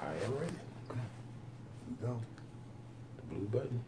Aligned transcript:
I 0.00 0.10
am 0.24 0.34
ready. 0.38 0.52
Okay. 0.90 1.00
Go. 2.00 2.20
The 3.16 3.34
blue 3.34 3.48
button. 3.48 3.84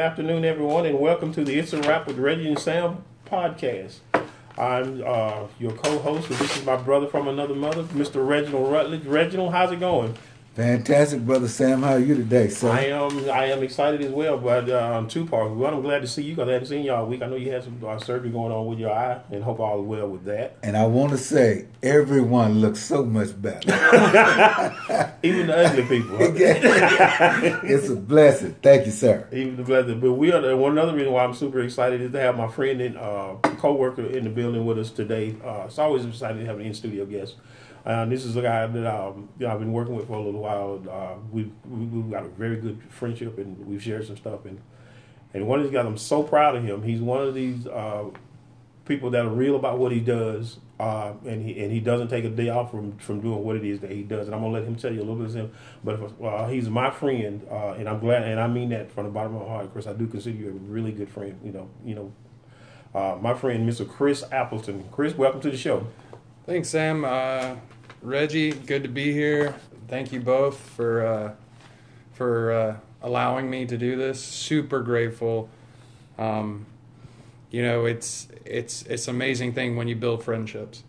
Afternoon, 0.00 0.46
everyone, 0.46 0.86
and 0.86 0.98
welcome 0.98 1.30
to 1.30 1.44
the 1.44 1.58
It's 1.58 1.74
a 1.74 1.82
Wrap 1.82 2.06
with 2.06 2.16
Reggie 2.16 2.48
and 2.48 2.58
Sam 2.58 3.04
podcast. 3.26 3.98
I'm 4.56 5.02
uh, 5.06 5.46
your 5.58 5.72
co-host, 5.72 6.30
and 6.30 6.38
this 6.38 6.56
is 6.56 6.64
my 6.64 6.76
brother 6.76 7.06
from 7.06 7.28
another 7.28 7.54
mother, 7.54 7.82
Mr. 7.82 8.26
Reginald 8.26 8.72
Rutledge. 8.72 9.04
Reginald, 9.04 9.52
how's 9.52 9.72
it 9.72 9.78
going? 9.78 10.16
Fantastic, 10.60 11.24
brother 11.24 11.48
Sam. 11.48 11.82
How 11.82 11.92
are 11.92 11.98
you 11.98 12.14
today, 12.14 12.48
sir? 12.48 12.68
I 12.68 12.82
am 12.88 13.30
I 13.30 13.46
am 13.46 13.62
excited 13.62 14.02
as 14.02 14.12
well, 14.12 14.36
but 14.36 14.68
uh, 14.68 15.02
two 15.08 15.24
parts. 15.24 15.54
One, 15.54 15.72
I'm 15.72 15.80
glad 15.80 16.02
to 16.02 16.06
see 16.06 16.22
you 16.22 16.34
because 16.34 16.50
I 16.50 16.52
haven't 16.52 16.68
seen 16.68 16.84
you 16.84 16.92
all 16.92 17.06
week. 17.06 17.22
I 17.22 17.28
know 17.28 17.36
you 17.36 17.50
had 17.50 17.64
some 17.64 17.82
uh, 17.82 17.98
surgery 17.98 18.28
going 18.28 18.52
on 18.52 18.66
with 18.66 18.78
your 18.78 18.92
eye, 18.92 19.22
and 19.30 19.42
hope 19.42 19.58
all 19.58 19.80
is 19.80 19.86
well 19.86 20.08
with 20.08 20.24
that. 20.26 20.58
and 20.62 20.76
I 20.76 20.86
want 20.86 21.12
to 21.12 21.16
say, 21.16 21.68
everyone 21.82 22.60
looks 22.60 22.80
so 22.80 23.06
much 23.06 23.40
better. 23.40 23.70
Even 25.22 25.46
the 25.46 25.56
ugly 25.56 25.82
people. 25.84 26.18
it's 26.20 27.88
a 27.88 27.96
blessing. 27.96 28.54
Thank 28.62 28.84
you, 28.84 28.92
sir. 28.92 29.26
Even 29.32 29.56
the 29.56 29.62
blessing. 29.62 29.98
But 29.98 30.12
we 30.12 30.30
are 30.30 30.56
one 30.58 30.76
other 30.76 30.94
reason 30.94 31.10
why 31.10 31.24
I'm 31.24 31.32
super 31.32 31.60
excited 31.60 32.02
is 32.02 32.12
to 32.12 32.20
have 32.20 32.36
my 32.36 32.48
friend 32.48 32.82
and 32.82 32.98
uh, 32.98 33.36
co-worker 33.56 34.04
in 34.04 34.24
the 34.24 34.30
building 34.30 34.66
with 34.66 34.78
us 34.78 34.90
today. 34.90 35.36
Uh, 35.42 35.64
it's 35.68 35.78
always 35.78 36.04
exciting 36.04 36.40
to 36.40 36.44
have 36.44 36.60
an 36.60 36.66
in-studio 36.66 37.06
guest. 37.06 37.36
Uh, 37.84 38.04
this 38.04 38.24
is 38.24 38.36
a 38.36 38.42
guy 38.42 38.66
that 38.66 38.86
um, 38.86 39.28
I've 39.46 39.58
been 39.58 39.72
working 39.72 39.94
with 39.94 40.06
for 40.06 40.14
a 40.14 40.20
little 40.20 40.40
while. 40.40 40.49
Uh, 40.56 41.14
we, 41.30 41.50
we 41.68 41.86
we've 41.86 42.10
got 42.10 42.24
a 42.24 42.28
very 42.28 42.56
good 42.56 42.80
friendship, 42.88 43.38
and 43.38 43.58
we've 43.66 43.82
shared 43.82 44.06
some 44.06 44.16
stuff. 44.16 44.44
And 44.44 44.60
and 45.32 45.46
one 45.46 45.60
of 45.60 45.64
these 45.64 45.72
guys, 45.72 45.86
I'm 45.86 45.98
so 45.98 46.22
proud 46.22 46.56
of 46.56 46.64
him. 46.64 46.82
He's 46.82 47.00
one 47.00 47.22
of 47.26 47.34
these 47.34 47.66
uh, 47.66 48.04
people 48.84 49.10
that 49.10 49.24
are 49.24 49.30
real 49.30 49.56
about 49.56 49.78
what 49.78 49.92
he 49.92 50.00
does, 50.00 50.58
uh, 50.80 51.12
and 51.24 51.46
he 51.46 51.62
and 51.62 51.70
he 51.72 51.80
doesn't 51.80 52.08
take 52.08 52.24
a 52.24 52.30
day 52.30 52.48
off 52.48 52.70
from 52.70 52.96
from 52.98 53.20
doing 53.20 53.44
what 53.44 53.56
it 53.56 53.64
is 53.64 53.80
that 53.80 53.90
he 53.90 54.02
does. 54.02 54.26
And 54.26 54.34
I'm 54.34 54.42
gonna 54.42 54.52
let 54.52 54.64
him 54.64 54.76
tell 54.76 54.92
you 54.92 55.00
a 55.00 55.04
little 55.04 55.16
bit 55.16 55.26
of 55.26 55.34
him. 55.34 55.52
But 55.84 56.00
uh, 56.22 56.48
he's 56.48 56.68
my 56.68 56.90
friend, 56.90 57.46
uh, 57.50 57.72
and 57.72 57.88
I'm 57.88 58.00
glad, 58.00 58.24
and 58.24 58.40
I 58.40 58.48
mean 58.48 58.70
that 58.70 58.90
from 58.90 59.04
the 59.04 59.10
bottom 59.10 59.36
of 59.36 59.42
my 59.42 59.48
heart. 59.48 59.72
Chris, 59.72 59.86
I 59.86 59.92
do 59.92 60.06
consider 60.06 60.36
you 60.36 60.48
a 60.48 60.52
really 60.52 60.92
good 60.92 61.08
friend. 61.08 61.38
You 61.44 61.52
know, 61.52 61.70
you 61.84 61.94
know, 61.94 62.12
uh, 62.94 63.16
my 63.20 63.34
friend, 63.34 63.68
Mr. 63.68 63.88
Chris 63.88 64.24
Appleton. 64.32 64.88
Chris, 64.90 65.14
welcome 65.14 65.40
to 65.42 65.50
the 65.50 65.56
show. 65.56 65.86
Thanks, 66.46 66.70
Sam. 66.70 67.04
Uh, 67.04 67.56
Reggie, 68.02 68.50
good 68.52 68.82
to 68.82 68.88
be 68.88 69.12
here. 69.12 69.54
Thank 69.90 70.12
you 70.12 70.20
both 70.20 70.56
for 70.56 71.04
uh, 71.04 71.32
for 72.12 72.52
uh, 72.52 72.76
allowing 73.02 73.50
me 73.50 73.66
to 73.66 73.76
do 73.76 73.96
this. 73.96 74.22
Super 74.22 74.80
grateful. 74.82 75.48
Um, 76.16 76.66
you 77.50 77.62
know, 77.62 77.86
it's 77.86 78.28
it's 78.44 78.82
it's 78.82 79.08
amazing 79.08 79.52
thing 79.52 79.74
when 79.74 79.88
you 79.88 79.96
build 79.96 80.22
friendships, 80.22 80.84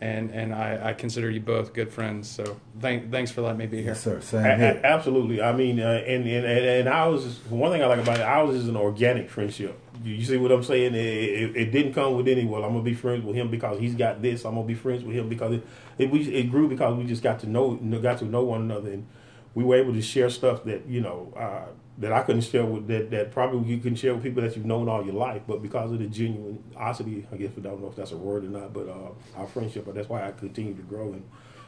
and 0.00 0.30
and 0.30 0.54
I, 0.54 0.90
I 0.90 0.92
consider 0.92 1.28
you 1.30 1.40
both 1.40 1.74
good 1.74 1.90
friends. 1.92 2.28
So 2.30 2.60
thank, 2.80 3.10
thanks 3.10 3.32
for 3.32 3.42
letting 3.42 3.58
me 3.58 3.66
be 3.66 3.78
here. 3.78 3.86
Yes, 3.86 4.02
sir. 4.02 4.20
Same 4.20 4.46
A- 4.46 4.52
a- 4.52 4.56
here. 4.56 4.80
absolutely. 4.84 5.42
I 5.42 5.52
mean, 5.52 5.80
uh, 5.80 6.02
and, 6.06 6.24
and 6.24 6.46
and 6.46 6.64
and 6.64 6.88
ours. 6.88 7.24
Is, 7.24 7.38
one 7.50 7.72
thing 7.72 7.82
I 7.82 7.86
like 7.86 7.98
about 7.98 8.18
it, 8.18 8.22
ours 8.22 8.54
is 8.54 8.68
an 8.68 8.76
organic 8.76 9.28
friendship. 9.28 9.80
You, 10.02 10.24
see 10.24 10.36
what 10.36 10.50
I'm 10.50 10.62
saying? 10.62 10.94
It, 10.94 10.98
it, 10.98 11.56
it 11.56 11.70
didn't 11.70 11.92
come 11.94 12.16
with 12.16 12.26
any. 12.26 12.44
Well, 12.44 12.64
I'm 12.64 12.72
gonna 12.72 12.82
be 12.82 12.94
friends 12.94 13.24
with 13.24 13.36
him 13.36 13.50
because 13.50 13.78
he's 13.78 13.94
got 13.94 14.20
this. 14.20 14.44
I'm 14.44 14.54
gonna 14.54 14.66
be 14.66 14.74
friends 14.74 15.04
with 15.04 15.14
him 15.14 15.28
because 15.28 15.52
it 15.52 15.66
it, 15.98 16.10
we, 16.10 16.20
it 16.22 16.50
grew 16.50 16.68
because 16.68 16.96
we 16.96 17.04
just 17.04 17.22
got 17.22 17.40
to 17.40 17.48
know 17.48 17.76
got 18.02 18.18
to 18.18 18.24
know 18.24 18.42
one 18.42 18.62
another, 18.62 18.90
and 18.90 19.06
we 19.54 19.62
were 19.62 19.76
able 19.76 19.92
to 19.92 20.02
share 20.02 20.30
stuff 20.30 20.64
that 20.64 20.86
you 20.86 21.00
know 21.00 21.32
uh, 21.36 21.70
that 21.98 22.12
I 22.12 22.22
couldn't 22.22 22.42
share 22.42 22.64
with 22.64 22.88
that 22.88 23.10
that 23.12 23.30
probably 23.30 23.70
you 23.70 23.78
can 23.78 23.94
share 23.94 24.14
with 24.14 24.24
people 24.24 24.42
that 24.42 24.56
you've 24.56 24.66
known 24.66 24.88
all 24.88 25.04
your 25.04 25.14
life, 25.14 25.42
but 25.46 25.62
because 25.62 25.92
of 25.92 26.00
the 26.00 26.06
genuinosity, 26.06 27.26
I 27.32 27.36
guess 27.36 27.50
I 27.56 27.60
don't 27.60 27.80
know 27.80 27.88
if 27.88 27.96
that's 27.96 28.12
a 28.12 28.16
word 28.16 28.44
or 28.44 28.48
not, 28.48 28.72
but 28.72 28.88
uh, 28.88 29.38
our 29.40 29.46
friendship, 29.46 29.84
but 29.86 29.94
that's 29.94 30.08
why 30.08 30.26
I 30.26 30.32
continue 30.32 30.74
to 30.74 30.82
grow 30.82 31.12
and. 31.12 31.24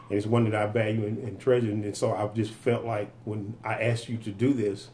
And 0.09 0.17
it's 0.17 0.25
one 0.25 0.49
that 0.49 0.55
I 0.55 0.67
value 0.67 1.05
and, 1.05 1.19
and 1.19 1.41
treasure. 1.41 1.69
And 1.69 1.97
so 1.97 2.15
I 2.15 2.29
just 2.29 2.53
felt 2.53 2.85
like 2.85 3.11
when 3.25 3.57
I 3.65 3.75
asked 3.83 4.09
you 4.09 4.19
to 4.19 4.31
do 4.31 4.53
this, 4.53 4.91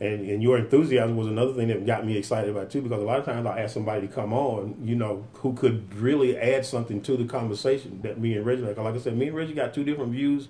and, 0.00 0.28
and 0.28 0.42
your 0.42 0.58
enthusiasm 0.58 1.16
was 1.16 1.26
another 1.26 1.52
thing 1.54 1.68
that 1.68 1.84
got 1.84 2.06
me 2.06 2.16
excited 2.16 2.50
about 2.50 2.70
too, 2.70 2.82
because 2.82 3.02
a 3.02 3.04
lot 3.04 3.18
of 3.18 3.24
times 3.24 3.46
I 3.46 3.60
ask 3.60 3.74
somebody 3.74 4.06
to 4.06 4.12
come 4.12 4.32
on, 4.32 4.76
you 4.82 4.94
know, 4.94 5.26
who 5.34 5.54
could 5.54 5.92
really 5.94 6.36
add 6.36 6.64
something 6.64 7.00
to 7.02 7.16
the 7.16 7.24
conversation 7.24 8.00
that 8.02 8.20
me 8.20 8.36
and 8.36 8.46
Reggie, 8.46 8.62
like, 8.62 8.76
like 8.76 8.94
I 8.94 8.98
said, 8.98 9.16
me 9.16 9.28
and 9.28 9.36
Reggie 9.36 9.54
got 9.54 9.74
two 9.74 9.82
different 9.82 10.12
views, 10.12 10.48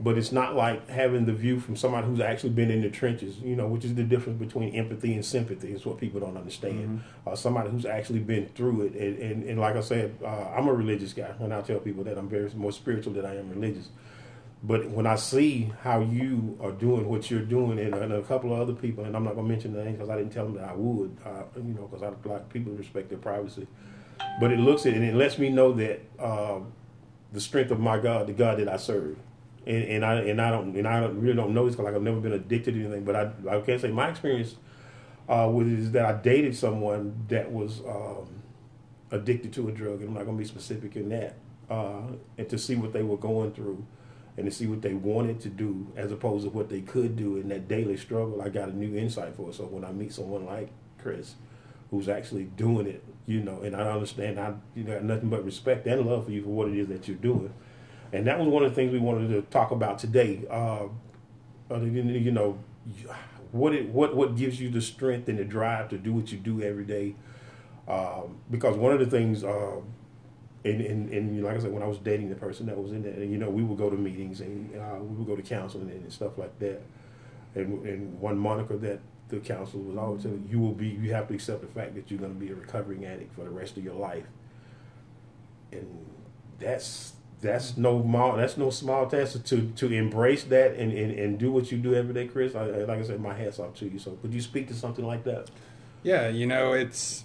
but 0.00 0.18
it's 0.18 0.32
not 0.32 0.56
like 0.56 0.88
having 0.88 1.26
the 1.26 1.32
view 1.32 1.60
from 1.60 1.76
somebody 1.76 2.08
who's 2.08 2.18
actually 2.18 2.50
been 2.50 2.72
in 2.72 2.82
the 2.82 2.90
trenches, 2.90 3.38
you 3.38 3.54
know, 3.54 3.68
which 3.68 3.84
is 3.84 3.94
the 3.94 4.02
difference 4.02 4.40
between 4.40 4.74
empathy 4.74 5.14
and 5.14 5.24
sympathy 5.24 5.72
is 5.72 5.86
what 5.86 5.98
people 5.98 6.18
don't 6.18 6.36
understand. 6.36 7.04
Uh, 7.24 7.36
somebody 7.36 7.70
who's 7.70 7.86
actually 7.86 8.18
been 8.18 8.46
through 8.56 8.82
it. 8.82 8.94
And, 8.94 9.18
and, 9.18 9.44
and 9.44 9.60
like 9.60 9.76
I 9.76 9.80
said, 9.80 10.16
uh, 10.24 10.48
I'm 10.56 10.66
a 10.66 10.72
religious 10.72 11.12
guy, 11.12 11.32
and 11.38 11.54
I 11.54 11.60
tell 11.60 11.78
people 11.78 12.02
that 12.04 12.18
I'm 12.18 12.28
very 12.28 12.50
more 12.56 12.72
spiritual 12.72 13.12
than 13.12 13.24
I 13.24 13.36
am 13.36 13.48
religious. 13.50 13.90
But 14.64 14.88
when 14.90 15.06
I 15.06 15.16
see 15.16 15.72
how 15.82 16.00
you 16.00 16.56
are 16.60 16.70
doing 16.70 17.08
what 17.08 17.30
you're 17.30 17.40
doing, 17.40 17.80
and, 17.80 17.94
and 17.94 18.12
a 18.12 18.22
couple 18.22 18.52
of 18.52 18.60
other 18.60 18.72
people, 18.72 19.04
and 19.04 19.16
I'm 19.16 19.24
not 19.24 19.34
to 19.34 19.42
mention 19.42 19.72
names 19.74 19.96
because 19.96 20.08
I 20.08 20.16
didn't 20.16 20.32
tell 20.32 20.44
them 20.44 20.54
that 20.54 20.68
I 20.68 20.74
would, 20.74 21.16
uh, 21.24 21.42
you 21.56 21.74
know, 21.74 21.88
because 21.88 22.02
I 22.02 22.28
like 22.28 22.48
people 22.48 22.72
respect 22.72 23.08
their 23.08 23.18
privacy. 23.18 23.66
But 24.40 24.52
it 24.52 24.60
looks 24.60 24.86
at 24.86 24.94
and 24.94 25.02
it 25.02 25.14
lets 25.14 25.36
me 25.36 25.48
know 25.48 25.72
that 25.72 26.00
uh, 26.18 26.60
the 27.32 27.40
strength 27.40 27.72
of 27.72 27.80
my 27.80 27.98
God, 27.98 28.28
the 28.28 28.32
God 28.32 28.60
that 28.60 28.68
I 28.68 28.76
serve, 28.76 29.18
and, 29.66 29.82
and 29.84 30.04
I 30.04 30.14
and 30.22 30.40
I 30.40 30.50
don't 30.50 30.76
and 30.76 30.86
I 30.86 31.00
don't, 31.00 31.20
really 31.20 31.34
don't 31.34 31.54
know 31.54 31.66
this 31.66 31.74
because 31.74 31.86
like 31.86 31.94
I've 31.96 32.02
never 32.02 32.20
been 32.20 32.32
addicted 32.32 32.74
to 32.74 32.80
anything. 32.80 33.04
But 33.04 33.16
I 33.16 33.56
I 33.56 33.60
can 33.62 33.80
say 33.80 33.90
my 33.90 34.10
experience 34.10 34.54
uh, 35.28 35.52
it 35.60 35.66
is 35.66 35.92
that 35.92 36.04
I 36.04 36.12
dated 36.12 36.56
someone 36.56 37.24
that 37.28 37.50
was 37.50 37.80
um, 37.80 38.28
addicted 39.10 39.52
to 39.54 39.68
a 39.68 39.72
drug, 39.72 40.00
and 40.00 40.08
I'm 40.10 40.14
not 40.14 40.24
to 40.24 40.32
be 40.32 40.44
specific 40.44 40.94
in 40.94 41.08
that, 41.08 41.36
uh, 41.70 42.02
and 42.38 42.48
to 42.48 42.58
see 42.58 42.76
what 42.76 42.92
they 42.92 43.02
were 43.02 43.16
going 43.16 43.52
through 43.52 43.84
and 44.36 44.46
to 44.46 44.50
see 44.50 44.66
what 44.66 44.82
they 44.82 44.94
wanted 44.94 45.40
to 45.40 45.48
do 45.48 45.86
as 45.96 46.10
opposed 46.10 46.44
to 46.44 46.50
what 46.50 46.68
they 46.68 46.80
could 46.80 47.16
do 47.16 47.36
in 47.36 47.48
that 47.48 47.68
daily 47.68 47.96
struggle, 47.96 48.40
I 48.40 48.48
got 48.48 48.68
a 48.68 48.76
new 48.76 48.96
insight 48.96 49.34
for 49.36 49.50
it. 49.50 49.54
So 49.54 49.64
when 49.64 49.84
I 49.84 49.92
meet 49.92 50.12
someone 50.12 50.46
like 50.46 50.70
Chris, 50.98 51.34
who's 51.90 52.08
actually 52.08 52.44
doing 52.44 52.86
it, 52.86 53.04
you 53.26 53.40
know, 53.40 53.60
and 53.60 53.76
I 53.76 53.90
understand 53.90 54.40
I 54.40 54.54
you 54.74 54.84
got 54.84 55.04
nothing 55.04 55.28
but 55.28 55.44
respect 55.44 55.86
and 55.86 56.06
love 56.06 56.24
for 56.24 56.30
you 56.30 56.42
for 56.42 56.48
what 56.48 56.68
it 56.68 56.78
is 56.78 56.88
that 56.88 57.06
you're 57.06 57.16
doing. 57.16 57.52
And 58.12 58.26
that 58.26 58.38
was 58.38 58.48
one 58.48 58.62
of 58.62 58.70
the 58.70 58.74
things 58.74 58.92
we 58.92 58.98
wanted 58.98 59.28
to 59.28 59.42
talk 59.50 59.70
about 59.70 59.98
today. 59.98 60.42
Uh, 60.50 60.88
you 61.70 62.02
you 62.02 62.30
know, 62.30 62.58
what 63.52 63.74
it, 63.74 63.88
what 63.88 64.16
what 64.16 64.36
gives 64.36 64.60
you 64.60 64.70
the 64.70 64.80
strength 64.80 65.28
and 65.28 65.38
the 65.38 65.44
drive 65.44 65.88
to 65.90 65.98
do 65.98 66.12
what 66.12 66.32
you 66.32 66.38
do 66.38 66.62
every 66.62 66.84
day. 66.84 67.14
Um, 67.88 68.38
because 68.50 68.76
one 68.76 68.92
of 68.92 69.00
the 69.00 69.06
things, 69.06 69.44
uh, 69.44 69.80
and, 70.64 70.80
and, 70.80 71.10
and 71.10 71.42
like 71.42 71.56
I 71.56 71.60
said, 71.60 71.72
when 71.72 71.82
I 71.82 71.86
was 71.86 71.98
dating 71.98 72.30
the 72.30 72.36
person 72.36 72.66
that 72.66 72.80
was 72.80 72.92
in 72.92 73.02
there, 73.02 73.12
and, 73.12 73.30
you 73.30 73.38
know, 73.38 73.50
we 73.50 73.62
would 73.62 73.78
go 73.78 73.90
to 73.90 73.96
meetings 73.96 74.40
and 74.40 74.74
uh, 74.80 74.96
we 75.00 75.16
would 75.16 75.26
go 75.26 75.36
to 75.36 75.42
counseling 75.42 75.90
and 75.90 76.12
stuff 76.12 76.38
like 76.38 76.58
that. 76.60 76.82
And, 77.54 77.84
and 77.86 78.20
one 78.20 78.38
moniker 78.38 78.76
that 78.78 79.00
the 79.28 79.38
counselor 79.38 79.82
was 79.82 79.96
always 79.96 80.22
telling 80.22 80.46
you 80.50 80.60
will 80.60 80.72
be, 80.72 80.88
you 80.88 81.12
have 81.12 81.28
to 81.28 81.34
accept 81.34 81.62
the 81.62 81.66
fact 81.66 81.94
that 81.96 82.10
you're 82.10 82.20
going 82.20 82.34
to 82.34 82.38
be 82.38 82.50
a 82.50 82.54
recovering 82.54 83.04
addict 83.04 83.34
for 83.34 83.44
the 83.44 83.50
rest 83.50 83.76
of 83.76 83.84
your 83.84 83.94
life. 83.94 84.24
And 85.72 86.06
that's 86.58 87.14
that's 87.40 87.76
no 87.76 88.00
small 88.00 88.36
that's 88.36 88.56
no 88.56 88.70
small 88.70 89.06
task 89.06 89.42
to 89.44 89.72
to 89.72 89.92
embrace 89.92 90.44
that 90.44 90.76
and, 90.76 90.92
and, 90.92 91.18
and 91.18 91.38
do 91.38 91.50
what 91.50 91.72
you 91.72 91.78
do 91.78 91.94
every 91.94 92.14
day, 92.14 92.28
Chris. 92.28 92.54
I, 92.54 92.66
like 92.66 93.00
I 93.00 93.02
said, 93.02 93.20
my 93.20 93.34
hats 93.34 93.58
off 93.58 93.74
to 93.76 93.88
you. 93.88 93.98
So 93.98 94.12
could 94.22 94.32
you 94.32 94.40
speak 94.40 94.68
to 94.68 94.74
something 94.74 95.04
like 95.04 95.24
that? 95.24 95.50
Yeah, 96.02 96.28
you 96.28 96.46
know, 96.46 96.72
it's 96.72 97.24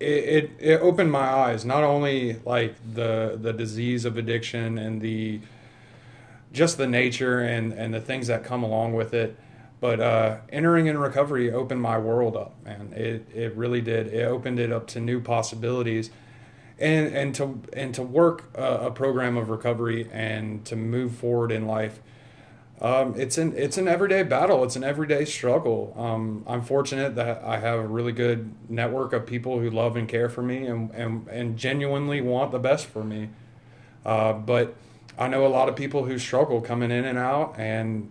it, 0.00 0.50
it 0.58 0.80
opened 0.80 1.10
my 1.10 1.26
eyes 1.26 1.64
not 1.64 1.82
only 1.82 2.40
like 2.44 2.74
the 2.94 3.38
the 3.40 3.52
disease 3.52 4.04
of 4.04 4.16
addiction 4.16 4.78
and 4.78 5.00
the 5.00 5.40
just 6.52 6.78
the 6.78 6.86
nature 6.86 7.40
and 7.40 7.72
and 7.72 7.94
the 7.94 8.00
things 8.00 8.26
that 8.26 8.44
come 8.44 8.62
along 8.62 8.94
with 8.94 9.14
it, 9.14 9.36
but 9.80 10.00
uh, 10.00 10.38
entering 10.50 10.86
in 10.86 10.98
recovery 10.98 11.50
opened 11.50 11.80
my 11.80 11.98
world 11.98 12.36
up, 12.36 12.54
man. 12.64 12.92
It 12.94 13.26
it 13.34 13.54
really 13.56 13.80
did. 13.80 14.08
It 14.08 14.24
opened 14.24 14.58
it 14.58 14.72
up 14.72 14.86
to 14.88 15.00
new 15.00 15.20
possibilities. 15.20 16.10
And, 16.78 17.06
and 17.16 17.34
to 17.36 17.62
and 17.72 17.94
to 17.94 18.02
work 18.02 18.50
a, 18.54 18.88
a 18.88 18.90
program 18.90 19.38
of 19.38 19.48
recovery 19.48 20.10
and 20.12 20.62
to 20.66 20.76
move 20.76 21.14
forward 21.14 21.50
in 21.50 21.66
life, 21.66 22.02
um, 22.80 23.14
it's 23.16 23.38
an 23.38 23.54
it's 23.56 23.78
an 23.78 23.88
everyday 23.88 24.22
battle. 24.22 24.62
It's 24.62 24.76
an 24.76 24.84
everyday 24.84 25.24
struggle. 25.24 25.94
Um, 25.96 26.44
I'm 26.46 26.60
fortunate 26.60 27.14
that 27.14 27.42
I 27.42 27.58
have 27.58 27.78
a 27.78 27.86
really 27.86 28.12
good 28.12 28.52
network 28.68 29.14
of 29.14 29.26
people 29.26 29.60
who 29.60 29.70
love 29.70 29.96
and 29.96 30.06
care 30.06 30.28
for 30.28 30.42
me 30.42 30.66
and 30.66 30.90
and, 30.90 31.26
and 31.28 31.56
genuinely 31.56 32.20
want 32.20 32.52
the 32.52 32.58
best 32.58 32.86
for 32.86 33.02
me. 33.02 33.30
Uh, 34.04 34.34
but 34.34 34.74
I 35.18 35.26
know 35.28 35.46
a 35.46 35.48
lot 35.48 35.70
of 35.70 35.76
people 35.76 36.04
who 36.04 36.18
struggle 36.18 36.60
coming 36.60 36.90
in 36.90 37.06
and 37.06 37.16
out, 37.16 37.54
and 37.56 38.10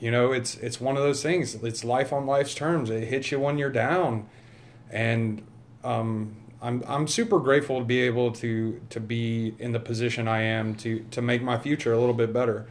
you 0.00 0.10
know 0.10 0.32
it's 0.32 0.56
it's 0.56 0.80
one 0.80 0.96
of 0.96 1.02
those 1.02 1.22
things. 1.22 1.54
It's 1.56 1.84
life 1.84 2.14
on 2.14 2.24
life's 2.24 2.54
terms. 2.54 2.88
It 2.88 3.08
hits 3.08 3.30
you 3.30 3.40
when 3.40 3.58
you're 3.58 3.68
down, 3.68 4.26
and 4.90 5.42
um, 5.84 6.36
I'm 6.62 6.82
I'm 6.88 7.06
super 7.06 7.38
grateful 7.40 7.80
to 7.80 7.84
be 7.84 8.00
able 8.00 8.32
to 8.32 8.80
to 8.88 9.00
be 9.00 9.54
in 9.58 9.72
the 9.72 9.80
position 9.80 10.28
I 10.28 10.40
am 10.40 10.76
to 10.76 11.00
to 11.10 11.20
make 11.20 11.42
my 11.42 11.58
future 11.58 11.92
a 11.92 11.98
little 11.98 12.14
bit 12.14 12.32
better 12.32 12.68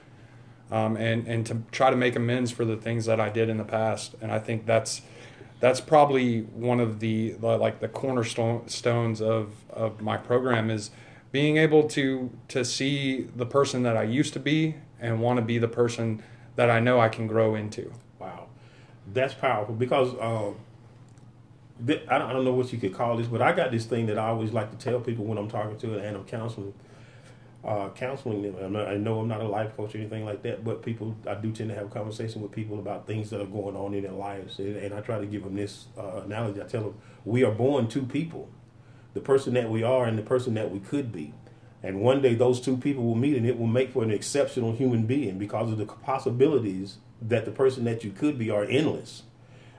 um, 0.72 0.96
and 0.96 1.28
and 1.28 1.46
to 1.46 1.62
try 1.72 1.90
to 1.90 1.96
make 1.96 2.16
amends 2.16 2.50
for 2.50 2.66
the 2.66 2.78
things 2.78 3.06
that 3.06 3.20
I 3.20 3.30
did 3.30 3.50
in 3.50 3.58
the 3.58 3.64
past. 3.64 4.16
And 4.22 4.32
I 4.32 4.40
think 4.40 4.66
that's 4.66 5.02
that's 5.60 5.82
probably 5.82 6.42
one 6.42 6.80
of 6.80 7.00
the 7.00 7.36
like 7.42 7.82
the 7.82 7.90
cornerstone 7.90 8.68
stones 8.70 9.22
of 9.22 9.54
of 9.70 10.02
my 10.02 10.18
program 10.18 10.70
is 10.70 10.90
being 11.32 11.58
able 11.58 11.88
to 11.90 12.32
to 12.48 12.64
see 12.64 13.28
the 13.36 13.46
person 13.46 13.84
that 13.84 13.98
I 13.98 14.04
used 14.04 14.34
to 14.34 14.40
be 14.40 14.76
and 15.00 15.22
want 15.22 15.38
to 15.38 15.46
be 15.46 15.58
the 15.58 15.68
person 15.68 16.24
that 16.56 16.70
I 16.70 16.80
know 16.80 17.00
I 17.00 17.10
can 17.10 17.28
grow 17.28 17.56
into. 17.56 17.92
Wow, 18.18 18.48
that's 19.14 19.34
powerful 19.34 19.76
because. 19.76 20.16
Th- 21.84 22.04
I 22.08 22.20
don't, 22.20 22.46
know 22.46 22.54
what 22.54 22.72
you 22.72 22.78
could 22.78 22.94
call 22.94 23.18
this, 23.18 23.26
but 23.26 23.42
I 23.42 23.54
got 23.54 23.72
this 23.72 23.86
thing 23.86 24.06
that 24.06 24.20
I 24.20 24.28
always 24.28 24.54
like 24.54 24.70
to 24.70 24.78
tell 24.78 25.00
people 25.00 25.26
when 25.26 25.40
I'm 25.40 25.50
talking 25.50 25.80
to 25.80 25.98
and 25.98 26.16
I'm 26.16 26.26
counseling 26.26 26.76
uh, 27.64 27.90
counseling 27.90 28.42
them. 28.42 28.74
Not, 28.74 28.88
I 28.88 28.96
know 28.96 29.20
I'm 29.20 29.28
not 29.28 29.42
a 29.42 29.48
life 29.48 29.76
coach 29.78 29.94
or 29.94 30.00
anything 30.00 30.26
like 30.26 30.42
that, 30.44 30.64
but 30.64 30.84
people, 30.84 31.16
I 31.28 31.36
do 31.36 31.52
tend 31.52 31.70
to 31.70 31.76
have 31.76 31.86
a 31.86 31.90
conversation 31.90 32.42
with 32.42 32.52
people 32.52 32.80
about 32.80 33.06
things 33.06 33.30
that 33.30 33.42
are 33.42 33.46
going 33.46 33.76
on 33.76 33.94
in 33.94 34.04
their 34.04 34.12
lives, 34.12 34.60
and, 34.60 34.76
and 34.78 34.94
I 34.94 35.02
try 35.02 35.20
to 35.20 35.26
give 35.26 35.44
them 35.44 35.56
this 35.56 35.86
uh, 35.98 36.22
analogy. 36.26 36.62
I 36.62 36.66
tell 36.66 36.82
them 36.82 36.96
we 37.24 37.44
are 37.44 37.52
born 37.52 37.88
two 37.88 38.04
people, 38.04 38.50
the 39.14 39.22
person 39.22 39.54
that 39.54 39.70
we 39.70 39.84
are 39.84 40.06
and 40.06 40.18
the 40.18 40.24
person 40.24 40.56
that 40.56 40.72
we 40.72 40.80
could 40.80 41.12
be, 41.12 41.34
and 41.84 42.02
one 42.02 42.22
day 42.22 42.36
those 42.36 42.62
two 42.62 42.78
people 42.78 43.04
will 43.04 43.16
meet, 43.16 43.36
and 43.36 43.46
it 43.46 43.60
will 43.60 43.68
make 43.68 43.92
for 43.92 44.04
an 44.04 44.12
exceptional 44.12 44.74
human 44.74 45.06
being 45.06 45.38
because 45.38 45.72
of 45.72 45.78
the 45.78 45.86
possibilities 45.86 46.98
that 47.22 47.46
the 47.46 47.52
person 47.52 47.84
that 47.86 48.04
you 48.04 48.12
could 48.12 48.38
be 48.38 48.50
are 48.50 48.64
endless. 48.64 49.24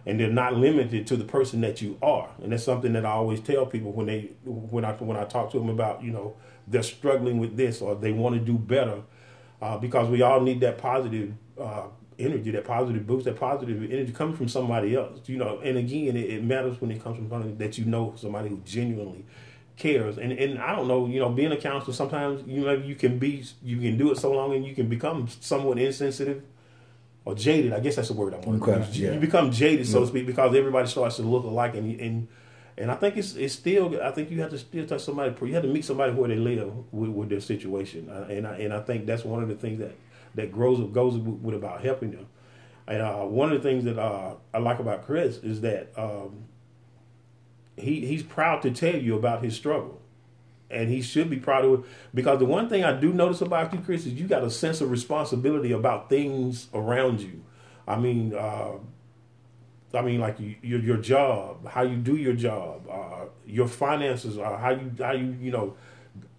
And 0.04 0.18
they're 0.18 0.28
not 0.28 0.54
limited 0.56 1.06
to 1.08 1.16
the 1.16 1.24
person 1.24 1.60
that 1.60 1.80
you 1.80 1.96
are, 2.02 2.30
and 2.42 2.50
that's 2.50 2.64
something 2.64 2.92
that 2.94 3.06
I 3.06 3.10
always 3.10 3.38
tell 3.38 3.66
people 3.66 3.92
when 3.92 4.06
they 4.06 4.30
when 4.44 4.84
I 4.84 4.94
when 4.94 5.16
I 5.16 5.24
talk 5.24 5.52
to 5.52 5.60
them 5.60 5.68
about 5.68 6.02
you 6.02 6.10
know 6.10 6.34
they're 6.72 6.82
struggling 6.82 7.38
with 7.38 7.56
this 7.56 7.80
or 7.80 7.94
they 7.94 8.12
want 8.12 8.34
to 8.34 8.40
do 8.40 8.58
better 8.58 9.02
uh, 9.60 9.78
because 9.78 10.08
we 10.08 10.22
all 10.22 10.40
need 10.40 10.60
that 10.60 10.78
positive 10.78 11.32
uh, 11.60 11.84
energy, 12.18 12.50
that 12.50 12.64
positive 12.64 13.06
boost, 13.06 13.24
that 13.26 13.38
positive 13.38 13.82
energy 13.90 14.12
coming 14.12 14.36
from 14.36 14.48
somebody 14.48 14.96
else. 14.96 15.20
You 15.26 15.38
know, 15.38 15.60
and 15.60 15.78
again, 15.78 16.16
it, 16.16 16.30
it 16.30 16.44
matters 16.44 16.80
when 16.80 16.90
it 16.90 17.02
comes 17.02 17.16
from 17.16 17.28
somebody 17.28 17.52
that 17.54 17.78
you 17.78 17.84
know, 17.84 18.14
somebody 18.16 18.48
who 18.48 18.60
genuinely 18.64 19.24
cares. 19.76 20.18
And 20.18 20.32
and 20.32 20.58
I 20.58 20.74
don't 20.74 20.88
know, 20.88 21.06
you 21.06 21.20
know, 21.20 21.28
being 21.30 21.52
a 21.52 21.56
counselor, 21.56 21.94
sometimes 21.94 22.42
you 22.46 22.64
know 22.64 22.72
you 22.72 22.94
can 22.94 23.18
be, 23.18 23.44
you 23.62 23.78
can 23.78 23.96
do 23.96 24.10
it 24.10 24.18
so 24.18 24.32
long, 24.32 24.54
and 24.54 24.64
you 24.64 24.74
can 24.74 24.88
become 24.88 25.28
somewhat 25.40 25.78
insensitive. 25.78 26.42
Or 27.24 27.36
jaded, 27.36 27.72
I 27.72 27.78
guess 27.78 27.94
that's 27.94 28.08
the 28.08 28.14
word 28.14 28.34
I 28.34 28.38
want 28.38 28.64
to 28.64 28.78
use. 28.78 28.98
yeah. 28.98 29.12
You 29.12 29.20
become 29.20 29.52
jaded, 29.52 29.86
so 29.86 30.00
to 30.00 30.08
speak, 30.08 30.26
because 30.26 30.56
everybody 30.56 30.88
starts 30.88 31.16
to 31.16 31.22
look 31.22 31.44
alike, 31.44 31.76
and 31.76 32.00
and 32.00 32.26
and 32.78 32.90
I 32.90 32.94
think 32.94 33.16
it's 33.16 33.34
it's 33.34 33.54
still. 33.54 34.00
I 34.02 34.10
think 34.12 34.30
you 34.30 34.40
have 34.40 34.50
to 34.50 34.58
still 34.58 34.86
touch 34.86 35.02
somebody. 35.02 35.34
You 35.46 35.54
have 35.54 35.62
to 35.62 35.68
meet 35.68 35.84
somebody 35.84 36.12
where 36.12 36.28
they 36.28 36.36
live 36.36 36.72
with, 36.92 37.10
with 37.10 37.28
their 37.28 37.40
situation, 37.40 38.08
uh, 38.08 38.26
and 38.30 38.46
I, 38.46 38.56
and 38.56 38.72
I 38.72 38.80
think 38.80 39.06
that's 39.06 39.24
one 39.24 39.42
of 39.42 39.48
the 39.48 39.54
things 39.54 39.78
that 39.80 39.94
that 40.34 40.52
grows 40.52 40.80
goes 40.92 41.16
with, 41.16 41.54
about 41.54 41.84
helping 41.84 42.12
them. 42.12 42.26
And 42.86 43.02
uh, 43.02 43.20
one 43.20 43.52
of 43.52 43.62
the 43.62 43.68
things 43.68 43.84
that 43.84 43.98
uh, 43.98 44.34
I 44.54 44.58
like 44.58 44.78
about 44.78 45.04
Chris 45.04 45.36
is 45.38 45.60
that 45.60 45.92
um, 45.96 46.44
he 47.76 48.06
he's 48.06 48.22
proud 48.22 48.62
to 48.62 48.70
tell 48.70 48.96
you 48.96 49.16
about 49.16 49.44
his 49.44 49.54
struggle, 49.54 50.00
and 50.70 50.88
he 50.88 51.02
should 51.02 51.28
be 51.28 51.36
proud 51.36 51.66
of 51.66 51.80
it 51.80 51.86
because 52.14 52.38
the 52.38 52.46
one 52.46 52.70
thing 52.70 52.84
I 52.84 52.98
do 52.98 53.12
notice 53.12 53.42
about 53.42 53.74
you, 53.74 53.80
Chris, 53.80 54.06
is 54.06 54.14
you 54.14 54.26
got 54.26 54.42
a 54.44 54.50
sense 54.50 54.80
of 54.80 54.90
responsibility 54.90 55.72
about 55.72 56.08
things 56.08 56.68
around 56.72 57.20
you. 57.20 57.42
I 57.86 57.98
mean. 57.98 58.34
Uh, 58.34 58.78
I 59.94 60.02
mean, 60.02 60.20
like 60.20 60.40
you, 60.40 60.56
your 60.62 60.80
your 60.80 60.96
job, 60.96 61.66
how 61.68 61.82
you 61.82 61.96
do 61.96 62.16
your 62.16 62.34
job, 62.34 62.88
uh, 62.90 63.26
your 63.46 63.68
finances, 63.68 64.38
uh, 64.38 64.56
how 64.56 64.70
you 64.70 64.92
how 64.98 65.12
you 65.12 65.36
you 65.40 65.50
know. 65.50 65.74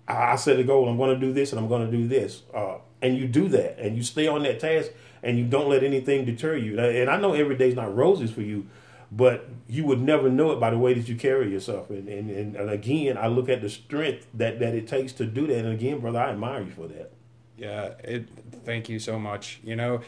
I, 0.07 0.33
I 0.33 0.35
set 0.35 0.59
a 0.59 0.63
goal. 0.63 0.89
I'm 0.89 0.97
going 0.97 1.17
to 1.17 1.25
do 1.25 1.31
this, 1.31 1.51
and 1.51 1.59
I'm 1.59 1.67
going 1.67 1.89
to 1.89 1.97
do 1.97 2.07
this, 2.07 2.43
uh, 2.53 2.77
and 3.01 3.17
you 3.17 3.27
do 3.27 3.47
that, 3.49 3.79
and 3.79 3.95
you 3.95 4.03
stay 4.03 4.27
on 4.27 4.43
that 4.43 4.59
task, 4.59 4.91
and 5.21 5.37
you 5.37 5.45
don't 5.45 5.69
let 5.69 5.83
anything 5.83 6.25
deter 6.25 6.57
you. 6.57 6.79
And 6.79 7.09
I 7.09 7.17
know 7.17 7.33
every 7.33 7.55
day's 7.55 7.75
not 7.75 7.95
roses 7.95 8.31
for 8.31 8.41
you, 8.41 8.67
but 9.11 9.47
you 9.67 9.85
would 9.85 10.01
never 10.01 10.29
know 10.29 10.51
it 10.51 10.59
by 10.59 10.71
the 10.71 10.77
way 10.77 10.93
that 10.93 11.07
you 11.07 11.15
carry 11.15 11.51
yourself. 11.51 11.89
And 11.89 12.07
and, 12.09 12.29
and, 12.29 12.55
and 12.55 12.69
again, 12.69 13.17
I 13.17 13.27
look 13.27 13.47
at 13.49 13.61
the 13.61 13.69
strength 13.69 14.27
that 14.33 14.59
that 14.59 14.73
it 14.73 14.87
takes 14.87 15.13
to 15.13 15.25
do 15.25 15.47
that. 15.47 15.59
And 15.59 15.73
again, 15.73 15.99
brother, 15.99 16.19
I 16.19 16.31
admire 16.31 16.63
you 16.63 16.71
for 16.71 16.87
that. 16.87 17.11
Yeah, 17.57 17.93
it. 18.03 18.27
Thank 18.65 18.89
you 18.89 18.99
so 18.99 19.19
much. 19.19 19.59
You 19.63 19.75
know, 19.75 20.01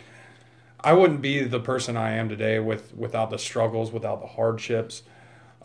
I 0.85 0.93
wouldn't 0.93 1.23
be 1.23 1.41
the 1.41 1.59
person 1.59 1.97
I 1.97 2.11
am 2.11 2.29
today 2.29 2.59
with 2.59 2.93
without 2.93 3.31
the 3.31 3.39
struggles, 3.39 3.91
without 3.91 4.21
the 4.21 4.27
hardships, 4.27 5.01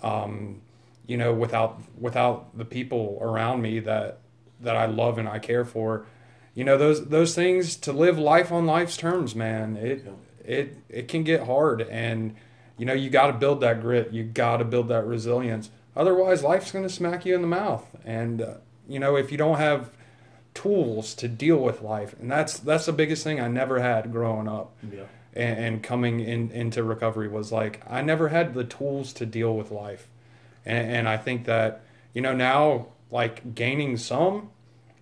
um, 0.02 0.62
you 1.06 1.18
know, 1.18 1.34
without 1.34 1.78
without 1.98 2.56
the 2.56 2.64
people 2.64 3.18
around 3.20 3.60
me 3.60 3.80
that 3.80 4.20
that 4.60 4.76
I 4.76 4.86
love 4.86 5.18
and 5.18 5.28
I 5.28 5.38
care 5.38 5.66
for. 5.66 6.06
You 6.54 6.64
know, 6.64 6.78
those 6.78 7.08
those 7.08 7.34
things 7.34 7.76
to 7.76 7.92
live 7.92 8.18
life 8.18 8.50
on 8.50 8.64
life's 8.64 8.96
terms, 8.96 9.34
man. 9.34 9.76
It 9.76 10.06
it 10.42 10.78
it 10.88 11.08
can 11.08 11.22
get 11.22 11.44
hard, 11.44 11.82
and 11.82 12.34
you 12.78 12.86
know, 12.86 12.94
you 12.94 13.10
got 13.10 13.26
to 13.26 13.34
build 13.34 13.60
that 13.60 13.82
grit. 13.82 14.14
You 14.14 14.24
got 14.24 14.56
to 14.56 14.64
build 14.64 14.88
that 14.88 15.06
resilience. 15.06 15.68
Otherwise, 15.94 16.42
life's 16.42 16.72
going 16.72 16.84
to 16.84 16.88
smack 16.88 17.26
you 17.26 17.34
in 17.34 17.42
the 17.42 17.46
mouth, 17.46 17.84
and 18.06 18.40
uh, 18.40 18.54
you 18.88 18.98
know, 18.98 19.16
if 19.16 19.30
you 19.30 19.36
don't 19.36 19.58
have 19.58 19.90
tools 20.54 21.14
to 21.14 21.28
deal 21.28 21.58
with 21.58 21.82
life. 21.82 22.14
And 22.20 22.30
that's 22.30 22.58
that's 22.58 22.86
the 22.86 22.92
biggest 22.92 23.24
thing 23.24 23.40
i 23.40 23.48
never 23.48 23.80
had 23.80 24.12
growing 24.12 24.48
up. 24.48 24.76
Yeah. 24.90 25.04
and, 25.34 25.58
and 25.58 25.82
coming 25.82 26.20
in 26.20 26.50
into 26.50 26.82
recovery 26.82 27.28
was 27.28 27.52
like 27.52 27.82
i 27.88 28.02
never 28.02 28.28
had 28.28 28.54
the 28.54 28.64
tools 28.64 29.12
to 29.14 29.26
deal 29.26 29.56
with 29.56 29.70
life. 29.70 30.08
And, 30.66 30.90
and 30.90 31.08
i 31.08 31.16
think 31.16 31.44
that 31.46 31.82
you 32.14 32.20
know 32.20 32.34
now 32.34 32.86
like 33.10 33.54
gaining 33.54 33.96
some 33.96 34.50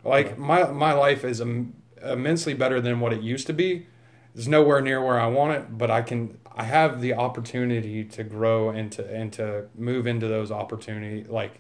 like 0.04 0.38
my 0.38 0.70
my 0.70 0.92
life 0.92 1.24
is 1.24 1.40
Im- 1.40 1.74
immensely 2.02 2.54
better 2.54 2.80
than 2.80 3.00
what 3.00 3.12
it 3.12 3.20
used 3.22 3.46
to 3.48 3.52
be. 3.52 3.86
It's 4.34 4.46
nowhere 4.46 4.80
near 4.80 5.04
where 5.04 5.18
i 5.18 5.26
want 5.26 5.54
it 5.54 5.76
but 5.76 5.90
i 5.90 6.00
can 6.02 6.38
i 6.54 6.62
have 6.62 7.00
the 7.00 7.14
opportunity 7.14 8.04
to 8.04 8.22
grow 8.22 8.68
and 8.68 8.92
to 8.92 9.12
and 9.12 9.32
to 9.32 9.66
move 9.74 10.06
into 10.06 10.28
those 10.28 10.52
opportunity 10.52 11.24
like 11.28 11.58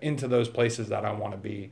into 0.00 0.26
those 0.26 0.48
places 0.48 0.88
that 0.88 1.04
i 1.04 1.12
want 1.12 1.32
to 1.32 1.38
be 1.38 1.70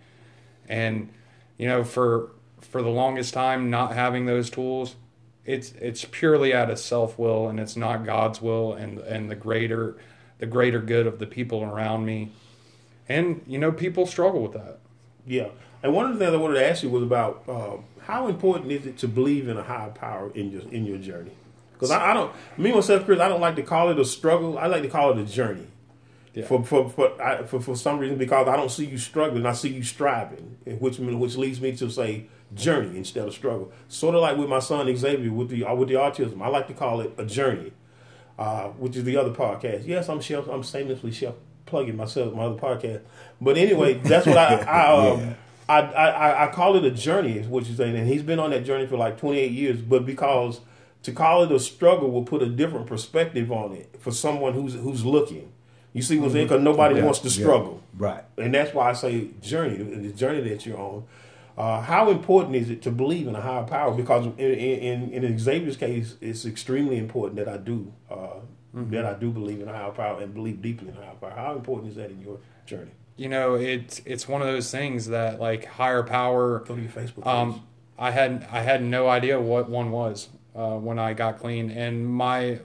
and 0.68 1.08
you 1.56 1.66
know 1.66 1.82
for 1.82 2.30
for 2.60 2.82
the 2.82 2.88
longest 2.88 3.34
time 3.34 3.70
not 3.70 3.92
having 3.94 4.26
those 4.26 4.50
tools 4.50 4.96
it's 5.44 5.72
it's 5.72 6.04
purely 6.04 6.54
out 6.54 6.70
of 6.70 6.78
self 6.78 7.18
will 7.18 7.48
and 7.48 7.58
it's 7.58 7.76
not 7.76 8.04
god's 8.04 8.40
will 8.42 8.74
and 8.74 8.98
and 9.00 9.30
the 9.30 9.34
greater 9.34 9.96
the 10.38 10.46
greater 10.46 10.80
good 10.80 11.06
of 11.06 11.18
the 11.18 11.26
people 11.26 11.62
around 11.64 12.04
me 12.04 12.30
and 13.08 13.42
you 13.46 13.58
know 13.58 13.72
people 13.72 14.06
struggle 14.06 14.42
with 14.42 14.52
that 14.52 14.78
Yeah, 15.26 15.48
and 15.82 15.92
one 15.92 16.06
of 16.06 16.12
the 16.12 16.24
things 16.24 16.34
I 16.34 16.38
wanted 16.38 16.54
to 16.54 16.66
ask 16.66 16.82
you 16.82 16.90
was 16.90 17.02
about 17.02 17.42
uh, 17.48 17.76
how 18.00 18.28
important 18.28 18.72
is 18.72 18.86
it 18.86 18.96
to 18.98 19.08
believe 19.08 19.48
in 19.48 19.56
a 19.58 19.62
higher 19.62 19.90
power 19.90 20.30
in 20.34 20.50
your 20.50 20.62
in 20.72 20.84
your 20.86 20.98
journey? 20.98 21.32
Because 21.72 21.90
I, 21.90 22.10
I 22.10 22.14
don't, 22.14 22.32
me 22.56 22.72
myself, 22.72 23.04
Chris, 23.04 23.20
I 23.20 23.28
don't 23.28 23.40
like 23.40 23.56
to 23.56 23.62
call 23.62 23.90
it 23.90 23.98
a 23.98 24.04
struggle. 24.04 24.58
I 24.58 24.66
like 24.66 24.82
to 24.82 24.88
call 24.88 25.12
it 25.12 25.18
a 25.18 25.24
journey. 25.24 25.66
Yeah. 26.34 26.44
For 26.46 26.62
for 26.64 26.88
for, 26.88 27.22
I, 27.22 27.42
for 27.44 27.60
for 27.60 27.74
some 27.76 27.98
reason, 27.98 28.18
because 28.18 28.46
I 28.48 28.56
don't 28.56 28.70
see 28.70 28.86
you 28.86 28.98
struggling, 28.98 29.46
I 29.46 29.52
see 29.52 29.70
you 29.70 29.82
striving, 29.82 30.56
which 30.78 30.98
which 30.98 31.36
leads 31.36 31.60
me 31.60 31.72
to 31.76 31.90
say 31.90 32.26
journey 32.54 32.96
instead 32.96 33.26
of 33.26 33.34
struggle. 33.34 33.72
Sort 33.88 34.14
of 34.14 34.20
like 34.22 34.36
with 34.36 34.48
my 34.48 34.58
son 34.60 34.94
Xavier 34.96 35.32
with 35.32 35.48
the 35.48 35.64
with 35.74 35.88
the 35.88 35.94
autism, 35.94 36.42
I 36.42 36.48
like 36.48 36.66
to 36.68 36.74
call 36.74 37.00
it 37.00 37.12
a 37.18 37.24
journey, 37.24 37.72
uh, 38.38 38.68
which 38.68 38.96
is 38.96 39.04
the 39.04 39.16
other 39.16 39.30
podcast. 39.30 39.86
Yes, 39.86 40.08
I'm 40.08 40.20
shelf, 40.20 40.48
I'm 40.48 40.62
shamelessly 40.62 41.12
shelf 41.12 41.34
plugging 41.66 41.96
myself, 41.96 42.32
my 42.34 42.44
other 42.44 42.58
podcast. 42.60 43.00
But 43.40 43.56
anyway, 43.58 43.94
that's 43.94 44.26
what 44.26 44.38
I, 44.38 44.54
I 44.62 45.10
um, 45.10 45.34
I, 45.68 45.80
I 45.80 46.06
I- 46.08 46.48
I 46.48 46.52
call 46.52 46.76
it 46.76 46.84
a 46.84 46.90
journey, 46.90 47.38
is 47.38 47.46
what 47.46 47.66
you're 47.66 47.76
saying, 47.76 47.96
and 47.96 48.06
he's 48.08 48.22
been 48.22 48.38
on 48.38 48.50
that 48.50 48.64
journey 48.64 48.86
for 48.86 48.96
like 48.96 49.18
28 49.18 49.50
years. 49.50 49.80
But 49.82 50.06
because 50.06 50.60
to 51.02 51.12
call 51.12 51.42
it 51.44 51.52
a 51.52 51.58
struggle 51.60 52.10
will 52.10 52.24
put 52.24 52.42
a 52.42 52.48
different 52.48 52.86
perspective 52.86 53.50
on 53.52 53.72
it 53.72 53.96
for 53.98 54.12
someone 54.12 54.52
who's 54.54 54.74
who's 54.74 55.04
looking. 55.04 55.52
You 55.92 56.02
see 56.02 56.18
what 56.18 56.26
I'm 56.26 56.32
saying? 56.32 56.46
Because 56.48 56.62
nobody 56.62 56.96
Yeah, 56.96 57.04
wants 57.04 57.20
to 57.20 57.28
yeah. 57.28 57.34
struggle, 57.44 57.82
Right. 57.96 58.22
and 58.36 58.54
that's 58.54 58.74
why 58.74 58.90
I 58.90 58.92
say 58.92 59.28
journey, 59.40 59.76
the 59.76 60.12
journey 60.12 60.46
that 60.48 60.64
you're 60.66 60.78
on. 60.78 61.04
Uh, 61.56 61.80
how 61.80 62.08
important 62.10 62.54
is 62.54 62.70
it 62.70 62.82
to 62.82 62.90
believe 62.90 63.26
in 63.26 63.34
a 63.34 63.40
higher 63.40 63.64
power? 63.64 63.92
Because 63.92 64.26
in, 64.26 65.10
in, 65.12 65.24
in 65.24 65.38
Xavier's 65.38 65.76
case, 65.76 66.14
it's 66.20 66.44
extremely 66.46 66.98
important 66.98 67.36
that 67.36 67.48
I 67.48 67.56
do 67.56 67.92
uh, 68.10 68.40
that 68.74 69.04
I 69.04 69.14
do 69.14 69.30
believe 69.30 69.60
in 69.60 69.68
a 69.68 69.72
higher 69.72 69.90
power 69.90 70.20
and 70.22 70.32
believe 70.32 70.62
deeply 70.62 70.88
in 70.90 70.96
a 70.96 71.00
higher 71.04 71.14
power. 71.20 71.30
How 71.30 71.54
important 71.56 71.90
is 71.90 71.96
that 71.96 72.10
in 72.12 72.20
your 72.20 72.38
journey? 72.64 72.92
You 73.16 73.28
know, 73.28 73.54
it's 73.56 74.00
it's 74.04 74.28
one 74.28 74.40
of 74.40 74.46
those 74.46 74.70
things 74.70 75.08
that 75.08 75.40
like 75.40 75.64
higher 75.64 76.04
power. 76.04 76.60
Go 76.60 76.76
to 76.76 76.80
your 76.82 76.90
Facebook. 76.92 77.24
Page. 77.24 77.26
Um, 77.26 77.62
I 77.98 78.12
had 78.12 78.46
I 78.52 78.60
had 78.60 78.80
no 78.84 79.08
idea 79.08 79.40
what 79.40 79.68
one 79.68 79.90
was 79.90 80.28
uh, 80.54 80.76
when 80.76 81.00
I 81.00 81.14
got 81.14 81.40
clean, 81.40 81.70
and 81.72 82.06
my 82.06 82.60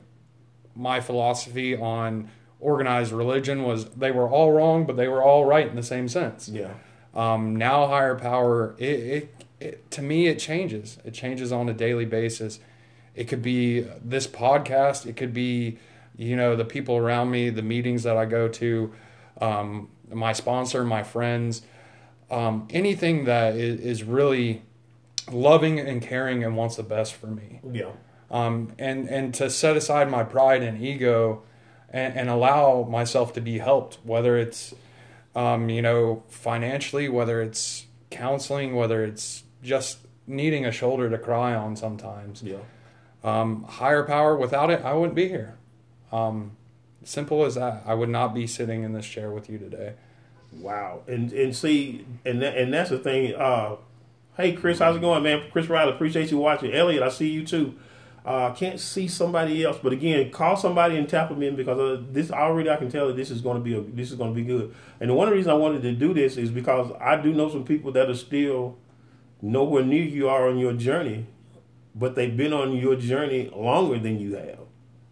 my 0.75 1.01
philosophy 1.01 1.75
on 1.75 2.29
organized 2.63 3.11
religion 3.11 3.63
was 3.63 3.85
they 3.91 4.11
were 4.11 4.29
all 4.29 4.51
wrong, 4.53 4.85
but 4.85 4.95
they 4.95 5.07
were 5.07 5.21
all 5.21 5.45
right 5.45 5.67
in 5.67 5.75
the 5.75 5.83
same 5.83 6.07
sense. 6.07 6.47
yeah, 6.49 6.71
Um, 7.13 7.55
now 7.55 7.87
higher 7.87 8.15
power, 8.15 8.75
it, 8.77 8.99
it, 8.99 9.45
it 9.59 9.91
to 9.91 10.01
me 10.01 10.27
it 10.27 10.39
changes. 10.39 10.97
It 11.05 11.13
changes 11.13 11.51
on 11.51 11.69
a 11.69 11.73
daily 11.73 12.05
basis. 12.05 12.59
It 13.15 13.25
could 13.25 13.41
be 13.41 13.81
this 14.03 14.25
podcast. 14.25 15.05
It 15.05 15.15
could 15.15 15.33
be, 15.33 15.77
you 16.17 16.35
know, 16.35 16.55
the 16.55 16.65
people 16.65 16.97
around 16.97 17.29
me, 17.29 17.49
the 17.49 17.61
meetings 17.61 18.03
that 18.03 18.17
I 18.17 18.25
go 18.25 18.47
to, 18.47 18.93
um, 19.39 19.89
my 20.09 20.33
sponsor, 20.33 20.83
my 20.83 21.03
friends, 21.03 21.61
um, 22.31 22.67
anything 22.71 23.25
that 23.25 23.55
is, 23.55 23.79
is 23.79 24.03
really 24.03 24.63
loving 25.31 25.79
and 25.79 26.01
caring 26.01 26.43
and 26.43 26.55
wants 26.57 26.75
the 26.75 26.83
best 26.83 27.13
for 27.13 27.27
me 27.27 27.61
yeah, 27.71 27.91
um, 28.29 28.73
and 28.77 29.07
and 29.07 29.33
to 29.33 29.49
set 29.49 29.77
aside 29.77 30.09
my 30.09 30.21
pride 30.23 30.61
and 30.61 30.81
ego 30.83 31.41
and, 31.93 32.17
and 32.17 32.29
allow 32.29 32.83
myself 32.83 33.33
to 33.33 33.41
be 33.41 33.59
helped 33.59 33.97
whether 34.03 34.37
it's 34.37 34.73
um, 35.35 35.69
you 35.69 35.81
know 35.81 36.23
financially 36.27 37.07
whether 37.07 37.41
it's 37.41 37.85
counseling 38.09 38.75
whether 38.75 39.03
it's 39.03 39.43
just 39.63 39.99
needing 40.27 40.65
a 40.65 40.71
shoulder 40.71 41.09
to 41.09 41.17
cry 41.17 41.55
on 41.55 41.75
sometimes 41.75 42.43
yeah. 42.43 42.57
um, 43.23 43.63
higher 43.63 44.03
power 44.03 44.35
without 44.35 44.69
it 44.69 44.83
i 44.83 44.93
wouldn't 44.93 45.15
be 45.15 45.29
here 45.29 45.55
um, 46.11 46.51
simple 47.03 47.45
as 47.45 47.55
that 47.55 47.83
i 47.85 47.93
would 47.93 48.09
not 48.09 48.33
be 48.33 48.45
sitting 48.45 48.83
in 48.83 48.93
this 48.93 49.05
chair 49.05 49.31
with 49.31 49.49
you 49.49 49.57
today 49.57 49.93
Wow, 50.59 51.01
and 51.07 51.31
and 51.33 51.55
see, 51.55 52.05
and 52.25 52.41
that, 52.41 52.57
and 52.57 52.73
that's 52.73 52.89
the 52.89 52.99
thing. 52.99 53.35
Uh, 53.35 53.77
hey, 54.37 54.53
Chris, 54.53 54.79
how's 54.79 54.95
it 54.95 55.01
going, 55.01 55.23
man? 55.23 55.43
Chris 55.51 55.67
Riley, 55.67 55.91
appreciate 55.91 56.31
you 56.31 56.37
watching. 56.37 56.73
Elliot, 56.73 57.03
I 57.03 57.09
see 57.09 57.29
you 57.29 57.45
too. 57.45 57.75
Uh, 58.25 58.53
can't 58.53 58.79
see 58.79 59.05
somebody 59.05 59.65
else, 59.65 59.77
but 59.83 59.91
again, 59.91 60.31
call 60.31 60.55
somebody 60.55 60.95
and 60.95 61.09
tap 61.09 61.27
them 61.27 61.43
in 61.43 61.57
because 61.57 61.77
uh, 61.77 62.01
this 62.09 62.31
already 62.31 62.69
I 62.69 62.77
can 62.77 62.89
tell 62.89 63.07
that 63.07 63.17
this 63.17 63.29
is 63.29 63.41
going 63.41 63.57
to 63.57 63.63
be 63.63 63.75
a, 63.75 63.81
this 63.81 64.11
is 64.11 64.17
going 64.17 64.33
to 64.33 64.35
be 64.35 64.45
good. 64.45 64.73
And 65.01 65.09
the 65.09 65.13
one 65.13 65.27
of 65.27 65.31
the 65.31 65.35
reasons 65.35 65.51
I 65.51 65.55
wanted 65.55 65.81
to 65.81 65.91
do 65.91 66.13
this 66.13 66.37
is 66.37 66.49
because 66.49 66.89
I 67.01 67.17
do 67.17 67.33
know 67.33 67.49
some 67.49 67.65
people 67.65 67.91
that 67.91 68.09
are 68.09 68.15
still 68.15 68.77
nowhere 69.41 69.83
near 69.83 70.03
you 70.03 70.29
are 70.29 70.47
on 70.47 70.57
your 70.57 70.71
journey, 70.71 71.25
but 71.93 72.15
they've 72.15 72.35
been 72.35 72.53
on 72.53 72.71
your 72.77 72.95
journey 72.95 73.51
longer 73.53 73.99
than 73.99 74.21
you 74.21 74.35
have. 74.35 74.59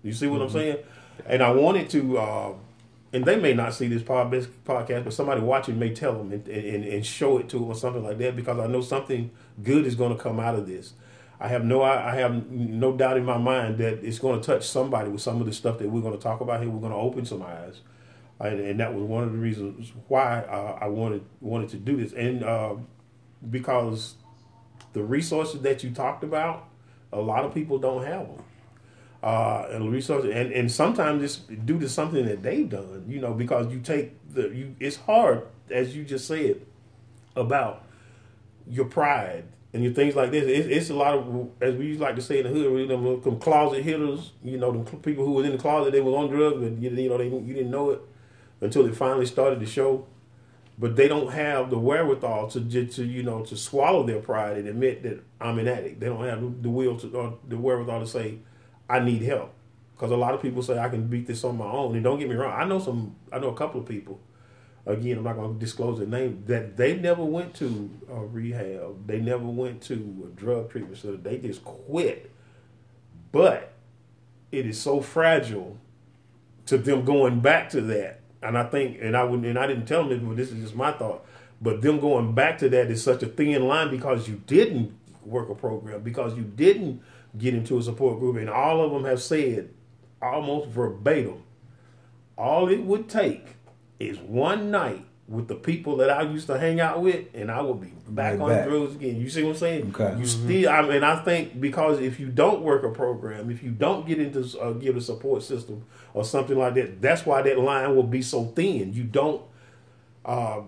You 0.03 0.13
see 0.13 0.27
what 0.27 0.41
I'm 0.41 0.50
saying? 0.50 0.77
And 1.25 1.44
I 1.44 1.51
wanted 1.51 1.89
to, 1.89 2.18
uh, 2.18 2.53
and 3.12 3.25
they 3.25 3.36
may 3.36 3.53
not 3.53 3.74
see 3.74 3.88
this 3.88 4.03
this 4.03 4.48
podcast, 4.65 5.03
but 5.03 5.12
somebody 5.12 5.41
watching 5.41 5.77
may 5.77 5.94
tell 5.94 6.13
them 6.13 6.32
and, 6.32 6.48
and, 6.48 6.86
and 6.86 7.06
show 7.06 7.39
it 7.39 7.50
to 7.50 7.60
them 7.60 7.68
or 7.68 7.75
something 7.75 8.06
like 8.06 8.18
that 8.20 8.38
because 8.38 8.58
I 8.58 8.68
know 8.68 8.80
something 8.80 9.32
good 9.62 9.86
is 9.86 9.96
going 9.96 10.15
to 10.15 10.22
come 10.22 10.39
out 10.39 10.56
of 10.56 10.65
this. 10.65 10.94
I 11.41 11.48
have 11.48 11.65
no 11.65 11.81
I 11.81 12.13
have 12.15 12.51
no 12.51 12.95
doubt 12.95 13.17
in 13.17 13.25
my 13.25 13.38
mind 13.38 13.79
that 13.79 14.03
it's 14.03 14.19
going 14.19 14.39
to 14.39 14.45
touch 14.45 14.67
somebody 14.67 15.10
with 15.10 15.21
some 15.21 15.41
of 15.41 15.48
the 15.48 15.53
stuff 15.53 15.79
that 15.79 15.89
we're 15.89 16.01
going 16.01 16.15
to 16.15 16.21
talk 16.21 16.39
about 16.39 16.62
here. 16.62 16.69
We're 16.69 16.79
going 16.79 16.91
to 16.91 16.98
open 16.98 17.25
some 17.25 17.41
eyes, 17.41 17.81
and, 18.39 18.60
and 18.60 18.79
that 18.79 18.93
was 18.93 19.03
one 19.03 19.24
of 19.24 19.31
the 19.31 19.39
reasons 19.39 19.91
why 20.07 20.41
uh, 20.41 20.77
I 20.79 20.88
wanted 20.88 21.24
wanted 21.39 21.69
to 21.69 21.77
do 21.77 21.98
this, 21.98 22.13
and 22.13 22.43
uh, 22.43 22.75
because 23.50 24.15
the 24.93 25.01
resources 25.01 25.62
that 25.62 25.83
you 25.83 25.89
talked 25.89 26.24
about, 26.24 26.69
a 27.12 27.19
lot 27.19 27.43
of 27.43 27.55
people 27.55 27.79
don't 27.79 28.05
have 28.05 28.27
them. 28.27 28.43
Uh, 29.24 29.67
and 29.71 29.91
resources, 29.91 30.31
and, 30.36 30.51
and 30.51 30.71
sometimes 30.71 31.24
it's 31.24 31.38
due 31.38 31.79
to 31.79 31.89
something 31.89 32.25
that 32.25 32.43
they've 32.43 32.69
done, 32.69 33.05
you 33.07 33.19
know, 33.19 33.33
because 33.33 33.71
you 33.71 33.79
take 33.79 34.13
the 34.31 34.50
you. 34.50 34.75
It's 34.79 34.98
hard, 34.98 35.48
as 35.71 35.95
you 35.95 36.03
just 36.03 36.27
said, 36.27 36.62
about 37.36 37.83
your 38.67 38.86
pride 38.86 39.45
and 39.74 39.84
your 39.84 39.94
things 39.94 40.16
like 40.16 40.32
this. 40.32 40.44
It's, 40.46 40.68
it's 40.68 40.90
a 40.90 40.94
lot 40.94 41.13
of, 41.13 41.50
as 41.62 41.75
we 41.75 41.88
used 41.88 42.01
like 42.01 42.16
to 42.16 42.22
say 42.22 42.40
in 42.40 42.44
the 42.44 42.50
hood, 42.50 42.72
we 42.72 42.88
them, 42.88 43.22
them 43.22 43.40
closet 43.40 43.84
hitters. 43.84 44.32
You 44.44 44.58
know, 44.58 44.72
them 44.72 44.86
people 45.01 45.25
who 45.25 45.34
were 45.34 45.46
in 45.46 45.54
the 45.54 45.58
closet, 45.58 45.92
they 45.92 46.01
were 46.01 46.18
on 46.18 46.30
drugs, 46.30 46.58
but 46.62 46.78
you, 46.82 46.90
you 46.90 47.10
know, 47.10 47.18
they 47.18 47.28
you 47.28 47.54
didn't 47.54 47.72
know 47.72 47.92
it 47.92 48.01
until 48.60 48.86
it 48.86 48.96
finally 48.96 49.25
started 49.25 49.60
to 49.60 49.66
show. 49.66 50.06
But 50.78 50.96
they 50.96 51.08
don't 51.08 51.32
have 51.32 51.70
the 51.70 51.78
wherewithal 51.78 52.50
to 52.50 52.86
to 52.86 53.06
you 53.06 53.24
know 53.24 53.46
to 53.46 53.56
swallow 53.56 54.04
their 54.04 54.20
pride 54.20 54.58
and 54.58 54.68
admit 54.68 55.04
that 55.04 55.24
I'm 55.40 55.60
an 55.60 55.68
addict. 55.68 56.00
They 56.00 56.08
don't 56.08 56.25
have 56.25 56.63
the 56.63 56.70
will 56.70 56.98
to 57.00 57.08
or 57.16 57.38
the 57.48 57.58
wherewithal 57.58 58.00
to 58.00 58.08
say 58.08 58.40
I 58.90 59.00
need 59.00 59.22
help. 59.22 59.54
Because 59.96 60.12
a 60.12 60.18
lot 60.18 60.34
of 60.34 60.42
people 60.42 60.63
say 60.63 60.80
I 60.80 60.90
can 60.90 61.08
beat 61.08 61.28
this 61.28 61.44
on 61.44 61.58
my 61.58 61.66
own. 61.66 61.94
And 61.94 62.04
don't 62.04 62.18
get 62.18 62.28
me 62.28 62.36
wrong, 62.36 62.60
I 62.60 62.66
know 62.66 62.80
some. 62.80 63.16
I 63.32 63.38
know 63.38 63.50
a 63.50 63.56
couple 63.56 63.80
of 63.80 63.88
people. 63.88 64.20
Again, 64.86 65.18
I'm 65.20 65.24
not 65.24 65.36
going 65.36 65.54
to 65.54 65.60
disclose 65.60 66.00
the 66.00 66.08
name. 66.08 66.44
That 66.48 66.76
they 66.76 66.96
never 66.96 67.24
went 67.24 67.54
to 67.56 67.90
a 68.10 68.26
rehab. 68.26 69.06
They 69.08 69.20
never 69.20 69.46
went 69.46 69.82
to 69.84 69.94
a 70.26 70.40
drug 70.40 70.72
treatment 70.72 70.98
center. 70.98 71.18
They 71.18 71.38
just 71.38 71.64
quit. 71.64 72.32
But 73.32 73.74
it 74.52 74.66
is 74.66 74.80
so 74.80 75.02
fragile 75.02 75.78
to 76.66 76.78
them 76.78 77.06
going 77.06 77.42
back 77.42 77.70
to 77.70 77.82
that. 77.82 78.22
And 78.42 78.58
I 78.58 78.64
think, 78.64 78.98
and 79.02 79.16
I 79.16 79.24
would, 79.24 79.46
and 79.46 79.60
I 79.60 79.68
didn't 79.68 79.86
tell 79.86 80.08
them 80.08 80.10
this, 80.10 80.28
but 80.28 80.38
this 80.38 80.52
is 80.52 80.64
just 80.64 80.76
my 80.76 80.92
thought. 80.92 81.26
But 81.62 81.82
them 81.82 82.00
going 82.00 82.34
back 82.34 82.58
to 82.60 82.70
that 82.70 82.90
is 82.90 83.04
such 83.04 83.22
a 83.22 83.28
thin 83.28 83.68
line 83.68 83.92
because 83.92 84.28
you 84.28 84.42
didn't 84.48 84.98
work 85.24 85.50
a 85.50 85.56
program, 85.56 86.02
because 86.02 86.36
you 86.36 86.44
didn't 86.44 87.02
get 87.38 87.54
into 87.54 87.78
a 87.78 87.84
support 87.84 88.20
group, 88.20 88.38
and 88.38 88.50
all 88.50 88.84
of 88.84 88.92
them 88.92 89.06
have 89.06 89.22
said 89.22 89.70
almost 90.22 90.70
verbatim, 90.70 91.44
all 92.36 92.68
it 92.68 92.82
would 92.82 93.08
take 93.08 93.56
is 94.10 94.20
one 94.20 94.72
night 94.72 95.05
with 95.27 95.48
the 95.48 95.55
people 95.55 95.96
that 95.98 96.10
I 96.10 96.24
used 96.24 96.48
to 96.48 96.60
hang 96.60 96.81
out 96.81 97.01
with, 97.01 97.25
and 97.34 97.50
I 97.50 97.62
will 97.62 97.74
be 97.75 97.93
back 98.10 98.34
Right 98.34 98.41
on 98.41 98.50
back. 98.50 98.67
drugs 98.67 98.96
again. 98.96 99.15
You 99.15 99.29
see 99.29 99.43
what 99.43 99.51
I'm 99.51 99.55
saying? 99.55 99.96
Okay. 99.98 100.20
You 100.20 100.25
still, 100.25 100.70
I 100.70 100.81
mean, 100.81 101.03
I 101.03 101.24
think 101.24 101.62
because 101.62 102.00
if 102.01 102.20
you 102.20 102.27
don't 102.27 102.62
work 102.63 102.84
a 102.84 102.89
program, 102.89 103.50
if 103.50 103.63
you 103.63 103.72
don't 103.72 104.05
get 104.05 104.20
into 104.20 104.41
uh, 104.60 104.74
give 104.74 104.98
a 104.98 105.01
support 105.01 105.43
system 105.43 105.86
or 106.13 106.25
something 106.25 106.58
like 106.58 106.74
that, 106.74 107.01
that's 107.01 107.25
why 107.25 107.41
that 107.43 107.58
line 107.60 107.96
will 107.96 108.03
be 108.03 108.22
so 108.22 108.46
thin. 108.46 108.91
You 108.93 109.03
don't, 109.05 109.41
uh, 110.25 110.62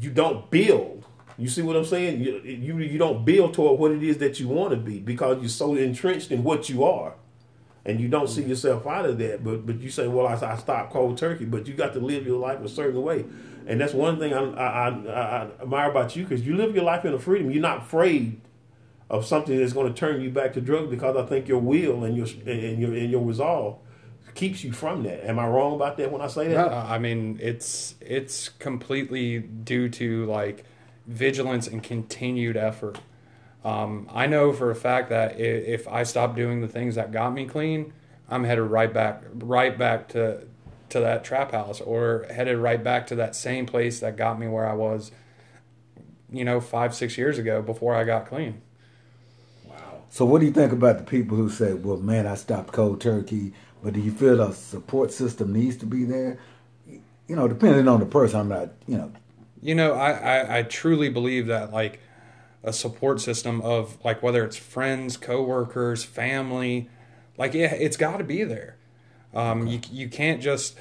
you 0.00 0.10
don't 0.10 0.48
build. 0.50 1.04
You 1.38 1.48
see 1.48 1.62
what 1.62 1.74
I'm 1.76 1.84
saying? 1.84 2.20
You, 2.20 2.40
you 2.44 2.78
you 2.78 2.98
don't 2.98 3.24
build 3.24 3.54
toward 3.54 3.78
what 3.80 3.90
it 3.90 4.02
is 4.02 4.18
that 4.18 4.38
you 4.40 4.48
want 4.48 4.70
to 4.70 4.76
be 4.76 5.00
because 5.00 5.40
you're 5.40 5.48
so 5.50 5.74
entrenched 5.74 6.30
in 6.30 6.44
what 6.44 6.68
you 6.70 6.84
are, 6.84 7.14
and 7.86 8.00
you 8.00 8.08
don't 8.08 8.28
see 8.28 8.42
yourself 8.42 8.86
out 8.86 9.06
of 9.06 9.18
that. 9.18 9.42
But 9.42 9.64
but 9.64 9.80
you 9.80 9.88
say, 9.88 10.08
well, 10.08 10.26
I, 10.26 10.34
I 10.34 10.56
stopped 10.56 10.92
cold 10.92 11.16
turkey, 11.16 11.46
but 11.46 11.66
you 11.66 11.74
got 11.74 11.94
to 11.94 12.00
live 12.00 12.26
your 12.26 12.38
life 12.38 12.60
a 12.60 12.68
certain 12.68 13.00
way, 13.00 13.24
and 13.66 13.80
that's 13.80 13.94
one 13.94 14.18
thing 14.18 14.34
I 14.34 14.40
I, 14.40 14.88
I, 14.88 14.88
I 14.88 15.48
admire 15.62 15.90
about 15.90 16.14
you 16.16 16.24
because 16.24 16.46
you 16.46 16.56
live 16.56 16.74
your 16.74 16.84
life 16.84 17.04
in 17.04 17.14
a 17.14 17.18
freedom. 17.18 17.50
You're 17.50 17.62
not 17.62 17.78
afraid 17.78 18.40
of 19.08 19.24
something 19.24 19.56
that's 19.56 19.72
going 19.72 19.92
to 19.92 19.98
turn 19.98 20.20
you 20.20 20.30
back 20.30 20.52
to 20.54 20.60
drugs 20.60 20.90
because 20.90 21.16
I 21.16 21.24
think 21.24 21.46
your 21.46 21.60
will 21.60 22.04
and 22.04 22.16
your 22.16 22.26
and 22.44 22.80
your 22.80 22.92
and 22.92 23.10
your 23.10 23.24
resolve 23.24 23.78
keeps 24.34 24.64
you 24.64 24.72
from 24.72 25.04
that. 25.04 25.26
Am 25.26 25.38
I 25.38 25.46
wrong 25.46 25.76
about 25.76 25.96
that 25.96 26.10
when 26.10 26.20
I 26.20 26.26
say 26.26 26.48
that? 26.48 26.70
No, 26.70 26.76
I 26.76 26.98
mean 26.98 27.38
it's 27.40 27.94
it's 28.00 28.48
completely 28.48 29.38
due 29.38 29.88
to 29.90 30.26
like 30.26 30.64
vigilance 31.06 31.68
and 31.68 31.82
continued 31.82 32.56
effort. 32.56 32.98
Um, 33.66 34.08
I 34.14 34.26
know 34.28 34.52
for 34.52 34.70
a 34.70 34.76
fact 34.76 35.10
that 35.10 35.32
i- 35.32 35.36
if 35.36 35.88
I 35.88 36.04
stop 36.04 36.36
doing 36.36 36.60
the 36.62 36.68
things 36.68 36.96
that 36.96 37.12
got 37.12 37.34
me 37.34 37.46
clean, 37.46 37.92
I'm 38.30 38.44
headed 38.44 38.64
right 38.64 38.92
back 38.92 39.24
right 39.34 39.76
back 39.78 40.08
to 40.10 40.42
to 40.90 41.00
that 41.00 41.24
trap 41.24 41.52
house 41.52 41.80
or 41.80 42.26
headed 42.30 42.58
right 42.58 42.82
back 42.82 43.08
to 43.08 43.16
that 43.16 43.36
same 43.36 43.66
place 43.66 44.00
that 44.00 44.16
got 44.16 44.38
me 44.40 44.48
where 44.48 44.68
I 44.68 44.74
was, 44.74 45.12
you 46.30 46.44
know, 46.44 46.60
five 46.60 46.94
six 46.94 47.16
years 47.18 47.38
ago 47.38 47.62
before 47.62 47.94
I 47.94 48.04
got 48.04 48.26
clean. 48.26 48.62
Wow. 49.64 50.02
So, 50.10 50.24
what 50.24 50.40
do 50.40 50.46
you 50.46 50.52
think 50.52 50.72
about 50.72 50.98
the 50.98 51.04
people 51.04 51.36
who 51.36 51.48
say, 51.50 51.74
"Well, 51.74 51.98
man, 51.98 52.26
I 52.26 52.34
stopped 52.34 52.72
cold 52.72 53.00
turkey," 53.00 53.52
but 53.82 53.94
do 53.94 54.00
you 54.00 54.12
feel 54.12 54.40
a 54.40 54.52
support 54.52 55.12
system 55.12 55.52
needs 55.52 55.76
to 55.78 55.86
be 55.86 56.04
there? 56.04 56.38
You 57.28 57.36
know, 57.36 57.48
depending 57.48 57.88
on 57.88 58.00
the 58.00 58.06
person, 58.06 58.40
I'm 58.40 58.48
not, 58.48 58.70
you 58.86 58.98
know, 58.98 59.12
You 59.62 59.74
know, 59.74 59.94
I, 59.94 60.10
I, 60.12 60.58
I 60.58 60.62
truly 60.62 61.08
believe 61.08 61.46
that 61.48 61.72
like 61.72 62.00
a 62.62 62.72
support 62.72 63.20
system 63.20 63.60
of 63.62 63.98
like 64.04 64.22
whether 64.22 64.44
it's 64.44 64.56
friends, 64.56 65.16
coworkers, 65.16 66.04
family, 66.04 66.88
like 67.38 67.54
yeah, 67.54 67.74
it's 67.74 67.96
got 67.96 68.18
to 68.18 68.24
be 68.24 68.44
there. 68.44 68.76
Um, 69.34 69.66
you 69.66 69.80
you 69.90 70.08
can't 70.08 70.40
just 70.40 70.76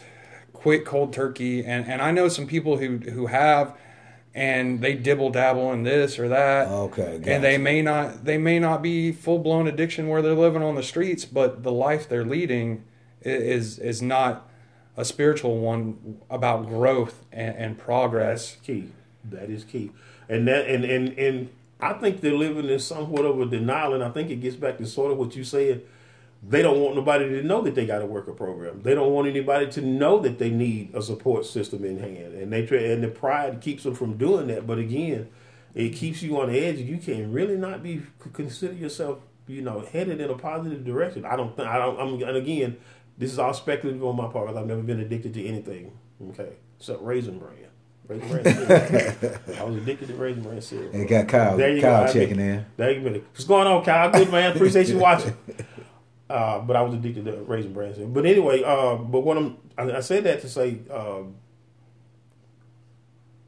quit 0.54 0.86
cold 0.86 1.14
turkey. 1.14 1.64
And 1.64 1.86
and 1.86 2.02
I 2.02 2.12
know 2.12 2.28
some 2.28 2.48
people 2.48 2.78
who 2.78 2.98
who 2.98 3.28
have, 3.28 3.78
and 4.34 4.82
they 4.82 4.96
dibble 4.96 5.30
dabble 5.30 5.72
in 5.74 5.84
this 5.84 6.18
or 6.18 6.28
that. 6.30 6.68
Okay, 6.68 7.22
and 7.24 7.44
they 7.44 7.58
may 7.58 7.82
not 7.82 8.26
they 8.26 8.38
may 8.38 8.58
not 8.60 8.82
be 8.82 9.12
full 9.12 9.40
blown 9.40 9.68
addiction 9.68 10.08
where 10.08 10.22
they're 10.22 10.34
living 10.34 10.64
on 10.64 10.76
the 10.76 10.84
streets, 10.84 11.26
but 11.26 11.64
the 11.64 11.72
life 11.72 12.10
they're 12.10 12.26
leading 12.26 12.84
is 13.22 13.78
is 13.78 14.02
not 14.02 14.50
a 14.98 15.06
spiritual 15.06 15.60
one 15.60 16.20
about 16.30 16.68
growth 16.68 17.26
and, 17.32 17.56
and 17.58 17.78
progress. 17.78 18.54
That's 18.54 18.66
key. 18.66 18.90
That 19.26 19.50
is 19.50 19.64
key. 19.64 19.92
And 20.30 20.48
that 20.48 20.68
and 20.68 20.84
and 20.84 21.18
and 21.20 21.50
I 21.80 21.94
think 21.94 22.22
they're 22.22 22.34
living 22.34 22.70
in 22.70 22.80
somewhat 22.80 23.26
of 23.26 23.40
a 23.40 23.46
denial, 23.46 23.94
and 23.94 24.04
I 24.04 24.10
think 24.10 24.30
it 24.30 24.38
gets 24.38 24.56
back 24.56 24.78
to 24.78 24.86
sort 24.86 25.12
of 25.12 25.18
what 25.18 25.36
you 25.36 25.44
said. 25.44 25.84
They 26.48 26.62
don't 26.62 26.80
want 26.80 26.96
nobody 26.96 27.28
to 27.30 27.44
know 27.44 27.62
that 27.62 27.74
they 27.74 27.86
got 27.86 28.04
a 28.04 28.06
worker 28.06 28.32
program. 28.32 28.82
They 28.84 28.94
don't 28.94 29.12
want 29.12 29.28
anybody 29.28 29.68
to 29.72 29.82
know 29.82 30.20
that 30.20 30.38
they 30.38 30.52
need 30.52 30.94
a 30.94 31.02
support 31.02 31.46
system 31.46 31.84
in 31.84 32.00
hand, 32.00 32.34
and 32.36 32.54
they 32.54 32.66
try, 32.66 32.78
and 32.78 33.04
the 33.04 33.08
pride 33.08 33.62
keeps 33.62 33.84
them 33.84 33.96
from 33.96 34.18
doing 34.18 34.48
that. 34.48 34.68
But 34.68 34.78
again, 34.78 35.30
it 35.74 35.90
keeps 35.90 36.22
you 36.22 36.40
on 36.40 36.50
edge. 36.50 36.78
You 36.78 36.98
can 36.98 37.32
really 37.32 37.58
not 37.58 37.84
be 37.84 38.04
consider 38.34 38.74
yourself, 38.74 39.20
you 39.48 39.62
know, 39.62 39.82
headed 39.82 40.22
in 40.22 40.30
a 40.30 40.38
positive 40.38 40.86
direction. 40.86 41.26
I 41.26 41.36
don't 41.36 41.56
think 41.56 41.68
I 41.68 41.78
don't. 41.78 42.00
I'm 42.00 42.22
and 42.22 42.38
again, 42.38 42.78
this 43.18 43.32
is 43.32 43.40
all 43.40 43.54
speculative 43.54 44.04
on 44.04 44.16
my 44.16 44.28
part. 44.28 44.56
I've 44.56 44.68
never 44.68 44.84
been 44.84 45.00
addicted 45.00 45.34
to 45.34 45.46
anything. 45.46 45.98
Okay, 46.30 46.54
except 46.80 47.02
raisin 47.02 47.40
bran. 47.40 47.75
Raisin 48.08 48.28
bran. 48.30 48.44
cereal. 48.44 49.60
I 49.60 49.64
was 49.64 49.76
addicted 49.78 50.08
to 50.10 50.16
raisin 50.16 50.44
bran 50.44 50.62
cereal. 50.62 50.92
They 50.92 51.06
got 51.06 51.28
Kyle, 51.28 51.58
There 51.58 51.70
you 51.76 51.82
go. 51.82 51.88
Kyle 51.92 52.04
I 52.04 52.14
checking 52.14 52.40
in. 52.40 52.66
There 52.78 52.92
you 52.92 53.02
go. 53.10 53.20
What's 53.32 53.46
going 53.46 53.68
on, 53.68 53.84
Kyle? 53.84 54.12
Good 54.12 54.32
man. 54.32 54.56
Appreciate 54.56 54.88
you 54.88 54.98
watching. 55.00 55.36
Uh, 56.30 56.60
but 56.60 56.76
I 56.76 56.82
was 56.82 56.94
addicted 56.94 57.26
to 57.26 57.34
raisin 57.44 57.74
bran 57.74 57.94
cereal. 57.94 58.12
But 58.12 58.26
anyway, 58.26 58.64
uh, 58.64 58.96
but 58.96 59.22
what 59.22 59.38
I'm 59.38 59.58
I, 59.78 59.98
I 59.98 60.00
said 60.02 60.24
that 60.26 60.42
to 60.42 60.50
say 60.50 60.80
um, 60.92 61.36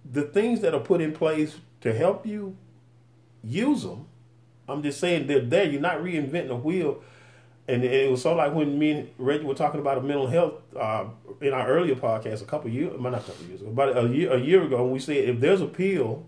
the 0.10 0.24
things 0.24 0.62
that 0.62 0.74
are 0.74 0.80
put 0.80 1.02
in 1.02 1.14
place 1.14 1.58
to 1.82 1.94
help 1.94 2.26
you 2.26 2.56
use 3.44 3.84
them. 3.84 4.08
I'm 4.70 4.84
just 4.84 5.00
saying 5.00 5.28
they're 5.28 5.42
there. 5.42 5.64
You're 5.66 5.82
not 5.82 6.00
reinventing 6.00 6.50
the 6.50 6.56
wheel. 6.56 7.02
And 7.70 7.84
it 7.84 8.10
was 8.10 8.22
so 8.22 8.34
like 8.34 8.54
when 8.54 8.80
me 8.80 8.92
and 8.92 9.10
Reggie 9.18 9.44
were 9.44 9.54
talking 9.54 9.82
about 9.82 9.98
a 9.98 10.02
mental 10.02 10.28
health 10.28 10.54
uh, 10.76 11.06
in 11.42 11.54
our 11.54 11.68
earlier 11.68 11.96
podcast 11.96 12.42
a 12.42 12.46
couple 12.46 12.70
years, 12.70 12.94
well, 12.98 13.12
not 13.12 13.22
a 13.22 13.26
couple 13.26 13.46
years 13.46 13.62
ago, 13.62 13.70
about 13.70 14.06
a 14.06 14.08
year 14.08 14.34
a 14.34 14.40
year 14.40 14.64
ago, 14.64 14.88
we 14.88 15.00
said 15.00 15.18
if 15.18 15.42
there's 15.42 15.60
a 15.60 15.68
pill 15.68 16.26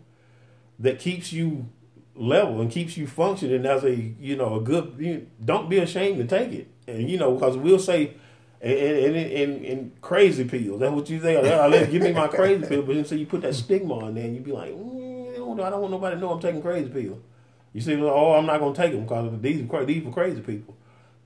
that 0.79 0.99
keeps 0.99 1.31
you 1.31 1.69
level 2.13 2.59
and 2.59 2.69
keeps 2.69 2.97
you 2.97 3.07
functioning 3.07 3.65
as 3.65 3.85
a 3.85 3.95
you 3.95 4.35
know 4.35 4.55
a 4.55 4.61
good 4.61 4.95
you, 4.99 5.27
don't 5.43 5.69
be 5.69 5.77
ashamed 5.77 6.17
to 6.17 6.27
take 6.27 6.51
it. 6.51 6.67
And 6.87 7.09
you 7.09 7.17
know 7.17 7.33
because 7.35 7.55
we'll 7.55 7.79
say 7.79 8.15
and 8.59 8.77
and, 8.77 9.15
and, 9.15 9.65
and 9.65 10.01
crazy 10.01 10.43
pills 10.43 10.81
that's 10.81 10.91
what 10.91 11.09
you 11.09 11.21
say 11.21 11.37
I 11.37 11.67
let 11.67 11.89
give 11.89 12.01
me 12.01 12.11
my 12.11 12.27
crazy 12.27 12.65
pill 12.65 12.81
but 12.81 12.95
then 12.95 13.05
so 13.05 13.15
you 13.15 13.25
put 13.25 13.41
that 13.43 13.55
stigma 13.55 13.93
on 13.93 14.15
there 14.15 14.25
and 14.25 14.35
you 14.35 14.41
be 14.41 14.51
like 14.51 14.71
mm, 14.71 15.63
I 15.63 15.69
don't 15.69 15.81
want 15.81 15.91
nobody 15.91 16.17
to 16.17 16.21
know 16.21 16.31
I'm 16.31 16.41
taking 16.41 16.61
crazy 16.61 16.89
pills. 16.89 17.19
You 17.71 17.81
see, 17.81 17.95
oh 18.01 18.33
I'm 18.33 18.45
not 18.45 18.59
gonna 18.59 18.75
take 18.75 18.91
them 18.91 19.03
because 19.03 19.39
these 19.41 19.69
are 19.71 19.85
these 19.85 20.03
for 20.03 20.11
crazy 20.11 20.41
people 20.41 20.75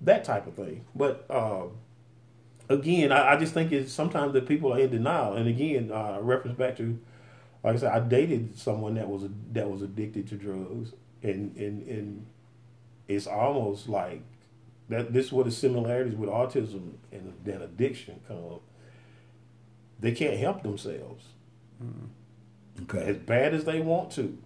that 0.03 0.23
type 0.23 0.45
of 0.47 0.53
thing 0.55 0.85
but 0.95 1.25
um, 1.29 1.71
again 2.69 3.11
I, 3.11 3.33
I 3.33 3.37
just 3.37 3.53
think 3.53 3.71
it's 3.71 3.91
sometimes 3.91 4.33
that 4.33 4.47
people 4.47 4.73
are 4.73 4.79
in 4.79 4.91
denial 4.91 5.33
and 5.33 5.47
again 5.47 5.91
uh, 5.91 6.19
reference 6.21 6.57
back 6.57 6.77
to 6.77 6.99
like 7.63 7.75
I 7.75 7.79
said, 7.79 7.91
I 7.93 7.99
dated 8.01 8.59
someone 8.59 8.95
that 8.95 9.07
was 9.07 9.23
that 9.53 9.69
was 9.71 9.81
addicted 9.81 10.27
to 10.27 10.35
drugs, 10.35 10.91
and 11.21 11.55
and 11.55 11.87
and 11.87 12.25
it's 13.07 13.25
almost 13.25 13.87
like 13.87 14.21
that. 14.89 15.13
This 15.13 15.27
is 15.27 15.31
where 15.31 15.45
the 15.45 15.51
similarities 15.51 16.15
with 16.15 16.29
autism 16.29 16.95
and 17.13 17.33
then 17.45 17.61
addiction 17.61 18.19
come. 18.27 18.59
They 19.97 20.11
can't 20.11 20.37
help 20.37 20.61
themselves 20.63 21.23
as 22.75 22.83
Okay. 22.83 23.13
bad 23.13 23.53
as 23.53 23.63
they 23.63 23.79
want 23.79 24.11
to. 24.11 24.37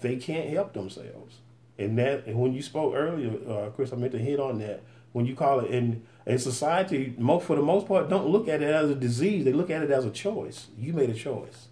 They 0.00 0.14
can't 0.16 0.50
help 0.50 0.72
themselves, 0.72 1.38
and 1.80 1.98
that 1.98 2.26
and 2.26 2.38
when 2.38 2.52
you 2.52 2.62
spoke 2.62 2.94
earlier, 2.94 3.32
uh, 3.48 3.70
Chris, 3.70 3.92
I 3.92 3.96
meant 3.96 4.12
to 4.12 4.18
hit 4.18 4.38
on 4.38 4.58
that. 4.58 4.82
When 5.12 5.26
you 5.26 5.34
call 5.34 5.60
it 5.60 5.70
in 5.70 6.02
in 6.26 6.38
society, 6.38 7.14
most 7.18 7.46
for 7.46 7.56
the 7.56 7.62
most 7.62 7.88
part, 7.88 8.08
don't 8.08 8.28
look 8.28 8.46
at 8.48 8.62
it 8.62 8.72
as 8.72 8.90
a 8.90 8.94
disease. 8.94 9.44
They 9.44 9.52
look 9.52 9.70
at 9.70 9.82
it 9.82 9.90
as 9.90 10.04
a 10.04 10.10
choice. 10.10 10.68
You 10.78 10.92
made 10.92 11.10
a 11.10 11.14
choice. 11.14 11.68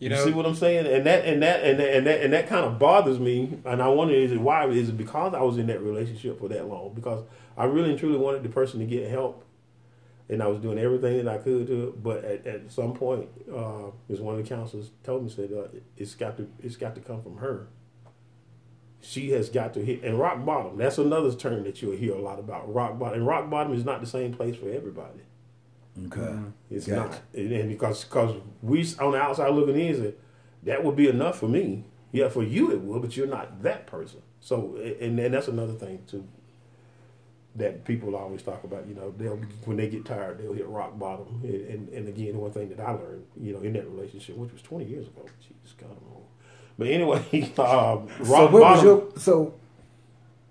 You 0.00 0.08
You, 0.08 0.24
see 0.24 0.30
what 0.32 0.46
I'm 0.46 0.54
saying? 0.54 0.86
And 0.86 1.04
that 1.04 1.26
and 1.26 1.42
that 1.42 1.62
and 1.62 1.78
that, 1.78 1.94
and 1.94 2.06
that 2.06 2.22
and 2.22 2.32
that 2.32 2.48
kind 2.48 2.64
of 2.64 2.78
bothers 2.78 3.18
me. 3.18 3.58
And 3.66 3.82
I 3.82 3.88
wonder 3.88 4.14
is 4.14 4.32
it 4.32 4.40
why 4.40 4.66
is 4.66 4.88
it 4.88 4.96
because 4.96 5.34
I 5.34 5.42
was 5.42 5.58
in 5.58 5.66
that 5.66 5.82
relationship 5.82 6.40
for 6.40 6.48
that 6.48 6.66
long? 6.66 6.92
Because 6.94 7.24
I 7.56 7.64
really 7.64 7.90
and 7.90 7.98
truly 7.98 8.16
wanted 8.16 8.42
the 8.42 8.48
person 8.48 8.80
to 8.80 8.86
get 8.86 9.10
help, 9.10 9.44
and 10.30 10.42
I 10.42 10.46
was 10.46 10.58
doing 10.60 10.78
everything 10.78 11.22
that 11.22 11.28
I 11.28 11.36
could 11.36 11.66
to. 11.66 11.98
But 12.02 12.24
at, 12.24 12.46
at 12.46 12.72
some 12.72 12.94
point, 12.94 13.28
uh, 13.54 13.88
as 14.08 14.20
one 14.20 14.38
of 14.38 14.42
the 14.42 14.48
counselors 14.48 14.90
told 15.04 15.24
me, 15.24 15.30
said 15.30 15.50
uh, 15.52 15.68
it's 15.98 16.14
got 16.14 16.38
to 16.38 16.48
it's 16.62 16.76
got 16.76 16.94
to 16.94 17.02
come 17.02 17.22
from 17.22 17.36
her. 17.36 17.66
She 19.00 19.30
has 19.30 19.48
got 19.48 19.74
to 19.74 19.84
hit 19.84 20.02
and 20.04 20.18
rock 20.18 20.44
bottom. 20.44 20.76
That's 20.76 20.98
another 20.98 21.32
term 21.34 21.64
that 21.64 21.80
you'll 21.82 21.96
hear 21.96 22.14
a 22.14 22.20
lot 22.20 22.38
about 22.38 22.72
rock 22.72 22.98
bottom. 22.98 23.18
And 23.20 23.26
rock 23.26 23.48
bottom 23.50 23.72
is 23.74 23.84
not 23.84 24.00
the 24.00 24.06
same 24.06 24.32
place 24.34 24.56
for 24.56 24.70
everybody. 24.70 25.20
Okay. 26.06 26.20
Mm-hmm. 26.20 26.48
It's 26.70 26.86
Gotcha. 26.86 27.10
not, 27.10 27.20
and, 27.34 27.52
and 27.52 27.68
because 27.68 28.04
because 28.04 28.36
we 28.62 28.86
on 29.00 29.12
the 29.12 29.20
outside 29.20 29.48
looking 29.50 29.78
in, 29.78 29.96
say, 29.96 30.14
that 30.64 30.84
would 30.84 30.96
be 30.96 31.08
enough 31.08 31.38
for 31.38 31.48
me. 31.48 31.84
Yeah, 32.12 32.28
for 32.28 32.42
you 32.42 32.72
it 32.72 32.80
would, 32.80 33.02
but 33.02 33.16
you're 33.16 33.26
not 33.26 33.62
that 33.62 33.86
person. 33.86 34.22
So, 34.40 34.76
and 35.00 35.18
and 35.18 35.34
that's 35.34 35.48
another 35.48 35.74
thing 35.74 36.02
too. 36.06 36.26
That 37.56 37.84
people 37.84 38.14
always 38.16 38.42
talk 38.42 38.64
about, 38.64 38.86
you 38.86 38.94
know, 38.94 39.12
they'll 39.16 39.36
when 39.64 39.76
they 39.76 39.88
get 39.88 40.04
tired, 40.04 40.38
they'll 40.38 40.52
hit 40.52 40.68
rock 40.68 40.98
bottom. 40.98 41.40
And 41.44 41.68
and, 41.68 41.88
and 41.90 42.08
again, 42.08 42.38
one 42.38 42.52
thing 42.52 42.68
that 42.70 42.80
I 42.80 42.92
learned, 42.92 43.26
you 43.40 43.52
know, 43.52 43.60
in 43.60 43.72
that 43.74 43.88
relationship, 43.88 44.36
which 44.36 44.52
was 44.52 44.62
20 44.62 44.84
years 44.84 45.06
ago, 45.08 45.26
Jesus 45.40 45.74
God, 45.78 45.90
I'm 45.90 46.12
old. 46.14 46.19
But 46.80 46.88
anyway, 46.88 47.18
um, 47.58 48.08
rock 48.20 48.26
So 48.26 48.46
what 48.46 48.52
was 48.52 48.82
your 48.82 49.08
so? 49.18 49.54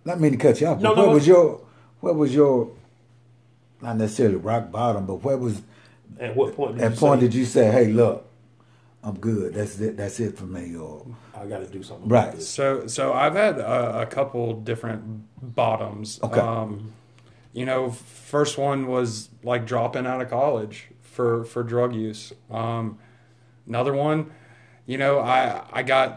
Not 0.05 0.19
mean 0.19 0.33
to 0.33 0.37
cut 0.37 0.61
you 0.61 0.67
off. 0.67 0.79
No, 0.79 0.93
but 0.93 1.01
no, 1.01 1.07
what 1.07 1.13
was 1.15 1.27
your 1.27 1.61
what 2.01 2.15
was 2.15 2.35
your 2.35 2.69
not 3.81 3.97
necessarily 3.97 4.35
rock 4.35 4.71
bottom, 4.71 5.07
but 5.07 5.23
where 5.23 5.39
was 5.39 5.63
at 6.19 6.35
what 6.35 6.55
point? 6.55 6.77
Did 6.77 6.83
at 6.83 6.91
you 6.91 6.97
point 6.97 7.21
say, 7.21 7.25
did 7.25 7.33
you 7.33 7.45
say, 7.45 7.71
"Hey, 7.71 7.87
look, 7.87 8.27
I'm 9.03 9.17
good. 9.17 9.55
That's 9.55 9.79
it. 9.79 9.97
That's 9.97 10.19
it 10.19 10.37
for 10.37 10.45
me." 10.45 10.75
Or 10.75 11.03
I 11.33 11.47
got 11.47 11.59
to 11.61 11.65
do 11.65 11.81
something? 11.81 12.07
Right. 12.07 12.25
About 12.25 12.35
this. 12.35 12.47
So, 12.47 12.85
so 12.85 13.11
I've 13.11 13.33
had 13.33 13.57
a, 13.57 14.01
a 14.01 14.05
couple 14.05 14.53
different 14.53 15.25
bottoms. 15.55 16.19
Okay. 16.21 16.39
Um, 16.39 16.93
you 17.53 17.65
know, 17.65 17.89
first 17.89 18.59
one 18.59 18.85
was 18.85 19.29
like 19.41 19.65
dropping 19.65 20.05
out 20.05 20.21
of 20.21 20.29
college 20.29 20.89
for 21.01 21.43
for 21.45 21.63
drug 21.63 21.95
use. 21.95 22.33
Um, 22.51 22.99
another 23.65 23.93
one, 23.93 24.31
you 24.89 24.97
know, 24.97 25.19
I 25.19 25.63
I 25.71 25.84
got 25.84 26.10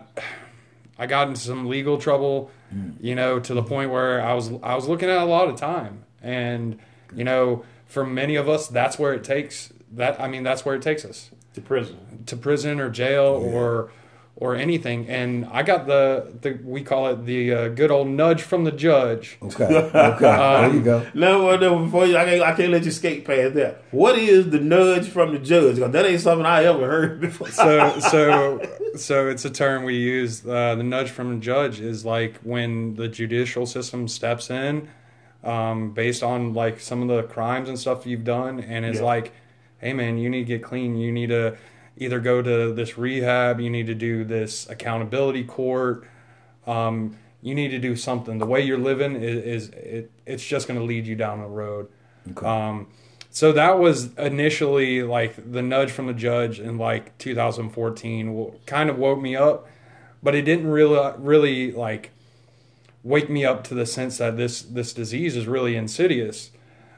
I 0.98 1.06
got 1.06 1.28
into 1.28 1.40
some 1.40 1.66
legal 1.68 1.98
trouble. 1.98 2.50
Mm. 2.74 2.94
You 3.00 3.14
know, 3.14 3.38
to 3.38 3.52
the 3.54 3.62
point 3.62 3.90
where 3.90 4.22
I 4.22 4.32
was 4.32 4.50
I 4.62 4.74
was 4.74 4.88
looking 4.88 5.10
at 5.10 5.18
a 5.18 5.26
lot 5.26 5.48
of 5.48 5.56
time, 5.56 6.04
and 6.22 6.78
you 7.14 7.22
know, 7.24 7.64
for 7.86 8.04
many 8.06 8.34
of 8.36 8.48
us, 8.48 8.66
that's 8.68 8.98
where 8.98 9.12
it 9.12 9.24
takes 9.24 9.72
that. 9.92 10.18
I 10.18 10.26
mean, 10.26 10.42
that's 10.42 10.64
where 10.64 10.74
it 10.74 10.80
takes 10.82 11.04
us 11.04 11.30
To 11.54 11.60
prison. 11.60 11.98
to 12.26 12.36
prison 12.36 12.80
or 12.80 12.88
jail 12.88 13.24
or 13.26 13.90
or 14.36 14.56
anything. 14.56 15.06
And 15.08 15.44
I 15.52 15.62
got 15.62 15.86
the, 15.86 16.32
the 16.40 16.58
we 16.64 16.82
call 16.82 17.08
it 17.08 17.26
the 17.26 17.52
uh, 17.52 17.68
good 17.68 17.90
old 17.90 18.08
nudge 18.08 18.42
from 18.42 18.64
the 18.64 18.72
judge. 18.72 19.36
okay, 19.42 19.64
okay, 19.64 20.20
there 20.20 20.74
you 20.74 20.80
go. 20.82 21.06
No, 21.14 21.54
no, 21.56 21.78
before 21.84 22.06
you, 22.06 22.16
I 22.16 22.24
can't, 22.24 22.42
I 22.42 22.52
can't 22.54 22.72
let 22.72 22.84
you 22.84 22.90
skate 22.90 23.24
past 23.24 23.54
that. 23.54 23.84
What 23.90 24.18
is 24.18 24.50
the 24.50 24.58
nudge 24.58 25.08
from 25.08 25.32
the 25.32 25.38
judge? 25.38 25.78
'Cause 25.78 25.92
that 25.92 26.06
ain't 26.06 26.20
something 26.20 26.46
I 26.46 26.64
ever 26.64 26.86
heard 26.86 27.20
before. 27.26 27.48
So 27.50 27.98
so 28.00 28.60
so 28.96 29.28
it's 29.28 29.44
a 29.44 29.50
term 29.50 29.84
we 29.84 29.96
use. 29.96 30.44
Uh, 30.46 30.74
the 30.76 30.82
nudge 30.82 31.10
from 31.10 31.34
the 31.34 31.40
judge 31.40 31.80
is 31.80 32.04
like 32.04 32.38
when 32.42 32.94
the 32.94 33.08
judicial 33.08 33.66
system 33.66 34.08
steps 34.08 34.48
in, 34.50 34.88
um, 35.44 35.92
based 35.92 36.22
on 36.22 36.54
like 36.54 36.80
some 36.80 37.02
of 37.02 37.08
the 37.08 37.22
crimes 37.24 37.68
and 37.68 37.78
stuff 37.78 38.06
you've 38.06 38.24
done, 38.24 38.60
and 38.60 38.84
it's 38.86 38.98
Yeah. 38.98 39.04
like, 39.04 39.32
hey 39.78 39.92
man, 39.92 40.16
you 40.18 40.30
need 40.30 40.40
to 40.40 40.44
get 40.58 40.62
clean. 40.62 40.96
You 40.96 41.12
need 41.12 41.28
to 41.28 41.56
either 42.04 42.20
go 42.20 42.42
to 42.42 42.72
this 42.72 42.96
rehab. 42.98 43.60
You 43.60 43.70
need 43.70 43.86
to 43.86 43.94
do 43.94 44.24
this 44.24 44.68
accountability 44.68 45.44
court. 45.44 46.06
um, 46.66 47.16
you 47.42 47.56
need 47.56 47.68
to 47.68 47.78
do 47.80 47.96
something. 47.96 48.38
The 48.38 48.46
way 48.46 48.60
you're 48.60 48.78
living 48.78 49.16
is, 49.16 49.42
is 49.44 49.68
it, 49.70 50.10
it's 50.24 50.46
just 50.46 50.68
going 50.68 50.78
to 50.78 50.86
lead 50.86 51.06
you 51.06 51.16
down 51.16 51.40
the 51.40 51.48
road. 51.48 51.88
Okay. 52.30 52.46
Um, 52.46 52.86
so 53.30 53.50
that 53.52 53.78
was 53.78 54.14
initially 54.16 55.02
like 55.02 55.52
the 55.52 55.62
nudge 55.62 55.90
from 55.90 56.06
the 56.06 56.12
judge 56.12 56.60
in 56.60 56.78
like 56.78 57.16
2014 57.18 58.52
kind 58.66 58.90
of 58.90 58.98
woke 58.98 59.20
me 59.20 59.34
up, 59.34 59.66
but 60.22 60.34
it 60.34 60.42
didn't 60.42 60.68
really 60.68 61.14
really 61.18 61.72
like 61.72 62.10
wake 63.02 63.28
me 63.28 63.44
up 63.44 63.64
to 63.64 63.74
the 63.74 63.86
sense 63.86 64.18
that 64.18 64.36
this 64.36 64.62
this 64.62 64.92
disease 64.92 65.34
is 65.34 65.46
really 65.46 65.76
insidious. 65.76 66.50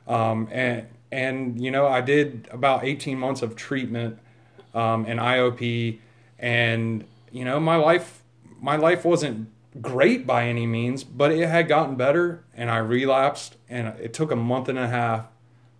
Um, 0.06 0.48
and 0.50 0.88
and 1.12 1.62
you 1.62 1.70
know 1.70 1.86
I 1.86 2.00
did 2.00 2.48
about 2.50 2.84
18 2.84 3.16
months 3.16 3.40
of 3.40 3.54
treatment 3.54 4.18
um, 4.74 5.04
and 5.06 5.20
IOP, 5.20 5.98
and 6.38 7.04
you 7.30 7.44
know 7.44 7.60
my 7.60 7.76
life 7.76 8.22
my 8.60 8.76
life 8.76 9.04
wasn't 9.04 9.48
great 9.80 10.26
by 10.26 10.46
any 10.46 10.66
means, 10.66 11.04
but 11.04 11.32
it 11.32 11.48
had 11.48 11.68
gotten 11.68 11.96
better, 11.96 12.44
and 12.54 12.70
I 12.70 12.78
relapsed, 12.78 13.56
and 13.68 13.88
it 14.00 14.12
took 14.14 14.30
a 14.30 14.36
month 14.36 14.68
and 14.68 14.78
a 14.78 14.88
half. 14.88 15.26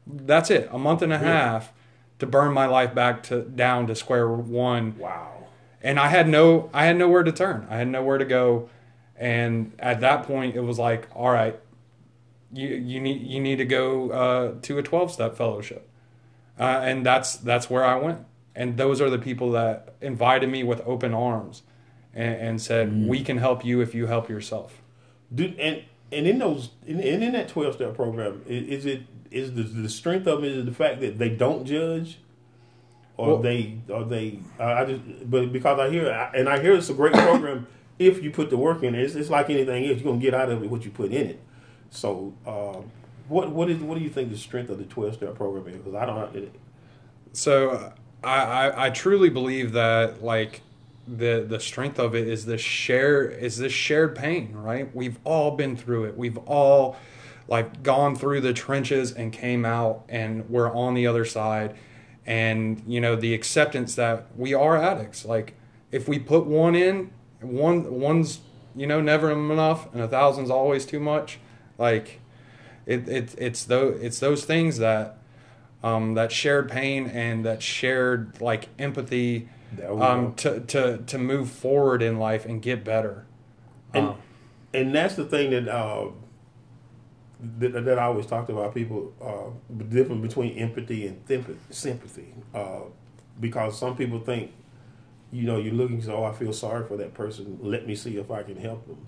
That's 0.07 0.51
it, 0.51 0.69
a 0.73 0.79
month 0.79 1.03
and 1.03 1.13
a 1.13 1.19
half 1.19 1.69
to 1.69 1.75
to 2.21 2.27
burn 2.27 2.53
my 2.53 2.67
life 2.67 2.95
back 2.95 3.23
to 3.25 3.43
down 3.43 3.87
to 3.89 3.95
square 3.95 4.29
one 4.29 4.97
Wow. 4.99 5.47
and 5.83 5.99
I 5.99 6.09
had 6.09 6.29
no 6.29 6.71
I 6.73 6.87
had 6.87 6.97
nowhere 6.97 7.23
to 7.25 7.33
turn. 7.33 7.67
I 7.69 7.77
had 7.79 7.89
nowhere 7.89 8.19
to 8.19 8.25
go, 8.25 8.69
and 9.17 9.73
at 9.81 10.01
that 10.01 10.23
point 10.23 10.55
it 10.55 10.61
was 10.61 10.79
like, 10.79 11.09
all 11.15 11.31
right, 11.31 11.59
you 12.53 12.69
you 12.69 13.01
need 13.01 13.23
you 13.27 13.41
need 13.41 13.57
to 13.57 13.65
go 13.65 14.11
uh, 14.11 14.55
to 14.63 14.79
a 14.79 14.83
twelve 14.83 15.11
step 15.11 15.37
fellowship, 15.37 15.89
uh, 16.59 16.81
and 16.83 17.05
that's 17.05 17.37
that's 17.37 17.69
where 17.69 17.85
I 17.85 17.97
went. 17.97 18.25
And 18.57 18.77
those 18.77 19.01
are 19.01 19.11
the 19.11 19.19
people 19.19 19.51
that 19.53 19.95
invited 20.01 20.49
me 20.49 20.63
with 20.63 20.81
open 20.87 21.13
arms, 21.13 21.63
and, 22.15 22.35
and 22.37 22.63
said, 22.63 23.07
we 23.09 23.23
can 23.25 23.39
help 23.39 23.65
you 23.65 23.81
if 23.81 23.95
you 23.95 24.07
help 24.07 24.29
yourself. 24.29 24.81
Dude, 25.35 25.59
and 25.59 25.83
and 26.13 26.27
in 26.29 26.39
those 26.39 26.71
and 26.87 27.01
in, 27.01 27.23
in 27.23 27.33
that 27.33 27.49
twelve 27.49 27.75
step 27.75 27.95
program, 27.97 28.43
i- 28.47 28.51
is 28.53 28.87
it 28.87 29.03
is 29.33 29.55
the, 29.55 29.63
the 29.65 29.89
strength 29.89 30.29
of 30.29 30.45
it 30.45 30.53
is 30.53 30.65
the 30.65 30.71
fact 30.73 31.01
that 31.01 31.19
they 31.19 31.31
don't 31.31 31.65
judge, 31.65 32.21
or 33.17 33.27
Well- 33.29 33.39
they 33.43 33.79
or 33.89 34.05
they 34.05 34.39
I 34.61 34.83
I 34.83 34.85
just 34.85 35.01
but 35.29 35.53
because 35.53 35.81
I 35.81 35.91
hear 35.91 36.07
and 36.35 36.49
I 36.49 36.61
hear 36.63 36.75
it's 36.75 36.89
a 36.91 36.95
great 36.95 37.15
program 37.15 37.67
if 37.99 38.23
you 38.23 38.31
put 38.31 38.51
the 38.51 38.57
work 38.57 38.85
in 38.85 38.95
it. 38.95 39.01
It's, 39.03 39.17
it's 39.17 39.31
like 39.31 39.51
anything 39.51 39.85
else, 39.87 39.97
you're 40.01 40.05
gonna 40.13 40.21
get 40.23 40.35
out 40.35 40.51
of 40.51 40.63
it 40.63 40.71
what 40.71 40.85
you 40.85 40.93
put 40.93 41.11
in 41.11 41.27
it. 41.31 41.41
So, 41.91 42.35
um, 42.47 42.91
what 43.27 43.51
what 43.51 43.69
is 43.69 43.79
what 43.83 43.99
do 43.99 44.05
you 44.05 44.11
think 44.11 44.31
the 44.31 44.39
strength 44.39 44.71
of 44.71 44.79
the 44.79 44.85
twelve 44.85 45.15
step 45.15 45.35
program 45.35 45.67
is? 45.67 45.79
Because 45.79 45.95
I 45.95 46.07
don't. 46.07 46.53
So 47.33 47.71
uh, 47.71 47.93
I, 48.25 48.87
I 48.87 48.91
truly 48.91 49.31
believe 49.31 49.73
that 49.73 50.23
like 50.23 50.63
the 51.07 51.45
the 51.47 51.61
strength 51.61 51.99
of 51.99 52.15
it 52.15 52.27
is 52.27 52.47
this 52.47 52.61
share 52.61 53.29
is 53.29 53.59
this 53.59 53.73
shared 53.73 54.17
pain, 54.17 54.55
right? 54.55 54.95
We've 54.95 55.19
all 55.25 55.53
been 55.53 55.77
through 55.77 56.05
it. 56.05 56.17
We've 56.17 56.39
all 56.39 56.97
like 57.47 57.83
gone 57.83 58.17
through 58.17 58.41
the 58.41 58.53
trenches 58.53 59.13
and 59.13 59.33
came 59.33 59.65
out 59.65 60.05
and 60.09 60.49
we're 60.49 60.73
on 60.73 60.95
the 60.95 61.07
other 61.07 61.25
side. 61.25 61.77
And 62.27 62.83
you 62.87 63.01
know, 63.01 63.17
the 63.17 63.35
acceptance 63.35 63.95
that 63.97 64.27
we 64.37 64.55
are 64.55 64.77
addicts. 64.77 65.25
Like 65.25 65.55
if 65.93 66.09
we 66.09 66.19
put 66.19 66.47
one 66.47 66.75
in, 66.75 67.13
one 67.41 68.01
one's 68.01 68.41
you 68.75 68.87
know 68.87 69.01
never 69.01 69.31
enough 69.31 69.93
and 69.93 70.03
a 70.03 70.09
thousand's 70.09 70.51
always 70.51 70.87
too 70.87 71.01
much. 71.01 71.39
Like 71.77 72.21
it, 72.87 73.09
it 73.09 73.35
it's 73.37 73.65
those 73.65 74.01
it's 74.03 74.19
those 74.21 74.45
things 74.45 74.79
that 74.79 75.19
um, 75.85 76.15
that 76.15 76.33
shared 76.33 76.71
pain 76.71 77.07
and 77.07 77.45
that 77.45 77.63
shared 77.63 78.41
like 78.41 78.69
empathy 78.79 79.49
um, 79.87 80.35
to, 80.35 80.61
to 80.61 80.99
to 81.07 81.19
move 81.19 81.51
forward 81.51 82.03
in 82.03 82.19
life 82.19 82.47
and 82.47 82.63
get 82.63 82.85
better. 82.85 83.27
And, 83.93 84.07
Um, 84.09 84.17
and 84.73 84.95
that's 84.95 85.15
the 85.15 85.27
thing 85.27 85.51
that, 85.51 85.69
uh, 85.69 86.09
that 87.59 87.85
that 87.85 87.99
I 87.99 88.05
always 88.05 88.27
talked 88.27 88.49
about 88.49 88.75
people 88.75 89.13
uh, 89.21 89.51
the 89.77 89.85
difference 89.85 90.23
between 90.23 90.57
empathy 90.57 91.07
and 91.07 91.25
thimp- 91.27 91.59
sympathy, 91.71 92.33
uh, 92.55 92.81
because 93.39 93.79
some 93.79 93.95
people 93.95 94.21
think, 94.21 94.53
you 95.31 95.43
know, 95.43 95.59
you're 95.59 95.75
looking, 95.75 96.01
so 96.01 96.17
oh, 96.17 96.25
I 96.25 96.33
feel 96.33 96.53
sorry 96.53 96.87
for 96.87 96.97
that 96.97 97.13
person. 97.13 97.59
Let 97.61 97.87
me 97.87 97.95
see 97.95 98.17
if 98.17 98.31
I 98.31 98.43
can 98.43 98.57
help 98.57 98.87
them. 98.87 99.07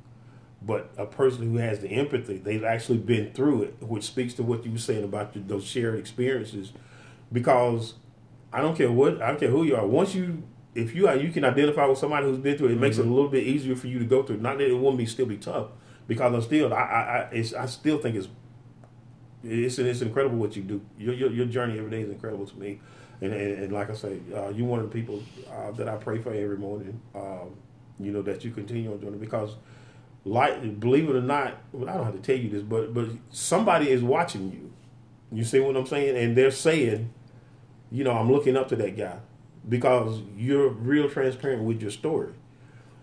But 0.62 0.90
a 0.96 1.06
person 1.06 1.52
who 1.52 1.58
has 1.58 1.80
the 1.80 1.88
empathy, 1.88 2.38
they've 2.38 2.64
actually 2.64 2.98
been 2.98 3.32
through 3.32 3.64
it, 3.64 3.76
which 3.82 4.04
speaks 4.04 4.34
to 4.34 4.42
what 4.42 4.64
you 4.64 4.72
were 4.72 4.78
saying 4.78 5.04
about 5.04 5.32
the, 5.32 5.40
those 5.40 5.64
shared 5.64 5.98
experiences. 5.98 6.72
Because 7.32 7.94
I 8.52 8.62
don't 8.62 8.76
care 8.76 8.90
what 8.90 9.20
I 9.20 9.28
don't 9.28 9.38
care 9.38 9.50
who 9.50 9.64
you 9.64 9.76
are. 9.76 9.86
Once 9.86 10.14
you 10.14 10.42
if 10.74 10.94
you 10.94 11.08
are 11.08 11.16
you 11.16 11.30
can 11.30 11.44
identify 11.44 11.86
with 11.86 11.98
somebody 11.98 12.26
who's 12.26 12.38
been 12.38 12.56
through 12.56 12.68
it, 12.68 12.72
it 12.72 12.80
makes 12.80 12.98
it 12.98 13.06
a 13.06 13.08
little 13.08 13.28
bit 13.28 13.44
easier 13.46 13.76
for 13.76 13.86
you 13.86 13.98
to 13.98 14.04
go 14.04 14.22
through. 14.22 14.38
Not 14.38 14.58
that 14.58 14.68
it 14.68 14.74
won't 14.74 14.98
be 14.98 15.06
still 15.06 15.26
be 15.26 15.36
tough, 15.36 15.68
because 16.06 16.32
I'm 16.34 16.42
still 16.42 16.72
I 16.72 16.78
I 16.78 16.82
I, 16.82 17.18
it's, 17.32 17.52
I 17.52 17.66
still 17.66 17.98
think 17.98 18.16
it's 18.16 18.28
it's 19.44 19.78
it's 19.78 20.00
incredible 20.02 20.38
what 20.38 20.56
you 20.56 20.62
do. 20.62 20.80
Your 20.98 21.14
your, 21.14 21.30
your 21.30 21.46
journey 21.46 21.78
every 21.78 21.90
day 21.90 22.00
is 22.00 22.10
incredible 22.10 22.46
to 22.46 22.58
me, 22.58 22.80
and 23.20 23.32
and, 23.32 23.64
and 23.64 23.72
like 23.72 23.90
I 23.90 23.94
say, 23.94 24.20
uh, 24.34 24.48
you're 24.48 24.66
one 24.66 24.80
of 24.80 24.90
the 24.90 24.92
people 24.92 25.22
uh, 25.50 25.70
that 25.72 25.88
I 25.88 25.96
pray 25.96 26.18
for 26.18 26.32
every 26.32 26.58
morning. 26.58 27.00
Um, 27.14 27.56
you 27.98 28.12
know 28.12 28.22
that 28.22 28.44
you 28.44 28.50
continue 28.50 28.92
on 28.92 28.98
doing 28.98 29.14
it 29.14 29.20
because, 29.20 29.56
like, 30.26 30.80
believe 30.80 31.08
it 31.08 31.14
or 31.14 31.22
not, 31.22 31.56
well, 31.72 31.88
I 31.88 31.94
don't 31.94 32.04
have 32.04 32.14
to 32.14 32.20
tell 32.20 32.36
you 32.36 32.50
this, 32.50 32.62
but 32.62 32.92
but 32.92 33.08
somebody 33.30 33.90
is 33.90 34.02
watching 34.02 34.50
you. 34.52 34.72
You 35.30 35.44
see 35.44 35.60
what 35.60 35.76
I'm 35.76 35.86
saying? 35.86 36.16
And 36.16 36.36
they're 36.36 36.50
saying, 36.50 37.12
you 37.92 38.02
know, 38.02 38.12
I'm 38.12 38.30
looking 38.30 38.56
up 38.56 38.68
to 38.68 38.76
that 38.76 38.96
guy 38.96 39.18
because 39.68 40.20
you're 40.36 40.68
real 40.68 41.08
transparent 41.08 41.62
with 41.62 41.80
your 41.80 41.92
story. 41.92 42.32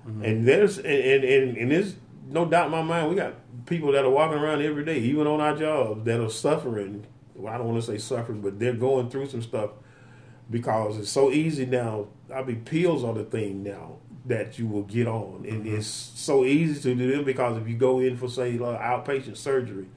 Mm-hmm. 0.05 0.23
And 0.23 0.47
there's 0.47 0.77
and, 0.77 0.87
and, 0.87 1.23
and, 1.23 1.57
and 1.57 1.71
there's 1.71 1.95
no 2.27 2.45
doubt 2.45 2.65
in 2.65 2.71
my 2.71 2.81
mind 2.81 3.09
we 3.09 3.15
got 3.15 3.35
people 3.67 3.93
that 3.93 4.03
are 4.03 4.09
walking 4.09 4.37
around 4.37 4.61
every 4.61 4.83
day, 4.83 4.99
even 4.99 5.25
on 5.25 5.39
our 5.39 5.55
jobs, 5.55 6.03
that 6.03 6.19
are 6.19 6.29
suffering. 6.29 7.05
Well, 7.35 7.53
I 7.53 7.57
don't 7.57 7.67
want 7.67 7.83
to 7.83 7.89
say 7.89 7.97
suffering, 7.97 8.41
but 8.41 8.59
they're 8.59 8.73
going 8.73 9.09
through 9.09 9.29
some 9.29 9.41
stuff 9.41 9.71
because 10.49 10.97
it's 10.97 11.09
so 11.09 11.31
easy 11.31 11.65
now. 11.65 12.07
I 12.33 12.43
mean, 12.43 12.65
pills 12.65 13.05
are 13.05 13.13
the 13.13 13.23
thing 13.23 13.63
now 13.63 13.97
that 14.25 14.57
you 14.57 14.67
will 14.67 14.83
get 14.83 15.07
on, 15.07 15.45
and 15.47 15.67
it's 15.67 15.87
so 15.87 16.45
easy 16.45 16.81
to 16.81 16.95
do 16.95 17.11
them 17.11 17.25
because 17.25 17.57
if 17.57 17.67
you 17.67 17.75
go 17.75 17.99
in 17.99 18.15
for 18.15 18.29
say 18.29 18.53
like 18.57 18.79
outpatient 18.79 19.37
surgery, 19.37 19.87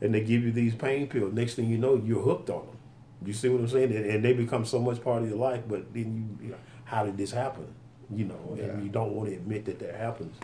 and 0.00 0.14
they 0.14 0.20
give 0.20 0.42
you 0.42 0.52
these 0.52 0.74
pain 0.74 1.06
pills, 1.06 1.32
next 1.32 1.54
thing 1.54 1.68
you 1.68 1.78
know, 1.78 2.00
you're 2.04 2.22
hooked 2.22 2.50
on 2.50 2.66
them. 2.66 2.76
You 3.24 3.32
see 3.32 3.48
what 3.48 3.60
I'm 3.60 3.68
saying? 3.68 3.94
And, 3.94 4.04
and 4.06 4.24
they 4.24 4.32
become 4.32 4.64
so 4.64 4.78
much 4.78 5.02
part 5.02 5.22
of 5.22 5.28
your 5.28 5.38
life. 5.38 5.62
But 5.66 5.94
then 5.94 6.36
you, 6.40 6.46
you 6.46 6.52
know, 6.52 6.58
how 6.84 7.04
did 7.04 7.16
this 7.16 7.30
happen? 7.30 7.66
You 8.10 8.26
know, 8.26 8.56
and 8.60 8.84
you 8.84 8.90
don't 8.90 9.12
want 9.12 9.30
to 9.30 9.36
admit 9.36 9.64
that 9.64 9.78
that 9.78 9.94
happens. 9.94 10.36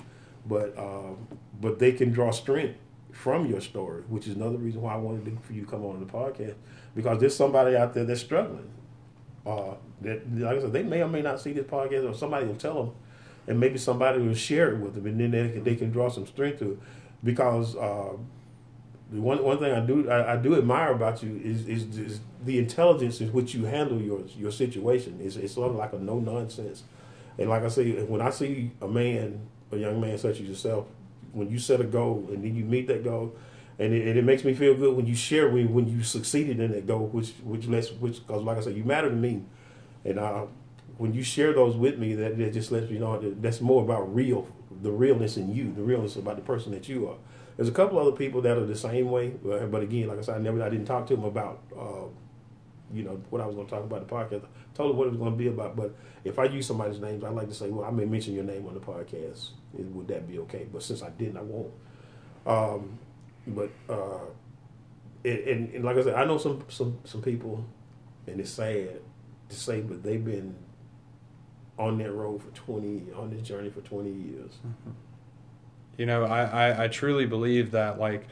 But 0.46 0.76
um, 0.78 1.28
but 1.61 1.78
they 1.78 1.92
can 1.92 2.12
draw 2.12 2.31
strength 2.31 2.78
from 3.12 3.46
your 3.46 3.61
story, 3.61 4.02
which 4.09 4.26
is 4.26 4.37
another 4.37 4.57
reason 4.57 4.81
why 4.81 4.94
I 4.94 4.96
wanted 4.96 5.26
to, 5.26 5.38
for 5.42 5.52
you 5.52 5.64
to 5.64 5.70
come 5.70 5.85
on 5.85 6.00
the 6.00 6.07
podcast 6.07 6.55
because 6.94 7.20
there's 7.20 7.37
somebody 7.37 7.76
out 7.76 7.94
there 7.94 8.05
that's 8.05 8.20
struggling. 8.20 8.70
Uh, 9.46 9.74
that 10.02 10.22
like 10.38 10.59
I 10.59 10.61
said, 10.61 10.72
they 10.72 10.83
may 10.83 11.02
or 11.02 11.09
may 11.09 11.22
not 11.22 11.40
see 11.40 11.52
this 11.52 11.66
podcast, 11.66 12.09
or 12.09 12.14
somebody 12.14 12.46
will 12.46 12.55
tell 12.55 12.74
them, 12.74 12.94
and 13.46 13.59
maybe 13.59 13.78
somebody 13.78 14.20
will 14.20 14.35
share 14.35 14.72
it 14.74 14.78
with 14.78 14.94
them, 14.94 15.07
and 15.07 15.20
then 15.20 15.31
they 15.31 15.52
can, 15.52 15.64
they 15.64 15.76
can 15.76 15.90
draw 15.90 16.09
some 16.09 16.26
strength 16.26 16.61
to 16.61 16.72
it. 16.72 16.78
Because 17.24 17.76
uh, 17.76 18.16
the 19.11 19.20
one 19.20 19.42
one 19.42 19.59
thing 19.59 19.72
I 19.72 19.81
do 19.81 20.09
I, 20.09 20.35
I 20.35 20.37
do 20.37 20.57
admire 20.57 20.92
about 20.92 21.22
you 21.22 21.40
is, 21.42 21.68
is 21.68 21.98
is 21.98 22.20
the 22.44 22.59
intelligence 22.59 23.20
in 23.20 23.33
which 23.33 23.55
you 23.55 23.64
handle 23.64 24.00
your 24.00 24.20
your 24.37 24.50
situation. 24.50 25.18
It's, 25.22 25.37
it's 25.37 25.55
sort 25.55 25.70
of 25.70 25.76
like 25.76 25.92
a 25.92 25.98
no 25.98 26.18
nonsense, 26.18 26.85
and 27.38 27.50
like 27.50 27.62
I 27.62 27.68
say, 27.68 28.02
when 28.05 28.20
I 28.20 28.31
see 28.31 28.70
a 28.81 28.88
man, 28.88 29.40
a 29.70 29.76
young 29.76 30.00
man 30.00 30.18
such 30.18 30.40
as 30.40 30.42
yourself, 30.42 30.87
when 31.33 31.50
you 31.50 31.59
set 31.59 31.81
a 31.81 31.85
goal 31.85 32.28
and 32.33 32.44
then 32.44 32.57
you 32.57 32.64
meet 32.64 32.87
that 32.88 33.05
goal, 33.05 33.35
and 33.78 33.92
it, 33.92 34.07
and 34.07 34.18
it 34.18 34.24
makes 34.24 34.44
me 34.44 34.55
feel 34.55 34.74
good 34.74 34.96
when 34.96 35.07
you 35.07 35.14
share 35.14 35.48
when 35.50 35.72
when 35.72 35.88
you 35.88 36.02
succeeded 36.02 36.61
in 36.61 36.72
that 36.72 36.87
goal, 36.87 37.07
which 37.09 37.35
which 37.42 37.66
lets 37.66 37.90
which 37.92 38.26
because 38.26 38.42
like 38.42 38.59
I 38.59 38.61
said, 38.61 38.76
you 38.76 38.85
matter 38.85 39.11
to 39.11 39.16
me, 39.16 39.42
and 40.05 40.18
uh, 40.18 40.46
when 40.98 41.14
you 41.14 41.22
share 41.22 41.52
those 41.52 41.76
with 41.76 41.98
me, 41.98 42.14
that, 42.14 42.38
that 42.38 42.52
just 42.52 42.70
lets 42.70 42.90
me 42.90 42.98
know 42.98 43.18
that 43.18 43.42
that's 43.42 43.61
more 43.61 43.83
about 43.83 44.14
real, 44.14 44.46
the 44.83 44.90
realness 44.90 45.37
in 45.37 45.55
you, 45.55 45.72
the 45.72 45.83
realness 45.83 46.16
about 46.16 46.37
the 46.37 46.42
person 46.42 46.72
that 46.72 46.88
you 46.88 47.09
are. 47.09 47.16
There's 47.57 47.68
a 47.68 47.72
couple 47.72 47.98
other 47.98 48.12
people 48.12 48.40
that 48.42 48.57
are 48.57 48.66
the 48.66 48.76
same 48.76 49.11
way, 49.11 49.31
but 49.31 49.70
but 49.70 49.83
again, 49.83 50.09
like 50.09 50.18
I 50.18 50.22
said, 50.22 50.37
I 50.37 50.38
never, 50.38 50.62
I 50.62 50.68
didn't 50.68 50.87
talk 50.87 51.07
to 51.09 51.16
them 51.16 51.24
about, 51.24 51.61
uh, 51.78 52.07
you 52.92 53.02
know, 53.05 53.20
what 53.31 53.40
I 53.40 53.46
was 53.46 53.55
going 53.55 53.66
to 53.66 53.74
talk 53.74 53.85
about 53.85 54.07
the 54.07 54.14
podcast. 54.14 54.44
I 54.44 54.76
told 54.76 54.90
them 54.90 54.96
what 54.96 55.07
it 55.07 55.11
was 55.11 55.18
going 55.18 55.33
to 55.33 55.37
be 55.37 55.48
about, 55.48 55.76
but 55.76 55.94
if 56.24 56.38
I 56.38 56.44
use 56.44 56.66
somebody's 56.66 57.00
names, 57.00 57.24
I'd 57.24 57.35
like 57.35 57.48
to 57.48 57.55
say, 57.55 57.68
well, 57.68 57.87
I 57.87 57.90
may 57.90 58.05
mention 58.05 58.35
your 58.35 58.44
name 58.44 58.66
on 58.66 58.74
the 58.74 58.81
podcast. 58.81 59.50
Would 59.72 60.09
that 60.09 60.28
be 60.28 60.38
okay? 60.40 60.66
But 60.72 60.83
since 60.83 61.02
I 61.02 61.11
didn't, 61.11 61.37
I 61.37 61.42
won't. 61.42 61.72
Um, 62.46 62.98
but 63.46 63.70
uh, 63.88 64.26
and, 65.24 65.74
and 65.74 65.85
like 65.85 65.96
I 65.96 66.02
said, 66.02 66.14
I 66.14 66.24
know 66.24 66.38
some 66.38 66.64
some 66.68 66.98
some 67.05 67.22
people, 67.22 67.64
and 68.26 68.40
it's 68.40 68.50
sad 68.50 69.00
to 69.48 69.57
say, 69.57 69.81
but 69.81 70.02
they've 70.02 70.24
been 70.24 70.55
on 71.83 71.99
that 71.99 72.12
road 72.12 72.42
for 72.42 72.51
twenty 72.51 73.03
on 73.14 73.31
this 73.31 73.42
journey 73.42 73.71
for 73.71 73.81
twenty 73.81 74.12
years. 74.12 74.53
you 75.97 76.07
know, 76.07 76.25
I, 76.25 76.42
I, 76.45 76.85
I 76.85 76.88
truly 76.88 77.27
believe 77.27 77.73
that 77.73 77.99
like 77.99 78.27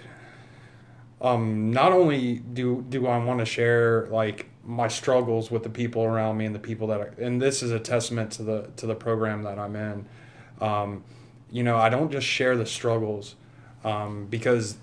um 1.21 1.71
not 1.71 1.93
only 1.93 2.39
do 2.39 2.85
do 2.89 3.07
I 3.07 3.19
want 3.23 3.41
to 3.41 3.45
share 3.45 4.07
like 4.07 4.47
my 4.65 4.89
struggles 4.89 5.51
with 5.51 5.63
the 5.63 5.71
people 5.71 6.05
around 6.05 6.37
me 6.37 6.45
and 6.47 6.55
the 6.55 6.61
people 6.61 6.87
that 6.89 7.01
I, 7.01 7.23
and 7.23 7.43
this 7.43 7.63
is 7.63 7.71
a 7.71 7.81
testament 7.81 8.31
to 8.33 8.43
the 8.43 8.71
to 8.77 8.87
the 8.87 8.95
program 8.95 9.43
that 9.43 9.59
I'm 9.59 9.75
in. 9.77 10.07
Um, 10.61 11.05
you 11.51 11.63
know, 11.63 11.77
I 11.77 11.89
don't 11.89 12.13
just 12.13 12.27
share 12.27 12.57
the 12.57 12.67
struggles 12.67 13.35
um, 13.85 14.27
because 14.27 14.77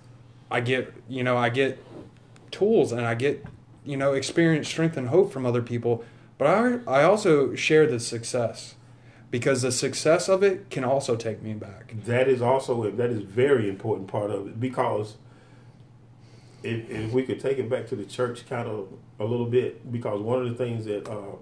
I 0.52 0.60
get 0.60 0.94
you 1.08 1.24
know 1.24 1.38
I 1.38 1.50
get 1.50 1.84
tools 2.52 2.92
and 2.92 3.06
I 3.06 3.16
get 3.16 3.46
you 3.86 3.98
know 3.98 4.14
experience, 4.14 4.68
strength, 4.68 4.98
and 4.98 5.08
hope 5.08 5.32
from 5.32 5.46
other 5.46 5.62
people, 5.62 6.04
but 6.38 6.48
I 6.48 7.02
I 7.02 7.04
also 7.04 7.56
share 7.56 7.88
the 7.88 8.00
success 8.00 8.76
because 9.32 9.62
the 9.64 9.72
success 9.72 10.30
of 10.30 10.44
it 10.44 10.70
can 10.70 10.84
also 10.84 11.16
take 11.16 11.42
me 11.42 11.54
back. 11.54 11.94
That 12.06 12.28
is 12.28 12.42
also 12.42 12.90
that 12.92 13.10
is 13.10 13.24
very 13.24 13.70
important 13.70 14.08
part 14.08 14.32
of 14.32 14.48
it 14.48 14.60
because 14.60 15.18
if, 16.64 16.90
if 16.90 17.12
we 17.12 17.24
could 17.24 17.40
take 17.40 17.58
it 17.60 17.70
back 17.70 17.88
to 17.88 17.96
the 17.96 18.06
church 18.06 18.48
kind 18.50 18.68
of 18.68 18.90
a 19.20 19.26
little 19.26 19.46
bit 19.46 19.92
because 19.92 20.22
one 20.22 20.42
of 20.42 20.50
the 20.50 20.56
things 20.56 20.86
that 20.86 21.10
um, 21.10 21.38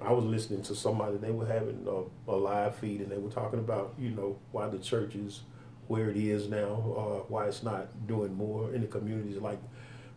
I 0.00 0.12
was 0.12 0.24
listening 0.24 0.62
to 0.64 0.74
somebody 0.74 1.16
they 1.18 1.30
were 1.32 1.46
having 1.46 1.86
a, 1.88 2.32
a 2.32 2.36
live 2.36 2.76
feed 2.76 3.00
and 3.00 3.10
they 3.10 3.18
were 3.18 3.30
talking 3.30 3.58
about 3.60 3.94
you 3.98 4.10
know 4.10 4.38
why 4.52 4.68
the 4.68 4.78
church 4.78 5.14
is 5.14 5.40
where 5.88 6.10
it 6.10 6.16
is 6.16 6.48
now 6.48 6.94
uh, 6.96 7.24
why 7.28 7.46
it's 7.48 7.62
not 7.62 8.06
doing 8.06 8.34
more 8.34 8.72
in 8.74 8.80
the 8.82 8.86
communities 8.86 9.38
like 9.38 9.60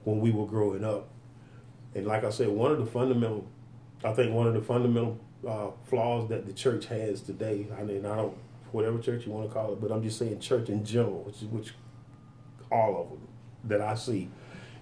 when 0.04 0.20
we 0.20 0.32
were 0.32 0.46
growing 0.48 0.84
up 0.84 1.10
And 1.96 2.06
like 2.06 2.24
I 2.24 2.30
said, 2.30 2.50
one 2.50 2.72
of 2.72 2.80
the 2.80 2.86
fundamental, 2.86 3.48
I 4.04 4.14
think 4.14 4.34
one 4.34 4.48
of 4.48 4.54
the 4.54 4.62
fundamental 4.62 5.20
uh, 5.48 5.72
flaws 5.86 6.30
that 6.30 6.46
the 6.46 6.54
church 6.54 6.86
has 6.88 7.22
today. 7.22 7.68
I 7.78 7.84
mean, 7.84 8.06
I 8.06 8.16
don't 8.16 8.38
whatever 8.72 9.00
church 9.00 9.26
you 9.26 9.32
want 9.32 9.48
to 9.48 9.54
call 9.54 9.74
it, 9.74 9.82
but 9.82 9.92
I'm 9.92 10.04
just 10.04 10.18
saying 10.20 10.40
church 10.40 10.70
in 10.70 10.84
general, 10.84 11.24
which 11.24 11.42
which 11.50 11.74
all 12.72 13.02
of 13.02 13.10
them 13.10 13.28
that 13.64 13.82
I 13.82 13.96
see, 13.96 14.30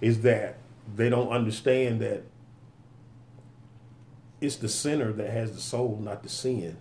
is 0.02 0.22
that 0.22 0.58
they 0.96 1.10
don't 1.10 1.30
understand 1.30 2.02
that 2.02 2.24
it's 4.42 4.58
the 4.58 4.68
sinner 4.68 5.14
that 5.14 5.30
has 5.30 5.54
the 5.54 5.62
soul, 5.62 6.00
not 6.02 6.24
the 6.24 6.30
sin. 6.30 6.78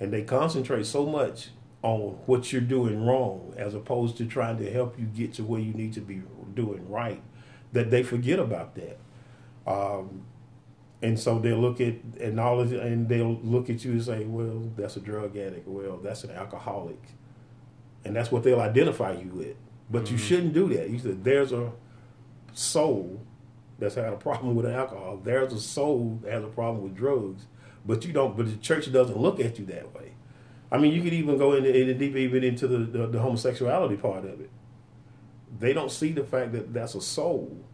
And 0.00 0.12
they 0.12 0.22
concentrate 0.22 0.86
so 0.86 1.06
much 1.06 1.48
on 1.82 2.18
what 2.26 2.52
you're 2.52 2.60
doing 2.60 3.04
wrong 3.04 3.54
as 3.56 3.74
opposed 3.74 4.16
to 4.18 4.26
trying 4.26 4.58
to 4.58 4.70
help 4.70 4.98
you 4.98 5.06
get 5.06 5.32
to 5.34 5.44
where 5.44 5.60
you 5.60 5.72
need 5.72 5.92
to 5.94 6.00
be 6.00 6.22
doing 6.54 6.88
right 6.88 7.22
that 7.72 7.90
they 7.90 8.02
forget 8.02 8.38
about 8.38 8.74
that. 8.74 8.98
Um, 9.66 10.24
and 11.00 11.18
so 11.18 11.38
they'll 11.38 11.58
look 11.58 11.80
at 11.80 11.94
of, 12.20 12.72
and 12.72 13.08
they'll 13.08 13.38
look 13.42 13.70
at 13.70 13.84
you 13.84 13.92
and 13.92 14.02
say, 14.02 14.24
"Well, 14.24 14.70
that's 14.76 14.96
a 14.96 15.00
drug 15.00 15.36
addict. 15.36 15.68
Well, 15.68 15.98
that's 15.98 16.24
an 16.24 16.30
alcoholic," 16.32 17.00
and 18.04 18.16
that's 18.16 18.32
what 18.32 18.42
they'll 18.42 18.60
identify 18.60 19.12
you 19.12 19.30
with. 19.30 19.56
But 19.90 20.10
you 20.10 20.16
mm-hmm. 20.16 20.26
shouldn't 20.26 20.54
do 20.54 20.68
that. 20.74 20.90
You 20.90 20.98
said 20.98 21.24
there's 21.24 21.52
a 21.52 21.72
soul 22.52 23.20
that's 23.78 23.94
had 23.94 24.12
a 24.12 24.16
problem 24.16 24.56
with 24.56 24.66
alcohol. 24.66 25.20
There's 25.22 25.52
a 25.52 25.60
soul 25.60 26.18
that 26.22 26.32
has 26.32 26.44
a 26.44 26.48
problem 26.48 26.82
with 26.82 26.96
drugs. 26.96 27.46
But 27.86 28.04
you 28.04 28.12
don't. 28.12 28.36
But 28.36 28.46
the 28.46 28.56
church 28.56 28.90
doesn't 28.92 29.16
look 29.16 29.40
at 29.40 29.58
you 29.58 29.66
that 29.66 29.94
way. 29.94 30.12
I 30.70 30.78
mean, 30.78 30.92
you 30.92 31.02
could 31.02 31.14
even 31.14 31.38
go 31.38 31.54
in, 31.54 31.64
in 31.64 31.96
deep 31.96 32.16
even 32.16 32.44
into 32.44 32.66
the, 32.66 32.78
the, 32.78 33.06
the 33.06 33.20
homosexuality 33.20 33.96
part 33.96 34.24
of 34.24 34.40
it. 34.40 34.50
They 35.58 35.72
don't 35.72 35.90
see 35.90 36.12
the 36.12 36.24
fact 36.24 36.52
that 36.52 36.74
that's 36.74 36.94
a 36.94 37.00
soul 37.00 37.64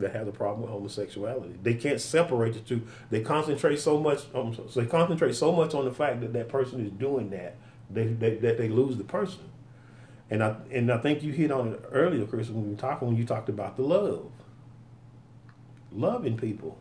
that 0.00 0.12
has 0.12 0.26
a 0.26 0.32
problem 0.32 0.62
with 0.62 0.70
homosexuality. 0.70 1.54
They 1.62 1.74
can't 1.74 2.00
separate 2.00 2.54
the 2.54 2.60
two. 2.60 2.82
They 3.10 3.20
concentrate 3.20 3.78
so 3.78 3.98
much. 3.98 4.22
Um, 4.34 4.54
so 4.54 4.80
they 4.80 4.86
concentrate 4.86 5.34
so 5.34 5.52
much 5.52 5.74
on 5.74 5.84
the 5.84 5.92
fact 5.92 6.20
that 6.20 6.32
that 6.32 6.48
person 6.48 6.84
is 6.84 6.92
doing 6.92 7.30
that, 7.30 7.56
they, 7.90 8.06
they, 8.06 8.36
that 8.36 8.58
they 8.58 8.68
lose 8.68 8.96
the 8.96 9.04
person. 9.04 9.40
And 10.30 10.42
I 10.42 10.56
and 10.70 10.92
I 10.92 10.98
think 10.98 11.22
you 11.22 11.32
hit 11.32 11.50
on 11.50 11.74
it 11.74 11.84
earlier, 11.90 12.24
Chris, 12.24 12.48
when 12.48 12.70
we 12.70 12.76
talking 12.76 13.08
when 13.08 13.16
you 13.16 13.24
talked 13.24 13.48
about 13.48 13.76
the 13.76 13.82
love, 13.82 14.30
loving 15.92 16.36
people, 16.36 16.78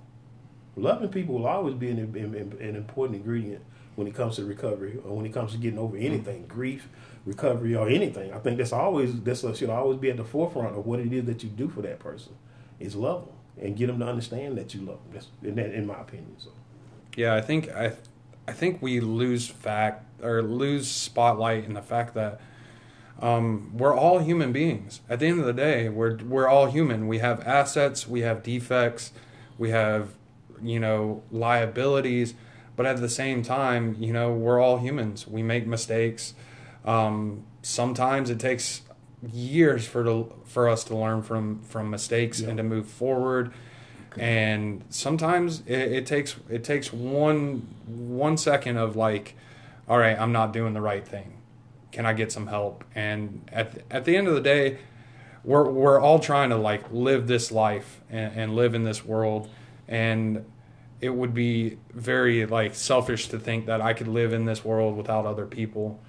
loving 0.76 1.10
people 1.10 1.36
will 1.36 1.48
always 1.48 1.74
be 1.74 1.90
an, 1.90 2.00
an, 2.00 2.58
an 2.62 2.76
important 2.76 3.18
ingredient 3.18 3.64
when 3.96 4.08
it 4.08 4.14
comes 4.14 4.36
to 4.36 4.46
recovery 4.46 5.00
or 5.04 5.16
when 5.16 5.26
it 5.26 5.34
comes 5.34 5.52
to 5.52 5.58
getting 5.58 5.80
over 5.80 5.98
anything, 5.98 6.46
grief, 6.48 6.88
recovery, 7.26 7.76
or 7.76 7.90
anything. 7.90 8.32
I 8.32 8.38
think 8.38 8.58
that's 8.58 8.72
always 8.72 9.20
that's 9.22 9.42
should 9.58 9.70
always 9.72 9.98
be 9.98 10.12
at 10.12 10.18
the 10.18 10.24
forefront 10.24 10.78
of 10.78 10.86
what 10.86 11.00
it 11.00 11.12
is 11.12 11.26
that 11.26 11.44
you 11.44 11.50
do 11.50 11.70
for 11.70 11.82
that 11.82 12.00
person 12.00 12.34
is 12.80 12.96
love 12.96 13.26
them 13.26 13.36
and 13.62 13.78
get 13.78 13.88
them 13.88 14.00
to 14.00 14.06
understand 14.06 14.58
that 14.58 14.74
you 14.74 14.82
love 14.82 15.00
them. 15.04 15.14
That's 15.14 15.28
in, 15.44 15.56
that, 15.56 15.74
in 15.74 15.86
my 15.86 16.00
opinion. 16.00 16.36
So 16.38 16.50
Yeah, 17.16 17.36
I 17.36 17.42
think 17.42 17.70
I, 17.70 17.94
I 18.48 18.54
think 18.54 18.82
we 18.82 19.00
lose 19.00 19.48
fact 19.48 20.06
or 20.24 20.42
lose 20.42 20.90
spotlight 20.90 21.66
in 21.66 21.74
the 21.74 21.82
fact 21.82 22.14
that 22.16 22.42
um, 23.22 23.72
we're 23.74 23.96
all 23.96 24.20
human 24.20 24.52
beings. 24.52 25.02
At 25.10 25.20
the 25.20 25.28
end 25.28 25.40
of 25.40 25.46
the 25.46 25.54
day, 25.54 25.90
we're 25.90 26.18
we're 26.18 26.48
all 26.48 26.68
human. 26.68 27.08
We 27.08 27.20
have 27.20 27.46
assets, 27.46 28.08
we 28.08 28.22
have 28.22 28.44
defects, 28.44 29.12
we 29.58 29.72
have 29.72 30.14
you 30.62 30.80
know 30.80 31.24
liabilities, 31.32 32.34
but 32.76 32.86
at 32.86 33.02
the 33.02 33.10
same 33.10 33.44
time, 33.44 33.96
you 34.00 34.14
know 34.14 34.32
we're 34.32 34.60
all 34.60 34.78
humans. 34.78 35.28
We 35.28 35.44
make 35.44 35.68
mistakes. 35.68 36.34
Um, 36.86 37.44
sometimes 37.62 38.30
it 38.30 38.40
takes 38.40 38.82
years 39.28 39.86
for 39.86 40.04
to, 40.04 40.34
for 40.46 40.70
us 40.70 40.84
to 40.86 40.96
learn 40.96 41.22
from 41.22 41.62
from 41.64 41.90
mistakes 41.90 42.40
and 42.40 42.58
to 42.58 42.64
move 42.64 42.88
forward. 42.88 43.52
And 44.18 44.84
sometimes 44.90 45.62
it, 45.66 45.92
it 45.92 46.06
takes 46.06 46.36
it 46.50 46.64
takes 46.64 46.92
one 46.94 47.68
one 47.86 48.38
second 48.38 48.78
of 48.78 48.96
like 48.96 49.36
all 49.88 49.98
right 49.98 50.18
i'm 50.20 50.32
not 50.32 50.54
doing 50.54 50.74
the 50.74 50.82
right 50.82 51.08
thing. 51.08 51.34
Can 51.92 52.06
i 52.06 52.14
get 52.14 52.32
some 52.32 52.48
help? 52.48 52.84
And 52.96 53.50
at 53.52 53.74
the, 53.74 53.94
at 53.94 54.06
the 54.06 54.16
end 54.16 54.28
of 54.28 54.36
the 54.36 54.42
day 54.42 54.80
we're 55.44 55.70
we're 55.70 56.00
all 56.00 56.20
trying 56.20 56.50
to 56.50 56.58
like 56.58 56.92
live 56.92 57.28
this 57.28 57.52
life 57.52 58.02
and, 58.10 58.34
and 58.36 58.56
live 58.56 58.74
in 58.74 58.84
this 58.84 59.04
world. 59.06 59.50
And 59.88 60.46
it 61.02 61.10
would 61.10 61.34
be 61.34 61.78
very 61.94 62.46
like 62.46 62.76
selfish 62.76 63.30
to 63.30 63.40
think 63.40 63.66
that 63.66 63.80
i 63.82 63.94
could 63.94 64.08
live 64.08 64.34
in 64.34 64.46
this 64.46 64.66
world 64.66 64.96
without 64.98 65.26
other 65.26 65.46
people 65.46 66.00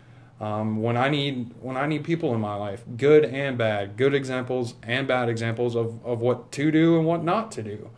um, 0.40 0.80
when 0.80 0.96
I 0.96 1.10
need 1.10 1.52
when 1.60 1.76
I 1.76 1.86
need 1.86 2.02
people 2.02 2.34
in 2.34 2.40
my 2.40 2.54
life, 2.54 2.82
good 2.96 3.26
and 3.26 3.58
bad, 3.58 3.96
good 3.98 4.14
examples 4.14 4.74
and 4.82 5.06
bad 5.06 5.28
examples 5.28 5.76
of, 5.76 6.04
of 6.04 6.20
what 6.20 6.50
to 6.52 6.70
do 6.70 6.96
and 6.96 7.06
what 7.06 7.22
not 7.22 7.52
to 7.52 7.62
do. 7.62 7.90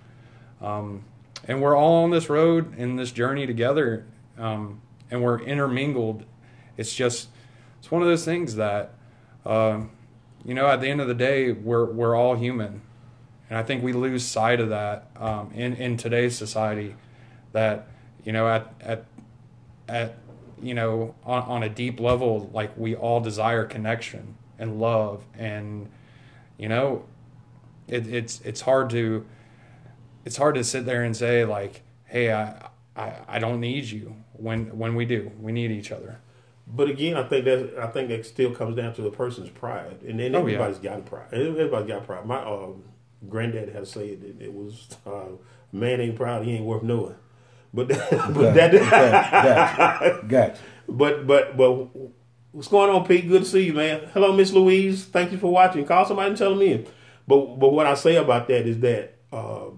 Um, 0.61 1.05
and 1.47 1.63
we're 1.63 1.77
all 1.77 2.03
on 2.05 2.11
this 2.11 2.29
road 2.29 2.77
in 2.77 2.97
this 2.97 3.13
journey 3.13 3.47
together, 3.47 4.07
um, 4.39 4.81
and 5.11 5.23
we're 5.23 5.41
intermingled. 5.41 6.25
It's 6.77 6.95
just 6.95 7.29
it's 7.79 7.91
one 7.93 8.03
of 8.03 8.09
those 8.09 8.25
things 8.25 8.57
that 8.57 8.95
uh, 9.47 9.83
you 10.45 10.55
know 10.55 10.67
at 10.67 10.81
the 10.81 10.89
end 10.89 11.01
of 11.01 11.07
the 11.07 11.15
day 11.15 11.53
we're 11.53 11.85
we're 11.85 12.17
all 12.17 12.35
human, 12.35 12.83
and 13.49 13.59
I 13.59 13.63
think 13.63 13.85
we 13.85 13.93
lose 13.93 14.25
sight 14.25 14.59
of 14.59 14.69
that 14.71 15.09
um, 15.15 15.53
in 15.55 15.75
in 15.75 15.97
today's 15.97 16.37
society. 16.37 16.97
That 17.53 17.87
you 18.25 18.33
know 18.33 18.49
at 18.49 18.75
at 18.81 19.05
at 19.89 20.17
you 20.63 20.75
know 20.75 21.15
on, 21.25 21.43
on 21.43 21.63
a 21.63 21.69
deep 21.69 22.01
level 22.01 22.51
like 22.53 22.77
we 22.77 22.95
all 22.95 23.21
desire 23.21 23.65
connection 23.65 24.37
and 24.59 24.81
love 24.81 25.25
and 25.37 25.91
you 26.59 26.69
know 26.69 27.05
it, 27.89 28.07
it's 28.07 28.41
it's 28.43 28.61
hard 28.63 28.89
to 28.91 29.25
it's 30.25 30.37
hard 30.37 30.55
to 30.55 30.63
sit 30.65 30.87
there 30.87 31.03
and 31.03 31.17
say 31.17 31.45
like 31.45 31.83
hey 32.05 32.33
I, 32.33 32.69
I 32.97 33.13
i 33.29 33.39
don't 33.39 33.61
need 33.61 33.85
you 33.87 34.15
when 34.35 34.77
when 34.79 34.95
we 34.95 35.05
do 35.05 35.31
we 35.41 35.53
need 35.53 35.71
each 35.71 35.91
other 35.93 36.19
But 36.75 36.89
again, 36.89 37.17
I 37.17 37.25
think 37.25 37.45
that 37.45 37.75
I 37.79 37.89
think 37.89 38.09
that 38.09 38.25
still 38.25 38.53
comes 38.55 38.77
down 38.77 38.95
to 38.95 39.03
the 39.03 39.11
person's 39.11 39.51
pride, 39.51 39.99
and 40.09 40.19
then 40.21 40.35
Oh, 40.35 40.39
yeah. 40.39 40.55
everybody's 40.55 40.79
got 40.79 41.05
pride. 41.05 41.27
Everybody's 41.33 41.89
got 41.89 42.07
pride. 42.07 42.25
My 42.25 42.37
uh, 42.39 42.69
granddad 43.29 43.69
has 43.75 43.91
said 43.91 44.21
that 44.23 44.41
it 44.41 44.53
was 44.55 44.89
uh, 45.05 45.33
man 45.73 46.01
ain't 46.01 46.17
proud, 46.17 46.47
he 46.47 46.53
ain't 46.55 46.65
worth 46.65 46.85
knowing. 46.85 47.17
But 47.75 47.89
but 47.89 48.55
that 48.55 48.73
gotcha. 48.73 50.27
gotcha. 50.27 50.59
but 50.89 51.27
but 51.27 51.57
but 51.57 51.89
what's 52.53 52.69
going 52.69 52.91
on, 52.91 53.07
Pete? 53.07 53.29
Good 53.29 53.45
to 53.45 53.49
see 53.49 53.67
you, 53.67 53.73
man. 53.73 54.11
Hello, 54.13 54.33
Miss 54.33 54.53
Louise. 54.53 55.05
Thank 55.07 55.33
you 55.33 55.39
for 55.39 55.51
watching. 55.51 55.85
Call 55.85 56.05
somebody 56.05 56.31
and 56.31 56.39
tell 56.39 56.51
them 56.51 56.63
in. 56.63 56.87
But 57.27 57.59
but 57.59 57.73
what 57.73 57.87
I 57.87 57.95
say 57.95 58.17
about 58.17 58.49
that 58.49 58.67
is 58.67 58.81
that 58.81 59.17
uh, 59.33 59.71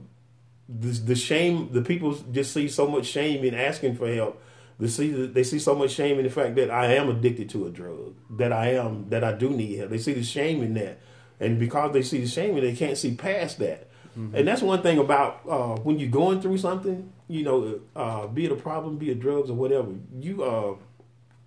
the, 0.68 0.88
the 0.88 1.14
shame, 1.14 1.68
the 1.72 1.82
people 1.82 2.14
just 2.32 2.52
see 2.52 2.68
so 2.68 2.88
much 2.88 3.06
shame 3.06 3.44
in 3.44 3.54
asking 3.54 3.96
for 3.96 4.12
help. 4.12 4.42
They 4.80 4.88
see 4.88 5.10
they 5.26 5.44
see 5.44 5.60
so 5.60 5.76
much 5.76 5.92
shame 5.92 6.18
in 6.18 6.24
the 6.24 6.30
fact 6.30 6.56
that 6.56 6.70
I 6.70 6.94
am 6.94 7.08
addicted 7.08 7.48
to 7.50 7.66
a 7.66 7.70
drug, 7.70 8.16
that 8.38 8.52
I 8.52 8.72
am 8.72 9.08
that 9.10 9.22
I 9.22 9.32
do 9.32 9.50
need 9.50 9.78
help. 9.78 9.90
They 9.90 9.98
see 9.98 10.14
the 10.14 10.24
shame 10.24 10.64
in 10.64 10.74
that, 10.74 10.98
and 11.38 11.60
because 11.60 11.92
they 11.92 12.02
see 12.02 12.20
the 12.20 12.26
shame 12.26 12.56
in 12.56 12.58
it, 12.58 12.62
they 12.62 12.74
can't 12.74 12.98
see 12.98 13.14
past 13.14 13.60
that. 13.60 13.88
And 14.32 14.46
that's 14.46 14.62
one 14.62 14.80
thing 14.80 14.98
about 14.98 15.40
uh, 15.48 15.76
when 15.76 15.98
you're 15.98 16.08
going 16.08 16.40
through 16.40 16.58
something, 16.58 17.12
you 17.28 17.42
know, 17.42 17.80
uh, 17.96 18.26
be 18.26 18.44
it 18.44 18.52
a 18.52 18.56
problem, 18.56 18.98
be 18.98 19.10
it 19.10 19.20
drugs 19.20 19.50
or 19.50 19.54
whatever. 19.54 19.92
You 20.18 20.42
uh, 20.42 20.74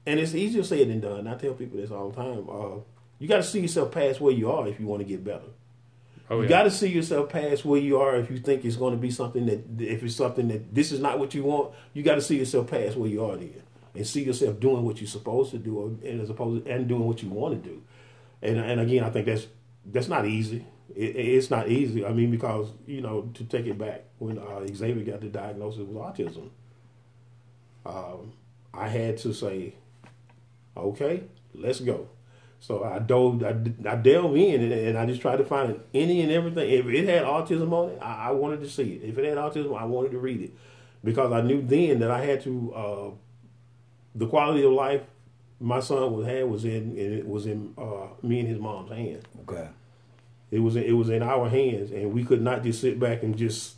and 0.05 0.19
it's 0.19 0.33
easier 0.33 0.63
said 0.63 0.89
than 0.89 1.01
done. 1.01 1.27
I 1.27 1.35
tell 1.35 1.53
people 1.53 1.77
this 1.77 1.91
all 1.91 2.09
the 2.09 2.15
time. 2.15 2.47
Uh, 2.49 2.81
you 3.19 3.27
got 3.27 3.37
to 3.37 3.43
see 3.43 3.59
yourself 3.59 3.91
past 3.91 4.21
where 4.21 4.33
you 4.33 4.51
are 4.51 4.67
if 4.67 4.79
you 4.79 4.87
want 4.87 5.01
to 5.01 5.07
get 5.07 5.23
better. 5.23 5.49
oh 6.29 6.41
You 6.41 6.47
got 6.47 6.63
to 6.63 6.71
see 6.71 6.87
yourself 6.87 7.29
past 7.29 7.65
where 7.65 7.79
you 7.79 7.99
are 7.99 8.15
if 8.15 8.29
you 8.31 8.37
think 8.37 8.63
it's 8.63 8.75
going 8.75 8.93
to 8.93 8.99
be 8.99 9.11
something 9.11 9.45
that 9.47 9.65
if 9.79 10.03
it's 10.03 10.15
something 10.15 10.47
that 10.47 10.73
this 10.73 10.91
is 10.91 10.99
not 10.99 11.19
what 11.19 11.33
you 11.33 11.43
want. 11.43 11.73
You 11.93 12.03
got 12.03 12.15
to 12.15 12.21
see 12.21 12.37
yourself 12.37 12.67
past 12.67 12.95
where 12.95 13.09
you 13.09 13.25
are 13.25 13.35
then, 13.35 13.61
and 13.93 14.07
see 14.07 14.23
yourself 14.23 14.59
doing 14.59 14.83
what 14.83 15.01
you're 15.01 15.07
supposed 15.07 15.51
to 15.51 15.57
do, 15.57 15.99
and 16.03 16.21
as 16.21 16.29
opposed 16.29 16.67
and 16.67 16.87
doing 16.87 17.05
what 17.05 17.21
you 17.21 17.29
want 17.29 17.61
to 17.61 17.69
do. 17.69 17.83
And 18.41 18.57
and 18.57 18.79
again, 18.79 19.03
I 19.03 19.09
think 19.09 19.25
that's 19.25 19.47
that's 19.85 20.07
not 20.07 20.25
easy. 20.25 20.65
It, 20.97 21.15
it's 21.15 21.49
not 21.49 21.69
easy. 21.69 22.05
I 22.05 22.11
mean, 22.11 22.31
because 22.31 22.69
you 22.85 23.01
know, 23.01 23.29
to 23.35 23.43
take 23.43 23.67
it 23.67 23.77
back 23.77 24.03
when 24.17 24.39
uh, 24.39 24.65
Xavier 24.67 25.03
got 25.03 25.21
the 25.21 25.27
diagnosis 25.27 25.81
with 25.81 25.97
autism, 25.97 26.49
um, 27.85 28.33
I 28.73 28.87
had 28.87 29.17
to 29.19 29.33
say, 29.33 29.75
okay, 30.75 31.23
let's 31.53 31.79
go. 31.79 32.09
So 32.59 32.83
I 32.83 32.97
dove, 32.97 33.43
I, 33.43 33.49
I 33.87 33.95
delved 33.95 34.35
in, 34.35 34.63
and, 34.63 34.73
and 34.73 34.97
I 34.97 35.05
just 35.05 35.21
tried 35.21 35.37
to 35.37 35.45
find 35.45 35.79
any 35.93 36.21
and 36.21 36.31
everything. 36.31 36.67
If 36.69 36.87
it 36.87 37.07
had 37.07 37.23
autism 37.23 37.71
on 37.71 37.89
it, 37.89 37.99
I, 38.01 38.29
I 38.29 38.31
wanted 38.31 38.61
to 38.61 38.69
see 38.69 38.93
it. 38.93 39.07
If 39.07 39.17
it 39.19 39.25
had 39.25 39.37
autism, 39.37 39.79
I 39.79 39.85
wanted 39.85 40.11
to 40.11 40.17
read 40.17 40.41
it 40.41 40.53
because 41.03 41.31
I 41.31 41.41
knew 41.41 41.61
then 41.61 41.99
that 41.99 42.11
I 42.11 42.25
had 42.25 42.41
to. 42.43 42.73
Uh, 42.73 43.09
the 44.15 44.25
quality 44.25 44.63
of 44.63 44.71
life 44.71 45.01
my 45.59 45.79
son 45.79 46.13
was 46.13 46.25
had 46.25 46.49
was 46.49 46.65
in, 46.65 47.23
was 47.27 47.45
in 47.45 47.73
uh, 47.77 48.07
me 48.21 48.39
and 48.39 48.49
his 48.49 48.59
mom's 48.59 48.91
hands. 48.91 49.23
Okay. 49.41 49.67
It 50.49 50.59
was 50.59 50.75
it 50.75 50.93
was 50.93 51.09
in 51.09 51.23
our 51.23 51.49
hands, 51.49 51.91
and 51.91 52.13
we 52.13 52.23
could 52.23 52.41
not 52.41 52.63
just 52.63 52.81
sit 52.81 52.99
back 52.99 53.23
and 53.23 53.37
just 53.37 53.75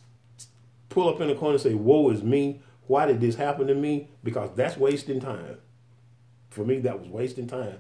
pull 0.89 1.10
up 1.10 1.19
in 1.21 1.27
the 1.27 1.36
corner 1.36 1.53
and 1.55 1.62
say, 1.62 1.73
"Woe 1.73 2.10
is 2.10 2.23
me! 2.23 2.62
Why 2.88 3.05
did 3.05 3.21
this 3.21 3.36
happen 3.36 3.67
to 3.67 3.75
me?" 3.75 4.10
Because 4.23 4.51
that's 4.55 4.77
wasting 4.77 5.19
time. 5.19 5.58
For 6.49 6.63
me, 6.63 6.79
that 6.79 6.99
was 6.99 7.10
wasting 7.10 7.47
time, 7.47 7.79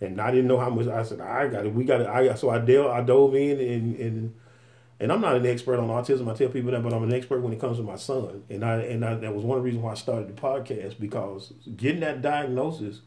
and 0.00 0.20
I 0.20 0.30
didn't 0.30 0.46
know 0.46 0.58
how 0.58 0.70
much. 0.70 0.86
I 0.86 1.02
said, 1.02 1.20
"I 1.20 1.48
got 1.48 1.66
it. 1.66 1.74
We 1.74 1.84
got 1.84 2.00
it." 2.00 2.06
I 2.06 2.26
got 2.26 2.38
so 2.38 2.48
I 2.48 2.58
dove 2.58 2.90
I 2.90 3.02
dove 3.02 3.34
in 3.34 3.60
and 3.60 3.96
and 3.96 4.34
and 5.00 5.10
I'm 5.10 5.22
not 5.22 5.36
an 5.36 5.46
expert 5.46 5.78
on 5.78 5.88
autism. 5.88 6.30
I 6.30 6.34
tell 6.34 6.48
people 6.48 6.70
that, 6.70 6.82
but 6.82 6.92
I'm 6.92 7.02
an 7.02 7.12
expert 7.12 7.40
when 7.40 7.52
it 7.52 7.60
comes 7.60 7.78
to 7.78 7.82
my 7.82 7.96
son. 7.96 8.44
And 8.48 8.64
I 8.64 8.76
and 8.76 9.04
I, 9.04 9.14
that 9.14 9.34
was 9.34 9.44
one 9.44 9.62
reasons 9.62 9.82
why 9.82 9.92
I 9.92 9.94
started 9.94 10.28
the 10.28 10.40
podcast 10.40 11.00
because 11.00 11.52
getting 11.76 12.00
that 12.00 12.22
diagnosis 12.22 13.00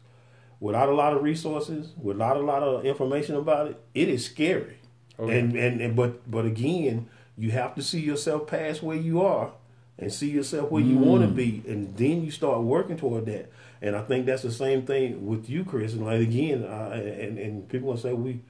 without 0.58 0.88
a 0.88 0.94
lot 0.94 1.12
of 1.12 1.22
resources, 1.22 1.92
without 2.00 2.36
a 2.36 2.40
lot 2.40 2.62
of 2.62 2.84
information 2.84 3.36
about 3.36 3.68
it, 3.68 3.80
it 3.94 4.08
is 4.08 4.24
scary. 4.24 4.78
Okay. 5.18 5.38
And, 5.38 5.56
and 5.56 5.80
and 5.80 5.96
but 5.96 6.28
but 6.30 6.44
again, 6.44 7.08
you 7.36 7.50
have 7.52 7.74
to 7.76 7.82
see 7.82 8.00
yourself 8.00 8.46
past 8.46 8.82
where 8.82 8.96
you 8.96 9.22
are 9.22 9.52
and 9.98 10.12
see 10.12 10.28
yourself 10.30 10.70
where 10.70 10.82
you 10.82 10.98
want 10.98 11.22
to 11.22 11.28
be, 11.28 11.62
and 11.68 11.96
then 11.96 12.24
you 12.24 12.30
start 12.30 12.62
working 12.62 12.96
toward 12.96 13.26
that. 13.26 13.50
And 13.80 13.94
I 13.94 14.02
think 14.02 14.26
that's 14.26 14.42
the 14.42 14.50
same 14.50 14.86
thing 14.86 15.26
with 15.26 15.48
you, 15.48 15.64
Chris. 15.64 15.92
And 15.92 16.04
like 16.04 16.20
again, 16.20 16.64
uh, 16.64 16.90
and 16.94 17.38
and 17.38 17.68
people 17.68 17.88
will 17.88 17.96
say 17.96 18.12
we, 18.12 18.40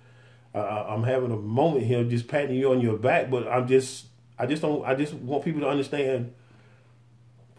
uh, 0.55 0.87
I'm 0.89 1.03
having 1.03 1.33
a 1.33 1.37
moment 1.37 1.85
here, 1.85 2.03
just 2.05 2.29
patting 2.29 2.57
you 2.57 2.71
on 2.71 2.81
your 2.81 2.97
back, 2.97 3.31
but 3.31 3.47
I'm 3.49 3.67
just, 3.67 4.07
I 4.39 4.47
just 4.47 4.63
don't, 4.63 4.85
I 4.87 4.95
just 4.95 5.13
want 5.15 5.45
people 5.45 5.61
to 5.63 5.69
understand. 5.69 6.33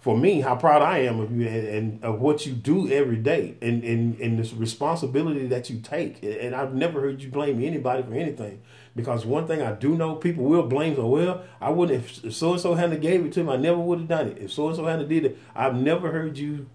For 0.06 0.16
me, 0.16 0.42
how 0.42 0.56
proud 0.56 0.84
I 0.84 1.00
am 1.00 1.20
of 1.20 1.36
you 1.36 1.48
and, 1.48 1.68
and 1.68 2.04
of 2.04 2.22
what 2.22 2.46
you 2.46 2.54
do 2.54 2.88
every 2.92 3.16
day, 3.16 3.56
and, 3.60 3.84
and 3.84 4.20
and 4.20 4.38
this 4.38 4.54
responsibility 4.54 5.48
that 5.48 5.68
you 5.72 5.80
take. 5.80 6.22
And 6.22 6.54
I've 6.54 6.76
never 6.76 7.02
heard 7.02 7.24
you 7.24 7.30
blame 7.32 7.60
anybody 7.64 8.04
for 8.04 8.14
anything, 8.14 8.62
because 8.96 9.26
one 9.26 9.48
thing 9.48 9.64
I 9.64 9.72
do 9.72 9.96
know, 9.96 10.14
people 10.14 10.44
will 10.44 10.68
blame. 10.68 10.96
So 10.96 11.08
well, 11.08 11.44
I 11.60 11.72
wouldn't 11.72 12.24
if 12.24 12.36
so 12.36 12.52
and 12.52 12.62
so 12.62 12.76
hadn't 12.76 13.02
gave 13.02 13.26
it 13.26 13.34
to 13.34 13.44
me, 13.44 13.54
I 13.54 13.56
never 13.56 13.80
would 13.80 13.98
have 13.98 14.08
done 14.08 14.28
it. 14.28 14.38
If 14.38 14.52
so 14.52 14.68
and 14.68 14.76
so 14.76 14.86
hadn't 14.86 15.10
did 15.10 15.26
it, 15.26 15.40
I've 15.56 15.76
never 15.76 16.12
heard 16.12 16.38
you 16.38 16.68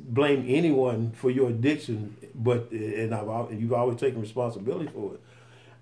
blame 0.00 0.46
anyone 0.48 1.10
for 1.10 1.30
your 1.30 1.50
addiction. 1.50 2.16
But 2.34 2.70
and 2.70 3.14
I've 3.14 3.52
you've 3.52 3.74
always 3.74 4.00
taken 4.00 4.18
responsibility 4.18 4.88
for 4.90 5.12
it. 5.12 5.20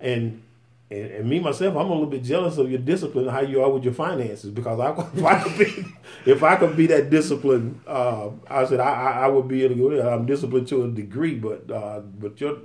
And, 0.01 0.43
and 0.91 1.11
and 1.11 1.29
me 1.29 1.41
myself, 1.41 1.75
I'm 1.77 1.87
a 1.87 1.93
little 1.93 2.07
bit 2.07 2.23
jealous 2.23 2.59
of 2.59 2.71
your 2.71 2.79
discipline, 2.81 3.25
and 3.27 3.33
how 3.33 3.41
you 3.43 3.63
are 3.63 3.71
with 3.71 3.83
your 3.85 3.93
finances. 3.95 4.51
Because 4.51 4.79
I, 4.81 4.91
if 5.15 5.25
I 5.25 5.43
could 5.43 5.59
be, 5.59 5.85
if 6.31 6.43
I 6.43 6.57
could 6.57 6.77
be 6.77 6.87
that 6.89 7.11
disciplined, 7.11 7.81
uh, 7.87 8.31
I 8.49 8.65
said 8.67 8.81
I, 8.81 8.91
I, 8.93 9.11
I 9.25 9.29
would 9.29 9.49
be 9.49 9.65
able 9.65 9.75
to 9.75 9.81
go. 9.81 9.91
there. 9.97 10.09
I'm 10.09 10.27
disciplined 10.27 10.69
to 10.69 10.85
a 10.85 10.89
degree, 10.89 11.35
but 11.35 11.71
uh, 11.71 12.01
but 12.01 12.41
you're, 12.41 12.59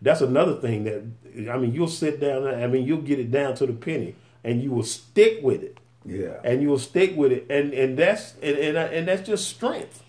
that's 0.00 0.20
another 0.22 0.54
thing 0.56 0.84
that 0.84 1.50
I 1.52 1.58
mean, 1.58 1.74
you'll 1.74 1.88
sit 1.88 2.20
down. 2.20 2.46
I 2.46 2.66
mean, 2.68 2.86
you'll 2.86 3.02
get 3.02 3.18
it 3.18 3.30
down 3.30 3.54
to 3.56 3.66
the 3.66 3.72
penny, 3.74 4.14
and 4.44 4.62
you 4.62 4.70
will 4.72 4.82
stick 4.82 5.40
with 5.42 5.62
it 5.62 5.76
Yeah. 6.06 6.40
and 6.44 6.62
you 6.62 6.68
will 6.70 6.78
stick 6.78 7.16
with 7.16 7.32
it, 7.32 7.46
and 7.50 7.74
and 7.74 7.98
that's 7.98 8.34
and 8.42 8.56
and, 8.56 8.76
and 8.78 9.08
that's 9.08 9.26
just 9.28 9.46
strength. 9.48 10.02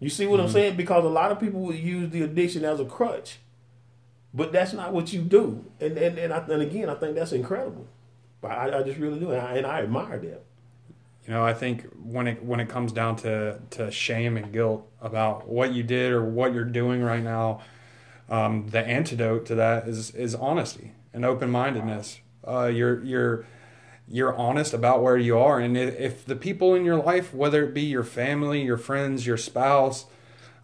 You 0.00 0.08
see 0.08 0.26
what 0.26 0.38
I'm 0.40 0.48
saying? 0.48 0.76
Because 0.76 1.04
a 1.04 1.08
lot 1.08 1.32
of 1.32 1.40
people 1.40 1.60
will 1.60 1.74
use 1.74 2.10
the 2.10 2.22
addiction 2.22 2.64
as 2.64 2.78
a 2.80 2.84
crutch, 2.84 3.40
but 4.34 4.52
that's 4.52 4.72
not 4.72 4.92
what 4.92 5.12
you 5.12 5.22
do. 5.22 5.64
And 5.80 5.96
and 5.96 6.18
and, 6.18 6.32
I, 6.32 6.38
and 6.38 6.62
again, 6.62 6.88
I 6.88 6.94
think 6.94 7.14
that's 7.14 7.32
incredible. 7.32 7.86
I, 8.42 8.70
I 8.70 8.82
just 8.82 8.98
really 8.98 9.18
do, 9.18 9.32
and 9.32 9.40
I, 9.40 9.56
and 9.56 9.66
I 9.66 9.80
admire 9.82 10.18
that. 10.18 10.44
You 11.26 11.34
know, 11.34 11.44
I 11.44 11.52
think 11.52 11.84
when 12.02 12.26
it 12.26 12.42
when 12.42 12.60
it 12.60 12.68
comes 12.68 12.92
down 12.92 13.16
to 13.16 13.60
to 13.70 13.90
shame 13.90 14.36
and 14.36 14.52
guilt 14.52 14.88
about 15.00 15.48
what 15.48 15.72
you 15.72 15.82
did 15.82 16.12
or 16.12 16.24
what 16.24 16.54
you're 16.54 16.64
doing 16.64 17.02
right 17.02 17.22
now, 17.22 17.60
um, 18.30 18.68
the 18.68 18.80
antidote 18.80 19.46
to 19.46 19.54
that 19.56 19.88
is 19.88 20.10
is 20.12 20.34
honesty 20.34 20.92
and 21.12 21.24
open 21.24 21.50
mindedness. 21.50 22.20
Uh, 22.46 22.70
you're 22.72 23.04
you're 23.04 23.44
you're 24.06 24.34
honest 24.36 24.72
about 24.72 25.02
where 25.02 25.18
you 25.18 25.38
are, 25.38 25.58
and 25.58 25.76
if 25.76 26.24
the 26.24 26.36
people 26.36 26.74
in 26.74 26.84
your 26.84 26.96
life, 26.96 27.34
whether 27.34 27.64
it 27.64 27.74
be 27.74 27.82
your 27.82 28.04
family, 28.04 28.62
your 28.62 28.78
friends, 28.78 29.26
your 29.26 29.36
spouse, 29.36 30.06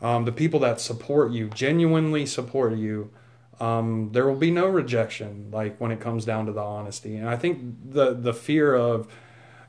um, 0.01 0.25
the 0.25 0.33
people 0.33 0.61
that 0.61 0.81
support 0.81 1.31
you, 1.33 1.49
genuinely 1.51 2.25
support 2.25 2.75
you, 2.77 3.11
um, 3.61 4.11
there 4.13 4.27
will 4.27 4.37
be 4.37 4.51
no 4.51 4.67
rejection. 4.67 5.51
Like 5.53 5.79
when 5.79 5.91
it 5.91 6.01
comes 6.01 6.25
down 6.25 6.47
to 6.47 6.53
the 6.53 6.63
honesty, 6.63 7.17
and 7.17 7.29
I 7.29 7.37
think 7.37 7.91
the 7.91 8.15
the 8.15 8.33
fear 8.35 8.75
of 8.75 9.09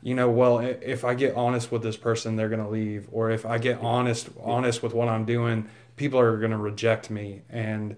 you 0.01 0.13
know, 0.13 0.29
well, 0.29 0.59
if 0.59 1.03
I 1.03 1.15
get 1.15 1.35
honest 1.35 1.71
with 1.71 1.81
this 1.81 1.97
person, 1.97 2.35
they're 2.35 2.49
going 2.49 2.63
to 2.63 2.69
leave, 2.69 3.07
or 3.11 3.31
if 3.31 3.43
I 3.43 3.57
get 3.57 3.79
honest 3.79 4.29
honest 4.39 4.83
with 4.83 4.93
what 4.93 5.07
I'm 5.07 5.25
doing, 5.25 5.67
people 5.95 6.19
are 6.19 6.37
going 6.37 6.51
to 6.51 6.57
reject 6.57 7.09
me, 7.09 7.41
and 7.49 7.95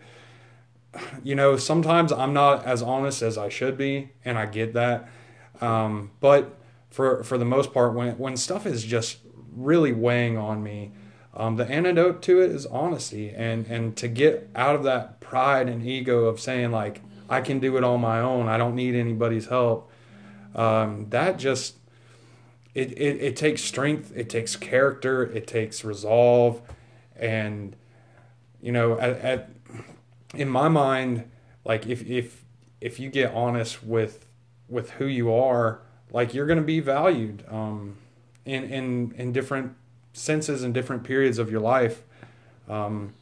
you 1.24 1.36
know, 1.36 1.58
sometimes 1.58 2.12
I'm 2.12 2.34
not 2.34 2.66
as 2.66 2.82
honest 2.82 3.22
as 3.22 3.38
I 3.38 3.50
should 3.50 3.78
be, 3.78 4.12
and 4.24 4.38
I 4.38 4.46
get 4.46 4.74
that. 4.74 5.10
Um, 5.60 6.12
but 6.20 6.58
for 6.90 7.24
for 7.24 7.38
the 7.38 7.46
most 7.46 7.74
part, 7.74 7.94
when 7.94 8.18
when 8.18 8.38
stuff 8.38 8.66
is 8.66 8.84
just 8.84 9.20
really 9.52 9.92
weighing 9.92 10.38
on 10.38 10.64
me, 10.64 10.92
um, 11.38 11.56
the 11.56 11.70
antidote 11.70 12.24
to 12.24 12.42
it 12.42 12.50
is 12.50 12.66
honesty, 12.66 13.30
and 13.30 13.68
and 13.68 13.96
to 13.98 14.08
get 14.08 14.50
out 14.56 14.76
of 14.76 14.84
that 14.84 15.20
pride 15.20 15.70
and 15.70 15.86
ego 15.86 16.26
of 16.26 16.40
saying 16.40 16.72
like 16.72 17.02
I 17.30 17.42
can 17.42 17.60
do 17.60 17.78
it 17.78 17.84
on 17.84 18.02
my 18.02 18.20
own, 18.20 18.48
I 18.48 18.58
don't 18.58 18.76
need 18.76 18.96
anybody's 18.96 19.48
help. 19.48 19.92
Um, 20.56 21.06
that 21.10 21.38
just 21.38 21.76
it, 22.74 22.92
it, 22.94 23.22
it 23.22 23.36
takes 23.36 23.62
strength, 23.62 24.12
it 24.16 24.30
takes 24.30 24.56
character, 24.56 25.24
it 25.24 25.46
takes 25.46 25.84
resolve, 25.84 26.62
and 27.16 27.76
you 28.60 28.72
know, 28.72 29.00
at, 29.00 29.20
at 29.20 29.50
in 30.34 30.50
my 30.50 30.70
mind, 30.70 31.30
like 31.64 31.86
if 31.86 32.04
if 32.10 32.46
if 32.82 33.00
you 33.00 33.12
get 33.12 33.32
honest 33.34 33.84
with 33.84 34.26
with 34.68 34.92
who 34.92 35.06
you 35.06 35.32
are, 35.32 35.82
like 36.12 36.34
you're 36.34 36.48
going 36.48 36.60
to 36.60 36.66
be 36.66 36.80
valued 36.80 37.46
um, 37.48 37.98
in 38.44 38.64
in 38.64 39.14
in 39.18 39.32
different 39.32 39.76
senses 40.18 40.64
and 40.64 40.74
different 40.74 41.04
periods 41.04 41.38
of 41.38 41.52
your 41.52 41.62
life. 41.62 42.04
Um, 42.68 43.14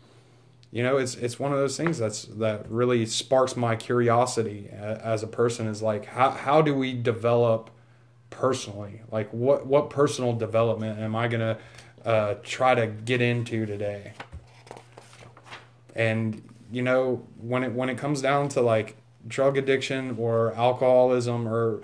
you 0.72 0.84
know, 0.84 0.98
it's 0.98 1.16
it's 1.16 1.40
one 1.40 1.52
of 1.52 1.58
those 1.58 1.78
things 1.78 1.98
that's 1.98 2.24
that 2.26 2.70
really 2.70 3.06
sparks 3.06 3.56
my 3.56 3.76
curiosity 3.76 4.70
as 4.72 5.24
a 5.24 5.28
person. 5.28 5.68
Is 5.68 5.82
like 5.82 6.06
how 6.06 6.32
how 6.32 6.62
do 6.62 6.74
we 6.74 6.94
develop 6.94 7.70
personally? 8.30 9.02
Like 9.12 9.30
what 9.32 9.66
what 9.66 9.90
personal 9.90 10.34
development 10.34 11.00
am 11.00 11.16
I 11.16 11.28
gonna 11.28 11.58
uh, 12.04 12.36
try 12.44 12.76
to 12.76 12.88
get 12.88 13.22
into 13.22 13.66
today? 13.66 14.14
And 15.96 16.42
you 16.72 16.82
know, 16.82 17.26
when 17.40 17.64
it 17.64 17.72
when 17.72 17.90
it 17.90 17.98
comes 17.98 18.22
down 18.22 18.50
to 18.50 18.62
like 18.62 18.98
drug 19.28 19.58
addiction 19.58 20.18
or 20.20 20.54
alcoholism 20.56 21.48
or 21.48 21.82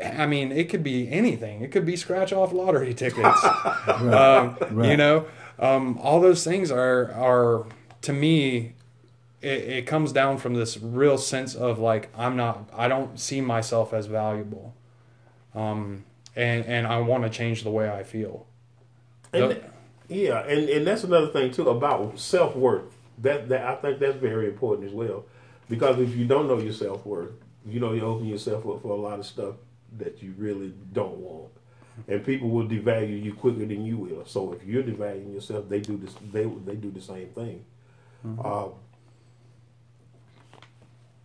I 0.00 0.26
mean, 0.26 0.52
it 0.52 0.68
could 0.68 0.82
be 0.82 1.10
anything. 1.10 1.62
It 1.62 1.70
could 1.72 1.84
be 1.84 1.96
scratch 1.96 2.32
off 2.32 2.52
lottery 2.52 2.94
tickets. 3.02 3.44
um, 3.44 4.56
You 4.60 4.66
right. 4.70 4.96
know, 4.96 5.26
um, 5.58 5.98
all 6.02 6.20
those 6.20 6.44
things 6.44 6.70
are 6.70 7.12
are 7.12 7.66
to 8.02 8.12
me. 8.12 8.74
It, 9.40 9.48
it 9.68 9.86
comes 9.88 10.12
down 10.12 10.38
from 10.38 10.54
this 10.54 10.78
real 10.78 11.18
sense 11.18 11.54
of 11.54 11.78
like 11.78 12.08
I'm 12.16 12.36
not. 12.36 12.68
I 12.76 12.86
don't 12.88 13.18
see 13.18 13.40
myself 13.40 13.92
as 13.92 14.06
valuable, 14.06 14.72
um, 15.54 16.04
and 16.36 16.64
and 16.66 16.86
I 16.86 17.00
want 17.00 17.24
to 17.24 17.30
change 17.30 17.64
the 17.64 17.70
way 17.70 17.90
I 17.90 18.02
feel. 18.04 18.46
And 19.32 19.50
The- 19.50 19.62
yeah, 20.08 20.40
and, 20.46 20.68
and 20.68 20.86
that's 20.86 21.04
another 21.04 21.28
thing 21.28 21.50
too 21.52 21.68
about 21.68 22.18
self 22.18 22.54
worth. 22.54 22.84
That 23.18 23.48
that 23.48 23.64
I 23.66 23.74
think 23.76 23.98
that's 23.98 24.16
very 24.16 24.46
important 24.46 24.86
as 24.88 24.94
well, 24.94 25.24
because 25.68 25.98
if 25.98 26.14
you 26.16 26.24
don't 26.24 26.46
know 26.48 26.58
your 26.58 26.72
self 26.72 27.04
worth, 27.04 27.32
you 27.66 27.80
know 27.80 27.92
you 27.92 28.02
open 28.02 28.26
yourself 28.26 28.66
up 28.66 28.82
for 28.82 28.88
a 28.92 29.00
lot 29.00 29.18
of 29.18 29.26
stuff 29.26 29.54
that 29.98 30.22
you 30.22 30.34
really 30.38 30.72
don't 30.92 31.18
want, 31.18 31.50
and 32.08 32.24
people 32.24 32.48
will 32.50 32.66
devalue 32.66 33.22
you 33.22 33.34
quicker 33.34 33.66
than 33.66 33.84
you 33.84 33.98
will. 33.98 34.24
So 34.26 34.52
if 34.52 34.64
you're 34.64 34.82
devaluing 34.82 35.34
yourself, 35.34 35.68
they 35.68 35.80
do 35.80 35.96
this. 35.96 36.14
They 36.32 36.44
they 36.44 36.76
do 36.76 36.90
the 36.90 37.00
same 37.00 37.28
thing. 37.28 37.64
Uh, 38.44 38.68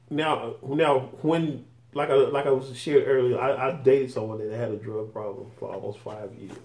now 0.10 0.56
now 0.63 0.99
when 1.21 1.65
like 1.93 2.10
I 2.10 2.13
like 2.15 2.45
I 2.45 2.51
was 2.51 2.75
shared 2.77 3.08
earlier, 3.08 3.39
I, 3.39 3.69
I 3.69 3.71
dated 3.73 4.12
someone 4.12 4.39
that 4.39 4.56
had 4.56 4.71
a 4.71 4.77
drug 4.77 5.12
problem 5.13 5.51
for 5.60 5.73
almost 5.73 5.99
five 5.99 6.34
years. 6.36 6.58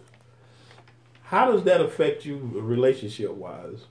How 1.22 1.50
does 1.50 1.64
that 1.64 1.80
affect 1.80 2.26
you 2.26 2.36
relationship 2.54 3.30
wise 3.32 3.86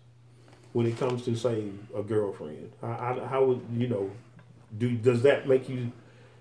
when 0.74 0.86
it 0.86 0.98
comes 0.98 1.26
to 1.26 1.36
say 1.36 1.70
a 1.96 2.04
girlfriend? 2.04 2.72
How, 2.82 2.94
how, 2.94 3.26
how 3.26 3.46
would 3.46 3.62
you 3.76 3.88
know? 3.88 4.12
Do 4.78 4.92
does 4.92 5.24
that 5.24 5.48
make 5.48 5.68
you 5.68 5.92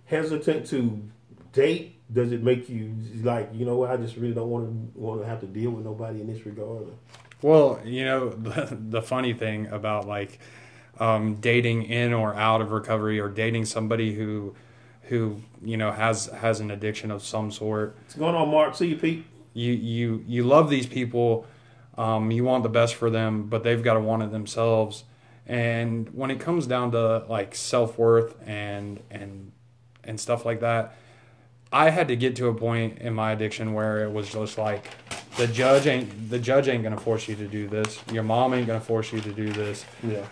hesitant 0.05 0.67
to 0.69 1.03
date? 1.53 1.97
Does 2.13 2.33
it 2.33 2.43
make 2.43 2.69
you 2.69 2.95
like 3.23 3.51
you 3.53 3.65
know 3.65 3.77
what? 3.77 3.91
I 3.91 3.97
just 3.97 4.17
really 4.17 4.35
don't 4.35 4.51
want 4.51 4.67
to 4.67 5.01
want 5.01 5.21
to 5.21 5.27
have 5.27 5.41
to 5.41 5.47
deal 5.47 5.71
with 5.71 5.85
nobody 5.85 6.21
in 6.21 6.27
this 6.27 6.45
regard. 6.45 6.89
Well, 7.43 7.81
you 7.85 8.05
know, 8.05 8.29
the, 8.31 8.77
the 8.81 9.03
funny 9.03 9.33
thing 9.33 9.67
about 9.69 10.07
like 10.07 10.39
um, 10.99 11.37
dating 11.37 11.85
in 11.85 12.13
or 12.13 12.35
out 12.35 12.61
of 12.61 12.73
recovery 12.73 13.21
or 13.21 13.29
dating 13.29 13.65
somebody 13.65 14.15
who 14.15 14.55
who 15.05 15.41
you 15.63 15.77
know 15.77 15.93
has 15.93 16.27
has 16.27 16.61
an 16.61 16.71
addiction 16.71 17.11
of 17.11 17.23
some 17.25 17.51
sort 17.51 17.97
What's 18.03 18.15
going 18.15 18.35
on, 18.35 18.49
Mark? 18.51 18.75
See 18.75 18.89
you, 18.89 18.97
Pete. 18.97 19.25
you 19.55 19.73
you 19.73 20.25
you 20.27 20.45
love 20.45 20.71
these 20.71 20.87
people 20.87 21.47
um, 21.99 22.31
you 22.31 22.45
want 22.45 22.63
the 22.63 22.69
best 22.69 22.95
for 22.95 23.11
them 23.11 23.49
but 23.49 23.65
they've 23.65 23.83
got 23.83 23.95
to 23.95 24.01
want 24.01 24.23
it 24.23 24.31
themselves 24.31 25.05
and 25.47 26.09
when 26.11 26.31
it 26.31 26.39
comes 26.39 26.67
down 26.67 26.93
to 26.93 27.25
like 27.29 27.55
self-worth 27.57 28.37
and 28.47 29.01
and 29.11 29.51
and 30.05 30.21
stuff 30.21 30.45
like 30.45 30.61
that 30.61 30.95
i 31.73 31.91
had 31.91 32.09
to 32.09 32.17
get 32.17 32.37
to 32.37 32.49
a 32.49 32.55
point 32.55 32.99
in 32.99 33.13
my 33.15 33.33
addiction 33.33 33.73
where 33.75 34.03
it 34.05 34.11
was 34.11 34.31
just 34.33 34.59
like 34.59 34.91
the 35.37 35.47
judge 35.47 35.87
ain't 35.87 36.31
the 36.31 36.39
judge 36.39 36.69
ain't 36.69 36.83
gonna 36.83 36.99
force 36.99 37.29
you 37.29 37.35
to 37.37 37.47
do 37.47 37.69
this 37.69 38.01
your 38.13 38.23
mom 38.23 38.53
ain't 38.55 38.67
gonna 38.67 38.81
force 38.81 39.13
you 39.13 39.21
to 39.21 39.33
do 39.33 39.53
this 39.53 39.85
Yeah. 40.03 40.25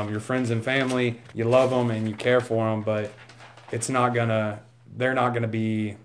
um, 0.00 0.10
your 0.10 0.20
friends 0.20 0.50
and 0.50 0.62
family 0.64 1.20
you 1.34 1.44
love 1.44 1.70
them 1.70 1.90
and 1.90 2.08
you 2.08 2.14
care 2.14 2.40
for 2.40 2.68
them 2.70 2.82
but 2.82 3.12
it's 3.72 3.88
not 3.88 4.14
gonna 4.14 4.60
they're 4.96 5.14
not 5.14 5.34
to 5.34 5.48
be 5.48 5.96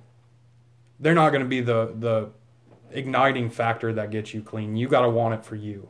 they're 0.99 1.13
not 1.13 1.29
to 1.31 1.45
be 1.45 1.61
the 1.61 1.93
the 1.97 2.29
igniting 2.91 3.49
factor 3.49 3.93
that 3.93 4.09
gets 4.09 4.33
you 4.33 4.41
clean. 4.41 4.75
You 4.75 4.87
got 4.87 5.01
to 5.01 5.09
want 5.09 5.35
it 5.35 5.45
for 5.45 5.55
you. 5.55 5.87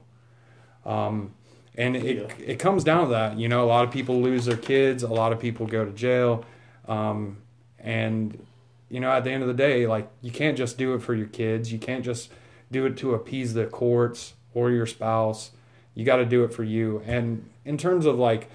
Um, 0.86 1.34
and 1.76 1.95
it 1.95 2.18
Yeah. 2.18 2.45
it 2.45 2.60
comes 2.60 2.84
down 2.84 3.06
to 3.06 3.10
that. 3.12 3.38
You 3.38 3.47
know, 3.47 3.64
a 3.64 3.70
lot 3.70 3.86
of 3.86 3.91
people 3.91 4.22
lose 4.22 4.45
their 4.45 4.58
kids. 4.58 5.02
A 5.02 5.08
lot 5.08 5.32
of 5.32 5.39
people 5.39 5.66
go 5.66 5.86
to 5.86 5.91
jail. 5.91 6.43
Um, 6.88 7.38
and 7.80 8.45
you 8.89 8.99
know, 8.99 9.11
at 9.11 9.23
the 9.23 9.31
end 9.31 9.43
of 9.43 9.47
the 9.47 9.53
day, 9.53 9.85
like 9.87 10.09
you 10.21 10.31
can't 10.31 10.57
just 10.57 10.77
do 10.77 10.93
it 10.95 11.01
for 11.01 11.13
your 11.13 11.27
kids. 11.27 11.71
You 11.71 11.79
can't 11.79 12.03
just 12.03 12.31
do 12.71 12.85
it 12.85 12.97
to 12.97 13.13
appease 13.13 13.53
the 13.53 13.65
courts 13.65 14.33
or 14.53 14.71
your 14.71 14.85
spouse. 14.85 15.51
You 15.95 16.05
got 16.05 16.17
to 16.17 16.25
do 16.25 16.43
it 16.43 16.53
for 16.53 16.63
you. 16.63 17.01
And 17.05 17.49
in 17.65 17.77
terms 17.77 18.05
of 18.05 18.17
like 18.17 18.49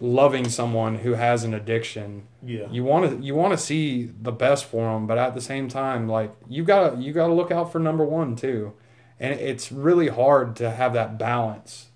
loving 0.00 0.48
someone 0.48 0.96
who 0.96 1.14
has 1.14 1.44
an 1.44 1.54
addiction, 1.54 2.24
Yeah. 2.42 2.66
you 2.70 2.84
want 2.84 3.10
to 3.10 3.24
you 3.24 3.34
want 3.34 3.52
to 3.52 3.58
see 3.58 4.10
the 4.20 4.32
best 4.32 4.64
for 4.64 4.92
them, 4.92 5.06
but 5.06 5.18
at 5.18 5.34
the 5.34 5.40
same 5.40 5.68
time, 5.68 6.08
like 6.08 6.32
you 6.48 6.64
got 6.64 6.90
to 6.94 7.00
you 7.00 7.12
got 7.12 7.28
to 7.28 7.32
look 7.32 7.50
out 7.50 7.70
for 7.72 7.78
number 7.78 8.04
one 8.04 8.36
too. 8.36 8.72
And 9.20 9.38
it's 9.38 9.70
really 9.70 10.08
hard 10.08 10.56
to 10.56 10.70
have 10.70 10.92
that 10.94 11.18
balance 11.18 11.88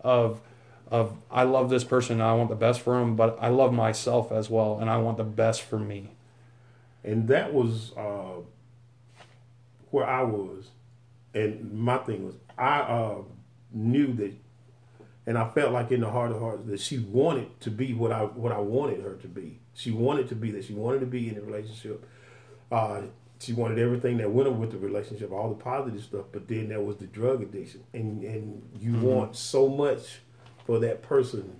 of 0.00 0.40
of 0.90 1.16
I 1.30 1.44
love 1.44 1.70
this 1.70 1.84
person 1.84 2.14
and 2.14 2.22
I 2.22 2.34
want 2.34 2.50
the 2.50 2.56
best 2.56 2.80
for 2.80 3.00
him, 3.00 3.16
but 3.16 3.38
I 3.40 3.48
love 3.48 3.72
myself 3.72 4.32
as 4.32 4.50
well 4.50 4.78
and 4.80 4.88
I 4.90 4.96
want 4.98 5.16
the 5.18 5.24
best 5.24 5.62
for 5.62 5.78
me. 5.78 6.10
And 7.04 7.28
that 7.28 7.52
was 7.52 7.92
uh, 7.96 8.40
where 9.90 10.06
I 10.06 10.22
was. 10.22 10.68
And 11.34 11.72
my 11.72 11.98
thing 11.98 12.26
was, 12.26 12.34
I 12.58 12.80
uh, 12.80 13.22
knew 13.72 14.12
that, 14.14 14.34
and 15.26 15.38
I 15.38 15.48
felt 15.48 15.72
like 15.72 15.90
in 15.90 16.00
the 16.00 16.10
heart 16.10 16.30
of 16.30 16.40
hearts 16.40 16.66
that 16.66 16.80
she 16.80 16.98
wanted 16.98 17.58
to 17.60 17.70
be 17.70 17.94
what 17.94 18.12
I 18.12 18.22
what 18.22 18.52
I 18.52 18.58
wanted 18.58 19.02
her 19.02 19.14
to 19.14 19.28
be. 19.28 19.60
She 19.74 19.90
wanted 19.90 20.28
to 20.28 20.34
be 20.34 20.50
that. 20.50 20.64
She 20.64 20.74
wanted 20.74 21.00
to 21.00 21.06
be 21.06 21.28
in 21.28 21.38
a 21.38 21.40
relationship. 21.40 22.06
Uh, 22.70 23.02
she 23.38 23.52
wanted 23.52 23.78
everything 23.78 24.18
that 24.18 24.30
went 24.30 24.52
with 24.52 24.72
the 24.72 24.78
relationship, 24.78 25.32
all 25.32 25.48
the 25.48 25.62
positive 25.62 26.02
stuff. 26.02 26.26
But 26.32 26.48
then 26.48 26.68
there 26.68 26.80
was 26.80 26.96
the 26.96 27.06
drug 27.06 27.42
addiction, 27.42 27.82
and 27.94 28.22
and 28.22 28.62
you 28.78 28.94
want 28.94 29.36
so 29.36 29.68
much 29.68 30.20
for 30.66 30.78
that 30.80 31.02
person 31.02 31.56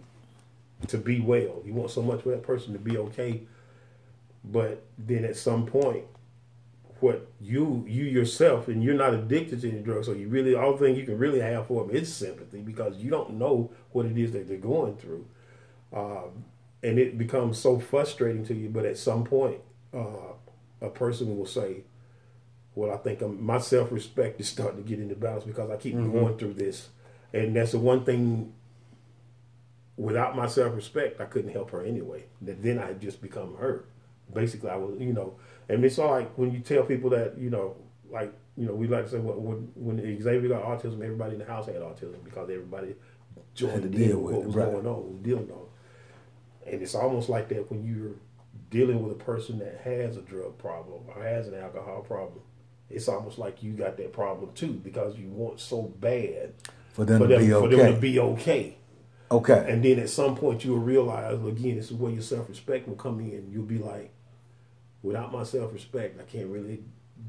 to 0.88 0.99
be 0.99 1.20
well. 1.20 1.62
You 1.64 1.72
want 1.72 1.90
so 1.90 2.03
much 2.03 2.22
for 2.22 2.30
that 2.30 2.43
person 2.43 2.72
to 2.74 2.78
be 2.78 2.99
okay 2.99 3.43
but 4.45 4.84
then 4.99 5.24
at 5.24 5.36
some 5.36 5.66
point 5.66 6.05
what 7.01 7.28
you 7.40 7.84
you 7.88 8.05
yourself 8.05 8.68
and 8.68 8.82
you're 8.82 8.95
not 8.95 9.12
addicted 9.12 9.61
to 9.61 9.70
any 9.70 9.80
drugs 9.80 10.07
so 10.07 10.12
you 10.12 10.28
really 10.28 10.55
all 10.55 10.76
thing 10.76 10.95
you 10.95 11.05
can 11.05 11.18
really 11.18 11.40
have 11.40 11.66
for 11.66 11.84
them 11.84 11.95
is 11.95 12.12
sympathy 12.12 12.61
because 12.61 12.97
you 12.99 13.11
don't 13.11 13.30
know 13.30 13.70
what 13.90 14.07
it 14.07 14.16
is 14.16 14.32
that 14.32 14.49
they're 14.49 14.57
going 14.57 14.97
through 14.97 15.26
um, 15.93 16.45
and 16.82 16.99
it 16.99 17.18
becomes 17.18 17.59
so 17.59 17.78
frustrating 17.78 18.45
to 18.45 18.55
you 18.55 18.68
but 18.68 18.84
at 18.84 18.97
some 18.97 19.24
point 19.24 19.61
uh, 19.93 20.32
a 20.80 20.88
person 20.88 21.36
will 21.36 21.47
say 21.47 21.82
well 22.74 22.93
i 22.93 22.97
think 22.97 23.20
I'm, 23.20 23.43
my 23.45 23.59
self-respect 23.59 24.40
is 24.40 24.49
starting 24.49 24.82
to 24.82 24.88
get 24.88 25.01
into 25.01 25.16
balance 25.16 25.45
because 25.45 25.70
i 25.70 25.76
keep 25.76 25.95
going 25.95 26.38
through 26.38 26.55
this 26.55 26.88
and 27.32 27.57
that's 27.57 27.72
the 27.72 27.78
one 27.78 28.05
thing 28.05 28.53
without 29.97 30.36
my 30.36 30.47
self 30.47 30.74
respect, 30.74 31.20
I 31.20 31.24
couldn't 31.24 31.53
help 31.53 31.70
her 31.70 31.82
anyway. 31.82 32.24
That 32.40 32.62
then 32.62 32.78
I 32.78 32.86
had 32.86 33.01
just 33.01 33.20
become 33.22 33.57
her. 33.57 33.84
Basically, 34.35 34.70
I 34.70 34.76
was, 34.76 34.97
you 34.99 35.12
know, 35.12 35.35
and 35.68 35.85
it's 35.85 35.99
all 35.99 36.11
like 36.11 36.33
when 36.37 36.53
you 36.53 36.61
tell 36.61 36.83
people 36.85 37.11
that, 37.11 37.39
you 37.39 37.51
know, 37.51 37.76
like, 38.11 38.33
you 38.57 38.66
know, 38.66 38.74
we 38.74 38.87
like 38.87 39.05
to 39.05 39.11
say 39.11 39.18
when, 39.18 39.43
when, 39.43 39.97
when 39.97 40.22
Xavier 40.22 40.49
got 40.49 40.64
autism, 40.64 41.03
everybody 41.03 41.35
in 41.35 41.39
the 41.39 41.45
house 41.47 41.66
had 41.66 41.76
autism 41.76 42.22
because 42.24 42.51
everybody 42.51 42.95
joined 43.55 43.72
Had 43.72 43.83
to 43.83 43.89
deal 43.89 44.18
with 44.18 44.35
what 44.35 44.45
was 44.45 44.55
right. 44.55 44.70
going 44.70 44.87
on, 44.87 45.12
was 45.12 45.22
dealing 45.22 45.51
on. 45.51 45.66
And 46.66 46.83
it's 46.83 46.95
almost 46.95 47.28
like 47.28 47.49
that 47.49 47.70
when 47.70 47.85
you're 47.85 48.16
dealing 48.70 49.03
with 49.03 49.12
a 49.12 49.24
person 49.24 49.59
that 49.59 49.80
has 49.85 50.16
a 50.16 50.22
drug 50.22 50.59
problem 50.59 51.03
or 51.09 51.22
has 51.22 51.49
an 51.49 51.55
alcohol 51.55 52.03
problem. 52.03 52.41
It's 52.91 53.09
almost 53.09 53.39
like 53.39 53.62
you 53.62 53.72
got 53.72 53.97
that 53.97 54.12
problem 54.12 54.51
too 54.55 54.72
because 54.74 55.16
you 55.16 55.28
want 55.28 55.61
so 55.61 55.83
bad 55.83 56.53
For 56.93 57.05
them 57.05 57.20
for 57.20 57.28
to 57.28 57.35
them, 57.35 57.47
be 57.47 57.51
for 57.51 57.68
them 57.68 57.95
to 57.95 58.01
be 58.01 58.18
okay. 58.18 58.76
Okay. 59.30 59.66
And 59.66 59.83
then 59.83 59.99
at 59.99 60.11
some 60.11 60.37
point 60.37 60.64
you'll 60.64 60.78
realize 60.78 61.35
again, 61.43 61.76
this 61.76 61.87
is 61.87 61.95
where 61.95 62.12
your 62.12 62.22
self 62.22 62.49
respect 62.51 62.87
will 62.87 62.97
come 62.97 63.20
in. 63.20 63.49
You'll 63.51 63.64
be 63.64 63.78
like, 63.78 64.12
without 65.03 65.32
my 65.32 65.42
self 65.44 65.72
respect, 65.72 66.20
I 66.20 66.24
can't 66.24 66.48
really 66.48 66.82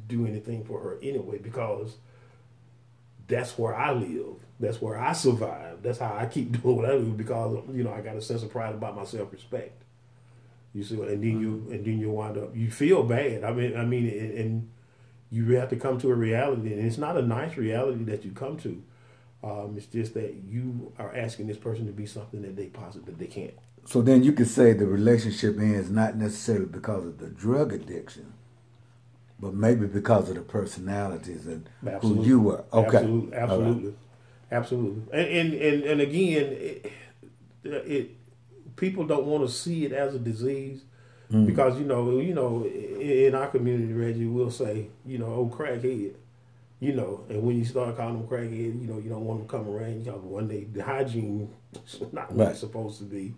do 0.08 0.26
anything 0.26 0.64
for 0.64 0.80
her 0.80 0.98
anyway 1.04 1.38
because 1.38 1.98
that's 3.28 3.58
where 3.58 3.76
I 3.76 3.92
live. 3.94 4.36
That's 4.60 4.82
where 4.82 5.00
I 5.00 5.14
survive. 5.14 5.82
That's 5.82 6.00
how 6.00 6.16
I 6.16 6.26
keep 6.26 6.62
doing 6.62 6.76
what 6.78 6.86
I 6.86 6.98
do 6.98 7.06
because 7.12 7.58
you 7.74 7.84
know 7.84 7.94
I 7.94 8.02
got 8.02 8.16
a 8.16 8.22
sense 8.22 8.44
of 8.44 8.52
pride 8.52 8.74
about 8.76 8.96
my 8.96 9.06
self 9.06 9.32
respect. 9.32 9.82
You 10.74 10.84
see, 10.84 10.96
what- 10.96 11.10
and 11.10 11.24
then 11.24 11.40
you 11.40 11.68
and 11.72 11.86
then 11.86 12.00
you 12.00 12.10
wind 12.10 12.38
up 12.38 12.56
you 12.56 12.70
feel 12.72 13.04
bad. 13.04 13.44
I 13.44 13.52
mean, 13.52 13.78
I 13.78 13.86
mean, 13.86 14.08
and, 14.08 14.32
and 14.38 14.70
you 15.32 15.56
have 15.56 15.70
to 15.70 15.76
come 15.76 16.00
to 16.00 16.12
a 16.12 16.16
reality, 16.16 16.74
and 16.74 16.86
it's 16.86 16.98
not 16.98 17.18
a 17.18 17.22
nice 17.22 17.58
reality 17.58 18.04
that 18.06 18.24
you 18.24 18.32
come 18.32 18.58
to. 18.58 18.84
Um, 19.44 19.74
it's 19.76 19.88
just 19.88 20.14
that 20.14 20.36
you 20.48 20.94
are 20.98 21.14
asking 21.16 21.48
this 21.48 21.58
person 21.58 21.86
to 21.88 21.92
be 21.92 22.06
something 22.06 22.42
that 22.44 22.56
they 22.56 22.68
possibly 22.68 23.12
that 23.14 23.20
they 23.20 23.28
can't. 23.28 23.54
So 23.86 24.02
then 24.02 24.24
you 24.24 24.32
could 24.32 24.48
say 24.48 24.74
the 24.74 24.86
relationship 24.88 25.60
ends 25.60 25.90
not 25.90 26.16
necessarily 26.16 26.66
because 26.66 27.06
of 27.06 27.18
the 27.20 27.28
drug 27.28 27.74
addiction, 27.74 28.34
but 29.40 29.54
maybe 29.54 29.88
because 29.88 30.30
of 30.30 30.36
the 30.36 30.42
personalities 30.42 31.46
and 31.48 31.68
who 32.02 32.24
you 32.24 32.40
were. 32.40 32.64
Okay. 32.72 32.98
Absolutely, 32.98 33.38
All 33.38 33.42
right. 33.42 33.50
absolutely, 33.50 33.94
absolutely. 34.52 35.02
And 35.14 35.28
and 35.28 35.54
and, 35.62 35.84
and 35.84 36.02
again, 36.02 36.44
it, 36.44 36.92
it 37.64 38.12
people 38.76 39.06
don't 39.06 39.26
want 39.26 39.48
to 39.48 39.54
see 39.54 39.86
it 39.86 39.92
as 39.92 40.16
a 40.16 40.20
disease 40.20 40.84
Mm. 41.32 41.48
because 41.48 41.80
you 41.80 41.86
know, 41.86 42.20
you 42.20 42.34
know, 42.34 42.66
in 42.66 43.34
our 43.34 43.48
community, 43.48 43.92
Reggie 43.94 44.26
will 44.28 44.52
say, 44.52 44.88
you 45.06 45.18
know, 45.18 45.26
oh 45.28 45.52
crackhead. 45.54 46.14
You 46.80 46.94
know, 46.94 47.24
and 47.30 47.42
when 47.42 47.58
you 47.58 47.64
start 47.64 47.96
calling 47.96 48.18
them 48.20 48.28
crackhead, 48.28 48.82
you 48.82 48.88
know, 48.88 49.00
you 49.00 49.10
don't 49.10 49.24
want 49.24 49.40
them 49.40 49.48
to 49.48 49.52
come 49.52 49.68
around. 49.74 50.06
You 50.06 50.12
know, 50.12 50.18
one 50.18 50.48
day 50.50 50.66
the 50.66 50.84
hygiene 50.84 51.50
is 51.88 52.02
not 52.12 52.32
what 52.34 52.50
it's 52.50 52.60
supposed 52.60 52.98
to 53.00 53.06
be, 53.06 53.34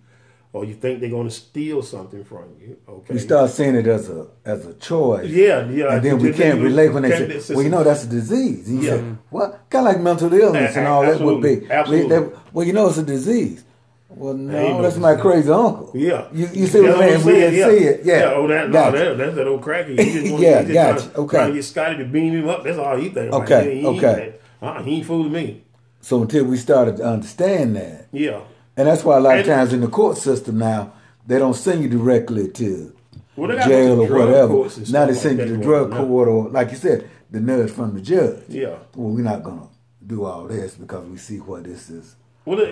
or 0.56 0.64
you 0.64 0.74
think 0.74 1.02
they're 1.02 1.10
going 1.10 1.28
to 1.28 1.34
steal 1.34 1.82
something 1.84 2.24
from 2.24 2.46
you. 2.62 2.78
Okay, 2.88 3.14
We 3.16 3.20
start 3.20 3.50
seeing 3.50 3.76
it 3.76 3.86
as 3.88 4.10
a 4.10 4.28
as 4.46 4.66
a 4.66 4.74
choice. 4.76 5.30
Yeah, 5.30 5.70
yeah. 5.70 5.94
And 5.96 6.02
then 6.02 6.18
we 6.18 6.32
can't 6.32 6.62
relate 6.62 6.94
when 6.94 7.04
they 7.04 7.40
say, 7.42 7.54
"Well, 7.54 7.64
you 7.64 7.70
know, 7.70 7.84
that's 7.84 8.06
a 8.06 8.08
disease." 8.08 8.70
And 8.70 8.82
you 8.82 8.90
Yeah. 8.90 8.98
say, 8.98 9.04
"What?" 9.32 9.50
Kind 9.70 9.86
of 9.88 9.94
like 9.94 10.02
mental 10.02 10.34
illness 10.34 10.78
and 10.78 10.88
all 10.88 11.02
that 11.06 11.20
would 11.20 11.42
be. 11.42 11.68
absolutely. 11.70 12.08
They- 12.10 12.28
well, 12.54 12.66
you 12.66 12.72
know, 12.72 12.88
it's 12.88 12.98
a 12.98 13.04
disease. 13.04 13.64
Well, 14.10 14.34
no, 14.34 14.82
that's 14.82 14.96
my 14.96 15.16
crazy 15.18 15.52
uncle. 15.52 15.92
Yeah, 15.94 16.28
you, 16.34 16.48
you 16.54 16.68
see 16.68 16.80
what 16.80 16.92
I'm 16.92 17.00
saying? 17.00 17.26
We 17.26 17.32
didn't 17.34 17.70
see 17.70 17.84
it. 17.86 18.06
Yeah, 18.06 18.32
Oh, 18.34 18.48
that, 18.48 18.72
Gotcha. 18.72 18.98
no, 18.98 19.04
that, 19.10 19.18
that's 19.18 19.36
that 19.36 19.48
old 19.48 19.62
cracker. 19.62 19.90
He 19.90 19.96
just 19.98 20.26
Yeah, 20.40 20.62
he 20.62 20.68
just 20.68 20.74
gotcha. 20.74 21.02
Trying, 21.10 21.18
Okay. 21.26 21.38
trying 21.38 21.50
to 21.50 21.54
get 21.56 21.64
Scotty 21.66 21.98
to 21.98 22.06
beam 22.06 22.32
him 22.34 22.48
up. 22.48 22.64
That's 22.64 22.78
all 22.78 22.96
he 22.96 23.10
thinks. 23.10 23.36
Okay, 23.36 23.82
He 23.82 23.86
okay. 23.88 24.36
Uh, 24.62 24.82
he 24.84 24.98
ain't 24.98 25.06
fooling 25.06 25.34
me. 25.34 25.64
So 26.00 26.22
until 26.22 26.46
we 26.46 26.56
started 26.56 26.96
to 26.98 27.04
understand 27.04 27.76
that, 27.76 28.08
Yeah. 28.14 28.40
And 28.78 28.88
that's 28.88 29.04
why 29.04 29.18
a 29.18 29.20
lot 29.20 29.40
of 29.40 29.46
times 29.46 29.74
in 29.74 29.82
the 29.82 29.88
court 29.88 30.18
system 30.18 30.58
now 30.58 30.94
they 31.28 31.40
don't 31.40 31.54
send 31.56 31.82
you 31.82 31.90
directly 31.90 32.50
to 32.52 32.96
Well, 33.36 33.58
jail 33.68 34.02
or 34.02 34.08
whatever. 34.20 34.70
Now 34.92 35.06
they 35.06 35.14
send 35.14 35.40
that 35.40 35.48
you 35.48 35.58
to 35.58 35.64
drug 35.64 35.92
on 35.94 36.08
court 36.08 36.28
or, 36.28 36.50
like 36.50 36.72
you 36.72 36.78
said, 36.78 37.10
the 37.32 37.40
nudge 37.40 37.72
from 37.72 37.94
the 37.96 38.02
judge. 38.02 38.44
Yeah. 38.48 38.78
Well, 38.96 39.10
we're 39.10 39.24
not 39.24 39.44
gonna 39.44 39.68
do 40.06 40.26
all 40.26 40.46
this 40.48 40.76
because 40.76 41.06
we 41.08 41.18
see 41.18 41.38
what 41.40 41.64
this 41.64 41.90
is. 41.90 42.16
Well, 42.46 42.64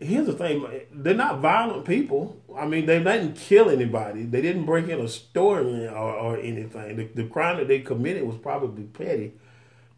here's 0.00 0.26
the 0.26 0.32
thing: 0.32 0.66
they're 0.92 1.12
not 1.14 1.40
violent 1.40 1.84
people. 1.84 2.40
I 2.56 2.66
mean, 2.66 2.86
they 2.86 2.98
didn't 2.98 3.34
kill 3.34 3.68
anybody. 3.68 4.22
They 4.24 4.40
didn't 4.40 4.64
break 4.64 4.88
in 4.88 4.98
a 4.98 5.08
store 5.08 5.60
or, 5.60 5.90
or 5.90 6.38
anything. 6.38 6.96
The, 6.96 7.04
the 7.14 7.24
crime 7.28 7.58
that 7.58 7.68
they 7.68 7.80
committed 7.80 8.26
was 8.26 8.36
probably 8.38 8.84
petty. 8.84 9.34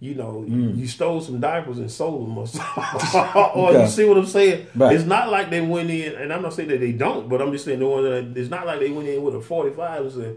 You 0.03 0.17
know, 0.17 0.45
Mm. 0.49 0.77
you 0.77 0.89
stole 0.89 1.21
some 1.21 1.39
diapers 1.39 1.79
and 1.79 1.89
sold 1.89 2.27
them, 2.27 2.37
or, 2.37 2.45
something. 2.49 2.83
or 3.55 3.69
Okay. 3.71 3.83
you 3.83 3.87
see 3.89 4.05
what 4.05 4.17
I'm 4.19 4.27
saying? 4.27 4.67
Right. 4.75 4.97
It's 4.97 5.05
not 5.05 5.31
like 5.31 5.49
they 5.49 5.61
went 5.61 5.91
in, 5.91 6.15
and 6.17 6.33
I'm 6.33 6.43
not 6.43 6.55
saying 6.55 6.71
that 6.71 6.81
they 6.81 6.91
don't, 6.91 7.29
but 7.29 7.41
I'm 7.41 7.53
just 7.53 7.65
saying 7.65 7.79
the 7.79 7.87
one 7.87 8.03
that 8.03 8.33
it's 8.37 8.51
not 8.51 8.67
like 8.67 8.81
they 8.81 8.91
went 8.91 9.07
in 9.09 9.23
with 9.23 9.37
a 9.37 9.41
45 9.41 10.01
and 10.03 10.13
said, 10.13 10.37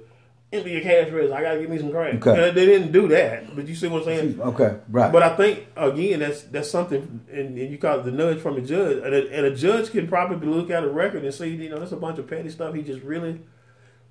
"Empty 0.54 0.70
your 0.70 0.82
cash 0.82 1.10
register. 1.10 1.34
I 1.36 1.42
gotta 1.42 1.60
give 1.62 1.72
me 1.72 1.80
some 1.80 1.90
crack." 1.90 2.14
Okay. 2.28 2.50
Uh, 2.50 2.52
They 2.54 2.68
didn't 2.68 2.92
do 2.92 3.08
that, 3.08 3.56
but 3.56 3.68
you 3.68 3.74
see 3.74 3.88
what 3.88 4.02
I'm 4.02 4.06
saying? 4.06 4.40
Okay, 4.40 4.76
right. 4.92 5.12
But 5.12 5.24
I 5.24 5.36
think 5.36 5.66
again, 5.76 6.20
that's 6.20 6.44
that's 6.44 6.70
something, 6.70 7.22
and, 7.34 7.58
and 7.58 7.72
you 7.72 7.80
call 7.80 8.02
it 8.02 8.04
the 8.06 8.12
nudge 8.12 8.38
from 8.42 8.54
the 8.56 8.62
judge, 8.62 8.98
and 9.04 9.16
a, 9.16 9.36
and 9.36 9.48
a 9.48 9.56
judge 9.56 9.90
can 9.90 10.08
probably 10.08 10.48
look 10.48 10.70
at 10.70 10.84
a 10.84 10.88
record 10.90 11.24
and 11.24 11.34
see, 11.34 11.48
you 11.56 11.70
know, 11.70 11.80
that's 11.80 11.92
a 11.92 11.98
bunch 11.98 12.20
of 12.20 12.28
petty 12.28 12.50
stuff. 12.52 12.76
He 12.76 12.84
just 12.84 13.02
really, 13.02 13.42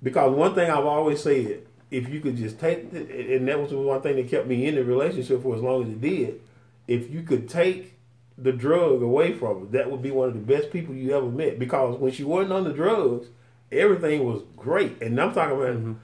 because 0.03 0.35
one 0.35 0.53
thing 0.53 0.69
I've 0.69 0.85
always 0.85 1.23
said, 1.23 1.61
if 1.91 2.09
you 2.09 2.19
could 2.19 2.37
just 2.37 2.59
take, 2.59 2.91
the, 2.91 3.35
and 3.35 3.47
that 3.47 3.59
was 3.59 3.69
the 3.71 3.77
one 3.77 4.01
thing 4.01 4.15
that 4.15 4.29
kept 4.29 4.47
me 4.47 4.65
in 4.67 4.75
the 4.75 4.83
relationship 4.83 5.43
for 5.43 5.55
as 5.55 5.61
long 5.61 5.83
as 5.83 5.89
it 5.89 6.01
did. 6.01 6.41
If 6.87 7.09
you 7.09 7.23
could 7.23 7.49
take 7.49 7.93
the 8.37 8.51
drug 8.51 9.01
away 9.01 9.33
from 9.33 9.61
her, 9.61 9.65
that 9.77 9.89
would 9.89 10.01
be 10.01 10.11
one 10.11 10.27
of 10.27 10.33
the 10.33 10.39
best 10.39 10.71
people 10.71 10.93
you 10.93 11.15
ever 11.15 11.27
met. 11.27 11.57
Because 11.57 11.97
when 11.97 12.11
she 12.11 12.23
wasn't 12.23 12.53
on 12.53 12.63
the 12.63 12.73
drugs, 12.73 13.27
everything 13.71 14.23
was 14.23 14.43
great, 14.55 15.01
and 15.01 15.19
I'm 15.19 15.33
talking 15.33 15.57
about 15.57 15.95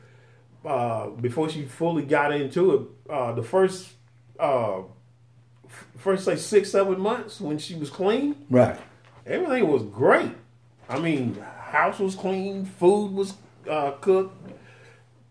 uh, 0.63 1.09
before 1.09 1.49
she 1.49 1.65
fully 1.65 2.03
got 2.03 2.31
into 2.31 2.73
it, 2.75 3.11
uh, 3.11 3.33
the 3.33 3.43
first, 3.43 3.89
uh, 4.39 4.79
f- 4.79 5.87
first 5.97 6.25
say 6.25 6.35
six 6.35 6.71
seven 6.71 6.99
months 6.99 7.41
when 7.41 7.57
she 7.57 7.75
was 7.75 7.89
clean, 7.89 8.45
right. 8.49 8.79
everything 9.25 9.67
was 9.67 9.83
great. 9.83 10.31
I 10.87 10.99
mean, 10.99 11.35
house 11.35 11.99
was 11.99 12.15
clean, 12.15 12.65
food 12.65 13.11
was 13.11 13.33
uh, 13.69 13.91
cooked. 13.91 14.40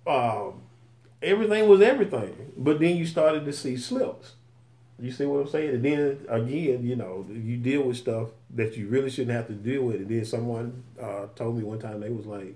Um, 0.06 0.62
everything 1.22 1.68
was 1.68 1.80
everything. 1.80 2.52
But 2.56 2.80
then 2.80 2.96
you 2.96 3.06
started 3.06 3.44
to 3.44 3.52
see 3.52 3.76
slips. 3.76 4.32
You 4.98 5.10
see 5.10 5.24
what 5.24 5.40
I'm 5.40 5.48
saying? 5.48 5.70
And 5.76 5.84
then 5.84 6.26
again, 6.28 6.86
you 6.86 6.94
know, 6.96 7.26
you 7.32 7.56
deal 7.56 7.82
with 7.84 7.96
stuff 7.96 8.28
that 8.54 8.76
you 8.76 8.86
really 8.88 9.08
shouldn't 9.08 9.34
have 9.36 9.46
to 9.46 9.54
deal 9.54 9.82
with. 9.84 9.96
And 9.96 10.08
then 10.08 10.24
someone 10.26 10.82
uh, 11.00 11.26
told 11.34 11.56
me 11.56 11.62
one 11.64 11.78
time 11.78 12.00
they 12.00 12.10
was 12.10 12.26
like, 12.26 12.54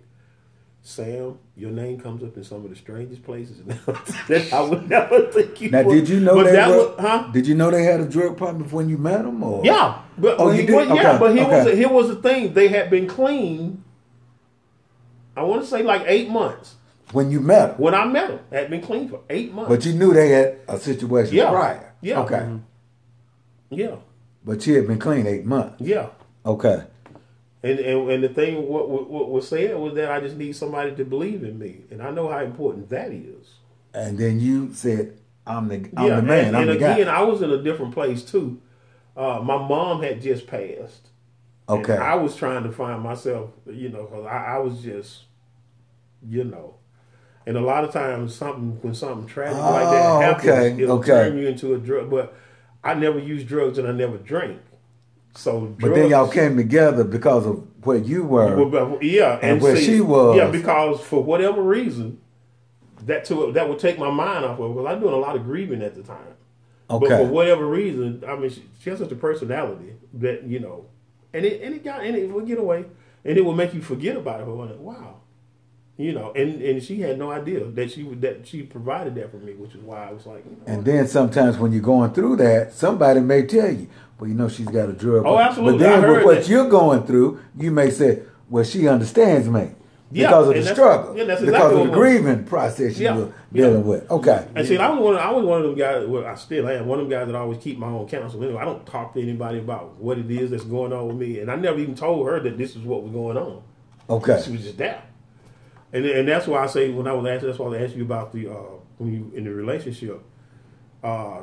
"Sam, 0.83 1.39
your 1.57 1.71
name 1.71 1.99
comes 1.99 2.23
up 2.23 2.37
in 2.37 2.45
some 2.45 2.63
of 2.63 2.69
the 2.69 2.77
strangest 2.77 3.23
places." 3.25 3.63
that 4.29 4.53
I 4.53 4.61
would 4.61 4.91
never 4.91 5.23
think 5.33 5.59
you. 5.63 5.71
Now, 5.71 5.85
would. 5.85 5.95
did 5.95 6.09
you 6.11 6.21
know 6.21 6.35
But 6.35 6.53
that 6.53 6.69
was- 6.69 6.95
huh? 7.01 7.31
Did 7.33 7.47
you 7.47 7.55
know 7.55 7.71
they 7.71 7.83
had 7.85 8.01
a 8.01 8.09
drug 8.09 8.37
problem 8.37 8.71
when 8.71 8.91
you 8.91 8.99
met 8.99 9.23
them? 9.23 9.43
Or 9.43 9.65
Yeah, 9.65 10.03
but 10.19 10.39
Oh, 10.39 10.51
he, 10.51 10.67
did? 10.67 10.75
well, 10.75 10.95
yeah, 10.95 11.11
Okay, 11.13 11.19
but 11.19 11.35
here 11.35 11.47
was 11.49 11.67
a, 11.67 11.75
here 11.77 11.89
was 11.89 12.09
the 12.09 12.17
thing. 12.17 12.53
They 12.53 12.69
had 12.69 12.91
been 12.91 13.07
clean. 13.07 13.83
I 15.35 15.43
want 15.45 15.63
to 15.63 15.67
say 15.67 15.83
like 15.83 16.03
eight 16.07 16.29
months 16.29 16.75
when 17.13 17.31
you 17.31 17.41
met 17.41 17.73
them, 17.73 17.79
when 17.79 17.95
I 17.95 18.05
met 18.07 18.29
them. 18.29 18.41
Had 18.51 18.71
been 18.71 18.81
clean 18.83 19.09
for 19.09 19.21
eight 19.31 19.53
months. 19.53 19.69
but 19.69 19.85
you 19.85 19.93
knew 19.93 20.13
they 20.13 20.31
had 20.31 20.59
a 20.69 20.79
situation 20.79 21.35
Yeah. 21.37 21.51
prior. 21.51 21.93
Yeah. 22.01 22.21
Okay. 22.21 22.47
yeah, 23.71 23.97
But 24.45 24.63
she 24.63 24.73
had 24.75 24.87
been 24.87 24.99
clean 24.99 25.27
eight 25.27 25.45
months. 25.45 25.81
yeah. 25.81 26.09
Okay. 26.47 26.85
And, 27.63 27.79
and 27.79 28.11
and 28.11 28.23
the 28.23 28.29
thing 28.29 28.69
what, 28.69 28.91
what 28.91 29.09
what 29.09 29.31
was 29.31 29.49
said 29.49 29.75
was 29.79 29.95
that 29.95 30.11
I 30.11 30.21
just 30.21 30.37
need 30.37 30.55
somebody 30.55 30.95
to 30.97 31.05
believe 31.05 31.43
in 31.43 31.59
me, 31.59 31.81
and 31.91 32.03
I 32.03 32.11
know 32.11 32.29
how 32.29 32.41
important 32.41 32.91
that 32.91 33.11
is. 33.11 33.55
And 33.95 34.19
then 34.19 34.39
you 34.39 34.75
said, 34.75 35.17
"I'm 35.47 35.69
the 35.69 35.77
I'm 35.97 36.07
yeah, 36.07 36.17
the 36.17 36.23
man. 36.23 36.47
and, 36.49 36.57
I'm 36.59 36.63
and 36.69 36.71
the 36.73 36.75
again, 36.77 37.07
guy." 37.07 37.17
I 37.19 37.23
was 37.23 37.41
in 37.41 37.51
a 37.51 37.63
different 37.63 37.95
place 37.95 38.23
too. 38.23 38.61
Uh, 39.17 39.41
my 39.43 39.57
mom 39.57 40.03
had 40.03 40.21
just 40.21 40.47
passed. 40.47 41.09
And 41.67 41.79
Okay. 41.81 41.97
I 41.97 42.17
was 42.17 42.37
trying 42.37 42.65
to 42.65 42.71
find 42.73 43.01
myself, 43.03 43.49
you 43.67 43.89
know, 43.89 44.03
because 44.05 44.27
I, 44.27 44.57
I 44.57 44.59
was 44.59 44.83
just, 44.83 45.23
you 46.23 46.45
know, 46.45 46.75
and 47.47 47.57
a 47.57 47.61
lot 47.61 47.85
of 47.85 47.93
times 47.93 48.35
something 48.35 48.79
when 48.83 48.95
something 48.95 49.27
tragic 49.27 49.57
like 49.59 49.87
Oh, 49.87 49.91
that 50.21 50.23
happens, 50.23 50.49
okay, 50.49 50.83
it'll 50.83 50.99
okay. 50.99 51.09
turn 51.11 51.39
you 51.39 51.49
into 51.49 51.75
a 51.75 51.79
drug. 51.79 52.11
But 52.11 52.35
I 52.83 52.95
never 52.95 53.19
used 53.19 53.47
drugs 53.47 53.79
and 53.79 53.87
I 53.89 53.93
never 53.93 54.17
drank. 54.19 54.61
So, 55.37 55.75
but 55.81 55.95
then 55.95 56.11
y'all 56.11 56.29
came 56.29 56.57
together 56.57 57.03
because 57.03 57.45
of 57.47 57.67
where 57.85 57.99
you 57.99 58.25
were. 58.25 59.01
yeah, 59.03 59.39
And 59.43 59.61
where 59.61 59.77
see, 59.77 59.85
she 59.85 60.01
was. 60.01 60.37
Yeah, 60.37 60.49
because 60.49 61.01
for 61.01 61.23
whatever 61.25 61.61
reason, 61.61 62.21
that 63.05 63.25
took 63.25 63.55
that 63.55 63.69
would 63.69 63.79
take 63.79 63.99
my 63.99 64.11
mind 64.11 64.45
off 64.45 64.59
of 64.61 64.71
it 64.71 64.75
because 64.75 64.87
I 64.87 64.93
was 64.95 65.03
doing 65.03 65.15
a 65.15 65.19
lot 65.19 65.37
of 65.37 65.45
grieving 65.45 65.83
at 65.83 65.95
the 65.95 66.03
time. 66.03 66.19
Okay. 66.89 67.09
But 67.09 67.17
for 67.19 67.27
whatever 67.27 67.67
reason, 67.67 68.23
I 68.29 68.37
mean, 68.37 68.51
she, 68.51 68.63
she 68.81 68.91
has 68.91 68.99
such 69.01 69.11
a 69.11 69.17
personality 69.17 69.95
that 70.15 70.45
you 70.45 70.61
know, 70.61 70.87
and 71.33 71.45
it 71.45 71.63
and 71.63 71.75
it 71.75 71.83
got 71.83 72.05
and 72.05 72.15
it 72.17 72.31
would 72.31 72.47
get 72.47 72.59
away, 72.59 72.85
and 73.25 73.37
it 73.37 73.45
will 73.45 73.55
make 73.55 73.75
you 73.75 73.83
forget 73.83 74.17
about 74.17 74.41
it. 74.41 74.47
But 74.47 74.79
wow, 74.79 75.17
you 75.97 76.13
know, 76.13 76.33
and 76.35 76.61
and 76.61 76.83
she 76.83 77.01
had 77.01 77.19
no 77.19 77.31
idea 77.31 77.65
that 77.65 77.91
she 77.93 78.03
that 78.17 78.47
she 78.47 78.63
provided 78.63 79.15
that 79.17 79.31
for 79.31 79.37
me, 79.39 79.53
which 79.55 79.75
is 79.75 79.81
why 79.83 80.09
I 80.09 80.13
was 80.13 80.27
like, 80.27 80.45
you 80.45 80.51
know, 80.53 80.59
And 80.67 80.85
then 80.85 81.07
sometimes 81.07 81.57
when 81.59 81.73
you're 81.73 81.83
going 81.83 82.13
through 82.13 82.37
that, 82.37 82.73
somebody 82.73 83.21
may 83.21 83.47
tell 83.47 83.71
you, 83.71 83.89
well, 84.19 84.29
you 84.29 84.35
know, 84.35 84.49
she's 84.49 84.67
got 84.67 84.89
a 84.89 84.93
drug. 84.93 85.25
Oh, 85.25 85.39
absolutely. 85.39 85.79
But 85.79 85.85
then 86.01 86.11
with 86.11 86.25
what 86.25 86.37
that. 86.37 86.49
you're 86.49 86.69
going 86.69 87.05
through, 87.05 87.41
you 87.57 87.71
may 87.71 87.91
say, 87.91 88.23
well, 88.51 88.65
she 88.65 88.89
understands 88.89 89.49
me 89.49 89.71
Yeah, 90.11 90.29
because 90.29 90.49
of 90.49 90.55
the 90.55 90.65
struggle, 90.75 91.17
yeah, 91.17 91.25
because 91.25 91.73
of 91.73 91.87
the 91.87 91.93
grieving 91.93 92.45
process 92.45 92.99
you 92.99 93.05
Yeah, 93.05 93.17
were 93.17 93.33
yeah. 93.53 93.67
dealing 93.67 93.87
with. 93.87 94.11
Okay. 94.11 94.49
And 94.55 94.67
see, 94.67 94.77
I 94.77 94.91
was 94.91 94.99
one. 95.01 95.15
Of, 95.15 95.21
I 95.21 95.31
was 95.31 95.45
one 95.45 95.59
of 95.63 95.67
them 95.67 95.75
guys. 95.79 96.07
Well, 96.07 96.27
I 96.27 96.35
still 96.35 96.69
am 96.69 96.87
one 96.87 96.99
of 97.01 97.09
them 97.09 97.19
guys 97.19 97.27
that 97.29 97.37
always 97.37 97.59
keep 97.59 97.79
my 97.79 97.87
own 97.89 98.09
counsel. 98.09 98.43
Anyway, 98.43 98.61
I 98.61 98.65
don't 98.65 98.85
talk 98.85 99.15
to 99.15 99.23
anybody 99.23 99.59
about 99.61 99.95
what 99.99 100.19
it 100.19 100.29
is 100.31 100.51
that's 100.51 100.65
going 100.65 100.93
on 100.93 101.07
with 101.07 101.17
me, 101.17 101.39
and 101.41 101.51
I 101.51 101.57
never 101.57 101.79
even 101.79 101.95
told 101.95 102.27
her 102.29 102.41
that 102.41 102.59
this 102.59 102.75
is 102.75 102.83
what 102.83 103.05
was 103.05 103.13
going 103.13 103.37
on. 103.37 103.63
Okay. 104.11 104.41
She 104.45 104.51
was 104.53 104.63
just 104.63 104.77
there, 104.77 105.03
and 105.95 106.05
and 106.05 106.29
that's 106.29 106.47
why 106.47 106.63
I 106.63 106.67
say 106.67 106.91
when 106.91 107.07
I 107.07 107.13
was 107.13 107.27
asked, 107.27 107.45
that's 107.47 107.59
why 107.59 107.75
I 107.75 107.83
asked 107.83 107.95
you 107.97 108.03
about 108.05 108.33
the 108.33 108.49
uh, 108.51 108.55
when 108.99 109.13
you 109.15 109.33
in 109.35 109.45
the 109.45 109.51
relationship. 109.55 110.23
Uh, 111.03 111.43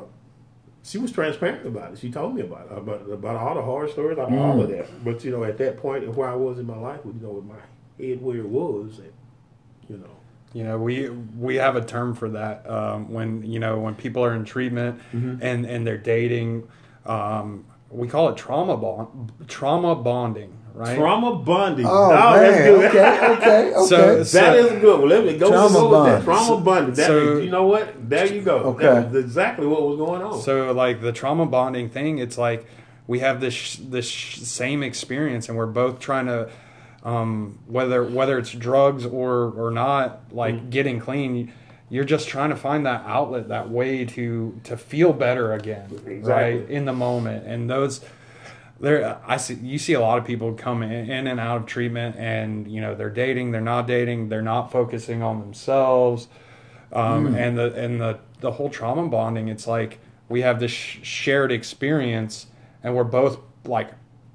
she 0.84 0.98
was 0.98 1.12
transparent 1.12 1.64
about 1.66 1.92
it. 1.92 1.98
She 2.00 2.10
told 2.10 2.34
me 2.34 2.42
about 2.42 2.66
it, 2.70 2.76
about 2.78 3.10
about 3.10 3.36
all 3.36 3.54
the 3.54 3.62
horror 3.62 3.88
stories, 3.88 4.14
about 4.18 4.32
all 4.32 4.60
of 4.60 4.68
that. 4.68 5.04
But 5.04 5.24
you 5.24 5.30
know, 5.30 5.44
at 5.44 5.58
that 5.58 5.76
point, 5.76 6.08
where 6.16 6.28
I 6.28 6.34
was 6.34 6.58
in 6.58 6.66
my 6.66 6.76
life, 6.76 7.00
you 7.04 7.14
know, 7.22 7.30
with 7.30 7.44
my 7.44 7.54
head 8.00 8.20
where 8.20 8.38
it 8.38 8.48
was, 8.48 8.98
and 8.98 9.12
you 9.88 9.98
know, 9.98 10.10
You 10.54 10.64
know, 10.64 10.78
we 10.78 11.08
we 11.08 11.54
have 11.56 11.76
a 11.76 11.84
term 11.84 12.14
for 12.14 12.28
that 12.30 12.68
um, 12.68 13.12
when 13.12 13.44
you 13.44 13.60
know 13.60 13.78
when 13.78 13.94
people 13.94 14.24
are 14.24 14.34
in 14.34 14.44
treatment 14.44 15.00
Mm-hmm. 15.12 15.36
and 15.40 15.66
and 15.66 15.86
they're 15.86 15.98
dating. 15.98 16.66
Um, 17.06 17.64
we 17.90 18.08
call 18.08 18.28
it 18.30 18.36
trauma 18.38 18.76
bond, 18.76 19.32
trauma 19.48 19.94
bonding, 19.94 20.56
right? 20.74 20.96
trauma 20.96 21.36
bonding. 21.36 21.86
Oh, 21.88 22.08
that's 22.10 22.58
man. 22.58 22.64
good. 22.66 22.84
Okay. 22.86 22.98
Okay. 22.98 23.32
Okay. 23.32 23.72
So- 23.86 24.22
so- 24.24 24.38
That 24.40 24.56
is 24.56 24.80
good 24.80 25.00
one. 25.00 25.08
Let 25.08 25.24
me 25.24 25.36
go, 25.38 25.50
Trauma 25.50 25.74
go 25.74 25.84
with 25.90 26.04
that. 26.06 26.24
bonding. 26.24 26.24
Trauma 26.24 26.60
bonding. 26.64 26.94
That, 26.94 27.06
so- 27.06 27.36
you 27.38 27.50
know 27.50 27.66
what? 27.66 28.08
There 28.10 28.26
you 28.26 28.42
go. 28.42 28.56
Okay. 28.58 28.84
That 28.84 29.10
was 29.12 29.24
exactly 29.24 29.66
what 29.66 29.82
was 29.82 29.96
going 29.98 30.22
on. 30.22 30.40
So 30.42 30.72
like 30.72 31.00
the 31.00 31.12
trauma 31.12 31.46
bonding 31.46 31.88
thing, 31.90 32.18
it's 32.18 32.38
like 32.38 32.66
we 33.06 33.18
have 33.20 33.40
this 33.40 33.76
this 33.76 34.10
same 34.10 34.82
experience, 34.82 35.48
and 35.48 35.58
we're 35.58 35.66
both 35.66 35.98
trying 35.98 36.26
to, 36.26 36.48
um, 37.04 37.58
whether 37.66 38.04
whether 38.04 38.38
it's 38.38 38.52
drugs 38.52 39.04
or 39.04 39.50
or 39.56 39.70
not, 39.70 40.20
like 40.30 40.54
Mm. 40.54 40.70
getting 40.70 41.00
clean. 41.00 41.52
You're 41.90 42.04
just 42.04 42.26
trying 42.28 42.48
to 42.50 42.56
find 42.56 42.86
that 42.86 43.02
outlet, 43.06 43.48
that 43.48 43.68
way 43.70 44.04
to 44.06 44.58
to 44.64 44.76
feel 44.78 45.12
better 45.12 45.52
again, 45.52 45.86
Exactly. 46.06 46.22
right 46.32 46.70
in 46.70 46.84
the 46.86 46.92
moment. 46.94 47.44
And 47.46 47.68
those, 47.68 48.00
there, 48.82 49.20
I 49.26 49.36
see 49.36 49.54
you 49.54 49.78
see 49.78 49.92
a 49.94 50.00
lot 50.00 50.18
of 50.18 50.24
people 50.24 50.52
come 50.54 50.82
in, 50.82 51.08
in 51.08 51.26
and 51.28 51.38
out 51.38 51.58
of 51.58 51.66
treatment, 51.66 52.16
and 52.16 52.68
you 52.68 52.80
know 52.80 52.94
they're 52.94 53.10
dating, 53.10 53.52
they're 53.52 53.60
not 53.60 53.86
dating, 53.86 54.28
they're 54.28 54.42
not 54.42 54.72
focusing 54.72 55.22
on 55.22 55.40
themselves. 55.40 56.28
Um, 56.92 57.34
and 57.34 57.56
the 57.56 57.72
and 57.74 58.00
the 58.00 58.18
the 58.40 58.50
whole 58.52 58.68
trauma 58.68 59.08
bonding 59.08 59.48
it's 59.48 59.66
like 59.66 59.98
we 60.28 60.42
have 60.42 60.60
this 60.60 60.72
sh- 60.72 60.98
shared 61.02 61.50
experience 61.52 62.48
and 62.82 62.94
we're 62.94 63.04
both 63.04 63.38
like 63.64 63.92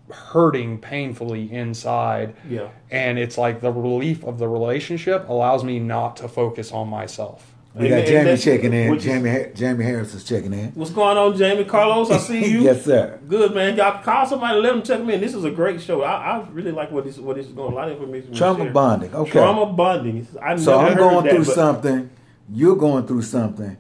hurting 0.09 0.79
painfully 0.79 1.51
inside. 1.51 2.33
Yeah. 2.49 2.69
and 2.89 3.19
it's 3.19 3.37
like 3.37 3.59
the 3.61 3.71
relief 3.71 4.23
of 4.23 4.39
the 4.39 4.47
relationship 4.47 5.27
allows 5.27 5.63
me 5.65 5.77
not 5.79 6.15
to 6.17 6.29
focus 6.29 6.71
on 6.71 6.87
myself 6.87 7.53
we 7.79 7.89
got 7.89 7.99
and 7.99 8.07
Jamie 8.07 8.23
that's- 8.23 8.43
checking 8.43 8.73
in. 8.73 8.91
which 8.91 8.99
is- 8.99 9.05
Jamie 9.05 9.29
Ha- 9.29 9.49
Jamie 9.53 9.83
Harris 9.85 10.13
is 10.13 10.23
checking 10.23 10.53
in. 10.53 10.71
What's 10.75 10.91
going 10.91 11.17
on, 11.17 11.37
Jamie 11.37 11.63
Carlos? 11.65 12.09
I 12.11 12.17
see 12.17 12.45
you. 12.51 12.61
yes, 12.61 12.83
sir. 12.85 13.19
Good 13.27 13.53
man. 13.53 13.75
Y'all 13.77 14.01
call 14.01 14.25
somebody, 14.25 14.59
let 14.59 14.73
them 14.73 14.83
check 14.83 15.03
me 15.03 15.13
in. 15.15 15.21
This 15.21 15.33
is 15.33 15.43
a 15.43 15.51
great 15.51 15.81
show. 15.81 16.01
I, 16.03 16.37
I 16.39 16.45
really 16.51 16.71
like 16.71 16.91
what 16.91 17.03
this 17.05 17.17
what 17.17 17.35
this 17.35 17.45
is 17.47 17.53
going. 17.53 17.73
A 17.73 17.75
lot 17.75 17.87
of 17.89 17.93
information. 17.97 18.29
was 18.31 18.37
Trauma 18.39 18.59
shared. 18.63 18.73
bonding. 18.73 19.13
Okay. 19.15 19.31
Trauma 19.31 19.65
bonding. 19.73 20.27
I 20.41 20.55
So 20.55 20.71
never 20.71 20.81
I'm 20.81 20.93
heard 20.93 20.97
going 20.99 21.23
that, 21.25 21.29
through 21.35 21.45
but- 21.45 21.55
something. 21.55 22.09
You're 22.53 22.75
going 22.77 23.05
through 23.07 23.23
something. 23.23 23.77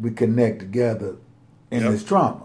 We 0.00 0.12
connect 0.12 0.60
together 0.60 1.16
in 1.70 1.82
Yep. 1.82 1.90
this 1.92 2.04
trauma. 2.04 2.42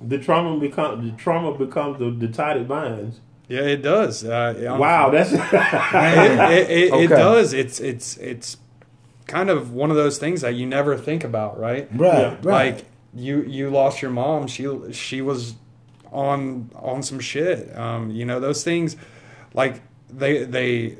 The 0.00 0.18
trauma 0.18 0.58
become 0.58 1.04
the 1.06 1.12
trauma 1.16 1.56
becomes 1.56 1.98
the, 1.98 2.10
the 2.10 2.28
tided 2.28 2.68
binds. 2.68 3.20
yeah 3.48 3.60
it 3.60 3.82
does 3.82 4.24
uh, 4.24 4.54
I'm- 4.58 4.78
Wow, 4.78 5.10
that's 5.10 5.32
it, 5.32 5.40
it, 5.42 6.70
it, 6.70 6.94
it 6.94 7.08
does 7.08 7.52
it's 7.52 7.80
it's 7.80 8.16
it's 8.18 8.56
kind 9.26 9.50
of 9.50 9.72
one 9.72 9.90
of 9.90 9.96
those 9.96 10.18
things 10.18 10.42
that 10.42 10.54
you 10.54 10.66
never 10.66 10.96
think 10.96 11.24
about 11.24 11.58
right? 11.58 11.88
Right. 11.92 12.18
Yeah. 12.18 12.36
Right. 12.42 12.74
like 12.76 12.84
you 13.14 13.42
you 13.42 13.70
lost 13.70 14.02
your 14.02 14.10
mom. 14.10 14.46
She 14.46 14.66
she 14.92 15.22
was 15.22 15.54
on 16.12 16.70
on 16.74 17.02
some 17.02 17.20
shit. 17.20 17.76
Um 17.76 18.10
you 18.10 18.24
know 18.24 18.40
those 18.40 18.62
things 18.64 18.96
like 19.52 19.82
they 20.10 20.44
they 20.44 20.98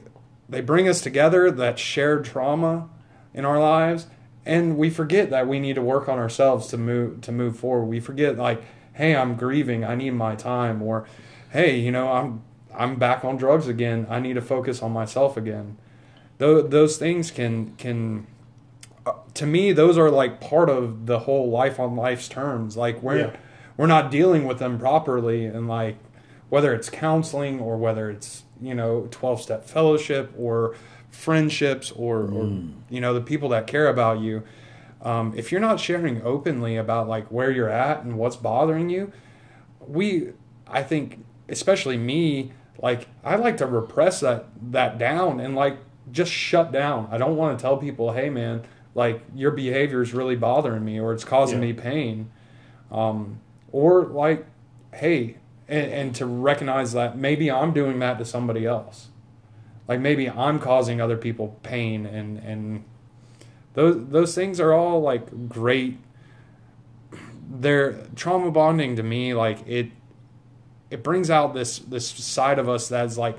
they 0.49 0.61
bring 0.61 0.89
us 0.89 1.01
together 1.01 1.51
that 1.51 1.79
shared 1.79 2.25
trauma 2.25 2.89
in 3.33 3.45
our 3.45 3.59
lives 3.59 4.07
and 4.47 4.77
we 4.77 4.91
forget 4.91 5.31
that 5.31 5.49
we 5.49 5.59
need 5.59 5.75
to 5.75 5.83
work 5.83 6.09
on 6.09 6.19
ourselves 6.19 6.67
to 6.69 6.77
move 6.79 7.21
to 7.23 7.33
move 7.33 7.59
forward. 7.59 7.87
We 7.87 8.01
forget 8.01 8.37
like 8.37 8.63
hey 8.95 9.15
i'm 9.17 9.37
grieving. 9.37 9.85
I 9.85 9.95
need 9.97 10.13
my 10.13 10.35
time. 10.35 10.81
Or 10.83 11.07
hey 11.51 11.79
you 11.79 11.91
know 11.91 12.11
i'm 12.13 12.43
i'm 12.75 12.97
back 12.97 13.25
on 13.25 13.37
drugs 13.37 13.69
again. 13.69 14.07
I 14.09 14.21
need 14.21 14.35
to 14.35 14.43
focus 14.43 14.83
on 14.83 14.93
myself 14.93 15.37
again 15.37 15.77
those, 16.39 16.71
those 16.71 16.97
things 16.97 17.31
can 17.31 17.75
can 17.77 18.27
uh, 19.07 19.13
to 19.35 19.47
me 19.47 19.73
those 19.73 19.97
are 19.99 20.11
like 20.11 20.41
part 20.41 20.69
of 20.71 21.07
the 21.07 21.21
whole 21.21 21.51
life 21.51 21.79
on 21.81 21.97
life's 21.97 22.29
terms 22.29 22.77
like 22.77 23.03
we're 23.03 23.19
Yeah. 23.19 23.31
we're 23.77 23.87
not 23.87 24.11
dealing 24.11 24.45
with 24.45 24.59
them 24.59 24.79
properly 24.79 25.47
and 25.47 25.69
like 25.69 25.97
whether 26.49 26.75
it's 26.75 26.89
counseling 26.91 27.61
or 27.61 27.77
whether 27.77 28.11
it's 28.11 28.45
you 28.61 28.75
know 28.75 29.09
12 29.11 29.41
step 29.43 29.65
fellowship 29.67 30.33
or 30.39 30.75
friendships 31.11 31.91
or, 31.93 32.23
or 32.23 32.45
you 32.91 33.01
know 33.01 33.15
the 33.15 33.21
people 33.21 33.49
that 33.51 33.67
care 33.67 33.89
about 33.89 34.21
you 34.21 34.43
um, 35.03 35.33
if 35.37 35.53
you're 35.53 35.61
not 35.61 35.79
sharing 35.79 36.23
openly 36.23 36.77
about 36.77 37.07
like 37.09 37.27
where 37.29 37.51
you're 37.51 37.69
at 37.69 38.03
and 38.05 38.17
what's 38.19 38.37
bothering 38.37 38.89
you 38.91 39.13
we 39.87 40.31
i 40.67 40.83
think 40.83 41.25
especially 41.49 41.97
me 41.97 42.53
like 42.81 43.07
i 43.25 43.37
like 43.37 43.57
to 43.57 43.67
repress 43.67 44.21
that 44.21 44.47
that 44.73 44.99
down 44.99 45.39
and 45.41 45.55
like 45.55 45.77
just 46.13 46.31
shut 46.33 46.71
down 46.73 47.09
i 47.11 47.19
don't 47.19 47.37
want 47.37 47.59
to 47.59 47.63
tell 47.63 47.77
people 47.77 48.13
hey 48.13 48.29
man 48.31 48.63
like 48.95 49.23
your 49.35 49.51
behavior 49.51 50.03
is 50.03 50.13
really 50.15 50.37
bothering 50.37 50.85
me 50.85 51.01
or 51.01 51.13
it's 51.13 51.25
causing 51.25 51.61
Yeah. 51.61 51.67
me 51.69 51.73
pain 51.73 52.31
um, 52.91 53.41
or 53.73 54.05
like 54.05 54.47
hey 54.93 55.37
and, 55.69 55.91
and 55.93 56.15
to 56.17 56.27
recognize 56.27 56.93
that 56.93 57.17
maybe 57.17 57.51
i'm 57.51 57.73
doing 57.73 57.99
that 58.01 58.19
to 58.19 58.25
somebody 58.25 58.67
else 58.67 59.09
like 59.89 60.01
maybe 60.01 60.29
i'm 60.31 60.59
causing 60.59 61.01
other 61.01 61.17
people 61.17 61.59
pain 61.63 62.07
and 62.07 62.39
and 62.39 62.85
those 63.75 64.07
those 64.11 64.35
things 64.37 64.61
are 64.61 64.73
all 64.73 65.01
like 65.01 65.49
great. 65.49 65.99
They're 67.51 67.95
trauma 68.15 68.51
bonding 68.53 68.95
to 68.97 69.03
me. 69.03 69.35
Like 69.35 69.67
it, 69.67 69.89
it 70.91 71.03
brings 71.03 71.29
out 71.29 71.55
this 71.55 71.81
this 71.81 72.07
side 72.09 72.61
of 72.61 72.69
us 72.69 72.89
that's 72.89 73.19
like 73.19 73.37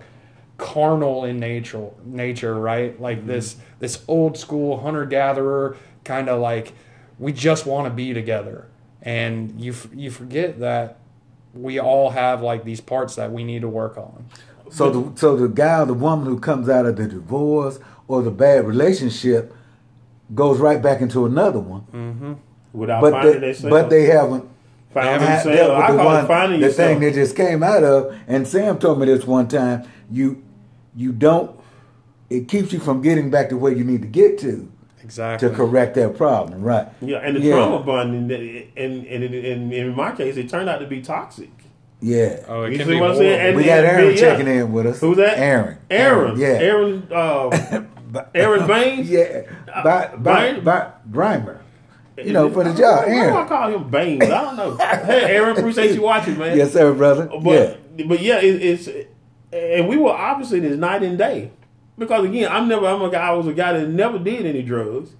carnal 0.57 1.25
in 1.25 1.39
nature 1.39 1.89
nature 2.05 2.55
right 2.55 2.99
like 3.01 3.17
mm-hmm. 3.19 3.27
this 3.27 3.57
this 3.79 4.03
old 4.07 4.37
school 4.37 4.79
hunter 4.79 5.05
gatherer 5.05 5.75
kind 6.03 6.29
of 6.29 6.39
like 6.39 6.73
we 7.19 7.33
just 7.33 7.65
want 7.65 7.85
to 7.85 7.89
be 7.89 8.13
together 8.13 8.67
and 9.01 9.59
you 9.59 9.71
f- 9.73 9.89
you 9.93 10.09
forget 10.09 10.59
that 10.59 10.97
we 11.53 11.79
all 11.79 12.09
have 12.11 12.41
like 12.41 12.63
these 12.63 12.81
parts 12.81 13.15
that 13.15 13.31
we 13.31 13.43
need 13.43 13.61
to 13.61 13.67
work 13.67 13.97
on 13.97 14.25
So 14.69 14.89
the 14.89 15.19
so 15.19 15.35
the 15.35 15.47
guy 15.47 15.81
or 15.81 15.85
the 15.85 15.93
woman 15.93 16.25
who 16.25 16.39
comes 16.39 16.69
out 16.69 16.85
of 16.85 16.95
the 16.95 17.07
divorce 17.07 17.79
or 18.07 18.21
the 18.21 18.31
bad 18.31 18.65
relationship 18.65 19.53
goes 20.33 20.59
right 20.59 20.81
back 20.81 21.01
into 21.01 21.25
another 21.25 21.59
one, 21.59 21.81
mm-hmm. 21.93 22.33
without 22.73 23.01
but 23.01 23.11
finding 23.11 23.41
they, 23.41 23.47
themselves. 23.47 23.69
but 23.71 23.89
they 23.89 24.05
haven't 24.05 24.49
Finding 24.93 25.27
had 25.27 25.45
themselves. 25.45 25.83
I 25.83 25.91
the 25.91 25.97
call 25.97 26.11
it 26.11 26.15
one 26.15 26.27
finding 26.27 26.59
the 26.61 26.69
thing 26.69 26.99
they 26.99 27.11
just 27.11 27.35
came 27.35 27.63
out 27.63 27.83
of. 27.83 28.15
And 28.27 28.47
Sam 28.47 28.79
told 28.79 28.99
me 28.99 29.05
this 29.05 29.25
one 29.25 29.47
time. 29.47 29.87
You 30.11 30.43
you 30.95 31.11
don't. 31.11 31.59
It 32.29 32.47
keeps 32.47 32.73
you 32.73 32.79
from 32.79 33.01
getting 33.01 33.29
back 33.29 33.49
to 33.49 33.57
where 33.57 33.71
you 33.71 33.83
need 33.83 34.01
to 34.01 34.07
get 34.07 34.39
to 34.39 34.71
exactly 35.03 35.47
to 35.49 35.55
correct 35.55 35.93
that 35.95 36.17
problem, 36.17 36.61
right? 36.63 36.87
Yeah, 37.01 37.17
and 37.17 37.35
the 37.35 37.41
Yeah. 37.41 37.53
trauma 37.55 37.83
bonding, 37.83 38.31
and 38.75 39.05
and, 39.05 39.23
and, 39.23 39.35
and 39.35 39.73
in 39.73 39.95
my 39.95 40.11
case, 40.13 40.35
it 40.37 40.49
turned 40.49 40.67
out 40.69 40.79
to 40.79 40.87
be 40.87 41.01
toxic. 41.01 41.49
Yeah. 42.01 42.43
oh 42.47 42.63
it 42.63 42.71
You 42.73 42.77
can 42.79 42.87
see 42.87 42.93
be 42.95 42.99
what 42.99 43.11
I'm 43.11 43.17
saying? 43.17 43.47
And- 43.47 43.57
we 43.57 43.63
got 43.63 43.83
Aaron 43.83 44.11
yeah. 44.11 44.15
checking 44.19 44.47
in 44.47 44.71
with 44.73 44.85
us. 44.87 44.99
Who's 44.99 45.17
that? 45.17 45.37
Aaron. 45.37 45.77
Aaron, 45.89 46.37
Yeah. 46.39 46.47
Aaron, 46.47 47.07
uh, 47.11 47.81
Aaron 48.35 48.67
Baines. 48.67 49.09
Yeah. 49.09 49.43
By, 49.83 50.13
by, 50.17 50.59
by 50.59 50.91
Grimer. 51.09 51.59
You 52.17 52.31
know, 52.33 52.49
for 52.49 52.63
the 52.63 52.73
job. 52.73 53.07
Why 53.07 53.27
do 53.29 53.35
I 53.35 53.47
call 53.47 53.69
him 53.75 53.89
Baines? 53.89 54.23
I 54.23 54.27
don't 54.27 54.55
know. 54.55 54.75
hey, 55.05 55.35
Aaron, 55.35 55.57
appreciate 55.57 55.95
you 55.95 56.01
watching, 56.01 56.37
man. 56.37 56.57
Yes, 56.57 56.73
sir, 56.73 56.93
brother. 56.93 57.27
But 57.41 57.79
yeah. 57.97 58.05
but 58.07 58.21
yeah, 58.21 58.39
it, 58.39 58.61
it's 58.61 58.87
and 59.55 59.87
we 59.87 59.97
were 59.97 60.11
opposite 60.11 60.63
as 60.63 60.77
night 60.77 61.03
and 61.03 61.17
day. 61.17 61.51
Because 61.97 62.25
again, 62.25 62.51
I'm 62.51 62.67
never 62.67 62.85
I'm 62.85 63.01
a 63.01 63.09
guy 63.09 63.29
I 63.29 63.31
was 63.31 63.47
a 63.47 63.53
guy 63.53 63.73
that 63.73 63.87
never 63.87 64.19
did 64.19 64.45
any 64.45 64.61
drugs. 64.61 65.15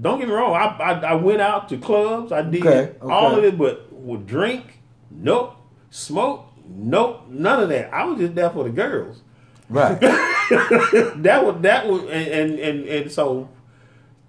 Don't 0.00 0.18
get 0.18 0.28
me 0.28 0.34
wrong, 0.34 0.54
I 0.54 0.66
I, 0.82 0.92
I 1.10 1.14
went 1.14 1.40
out 1.40 1.68
to 1.70 1.78
clubs, 1.78 2.32
I 2.32 2.42
did 2.42 2.66
Okay, 2.66 2.94
all 3.02 3.36
of 3.36 3.44
it, 3.44 3.58
but 3.58 3.92
would 3.92 4.26
drink, 4.26 4.80
nope. 5.10 5.56
Smoke, 5.90 6.46
nope, 6.68 7.24
none 7.28 7.62
of 7.62 7.68
that. 7.70 7.92
I 7.92 8.04
was 8.04 8.18
just 8.18 8.34
there 8.34 8.50
for 8.50 8.64
the 8.64 8.70
girls. 8.70 9.22
Right. 9.70 9.98
that 10.00 11.42
was 11.44 11.62
that 11.62 11.86
was 11.86 12.02
and, 12.02 12.28
and 12.28 12.58
and 12.58 12.88
and 12.88 13.12
so 13.12 13.48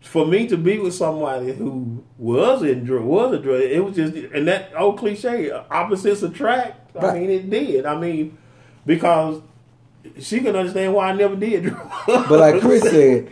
for 0.01 0.25
me 0.25 0.47
to 0.47 0.57
be 0.57 0.79
with 0.79 0.93
somebody 0.93 1.53
who 1.53 2.03
was 2.17 2.63
in 2.63 2.83
drug 2.85 3.03
was 3.03 3.33
a 3.33 3.39
drug, 3.39 3.61
it 3.61 3.83
was 3.83 3.95
just 3.95 4.15
and 4.15 4.47
that 4.47 4.71
old 4.77 4.97
cliche, 4.97 5.51
opposites 5.51 6.23
attract. 6.23 6.95
I 6.97 7.17
mean, 7.17 7.29
it 7.29 7.49
did. 7.49 7.85
I 7.85 7.97
mean, 7.97 8.37
because 8.85 9.41
she 10.19 10.39
can 10.39 10.55
understand 10.55 10.93
why 10.93 11.09
I 11.09 11.13
never 11.13 11.35
did 11.35 11.63
drugs. 11.63 12.05
But 12.05 12.31
like 12.39 12.61
Chris 12.61 12.83
said, 12.83 13.31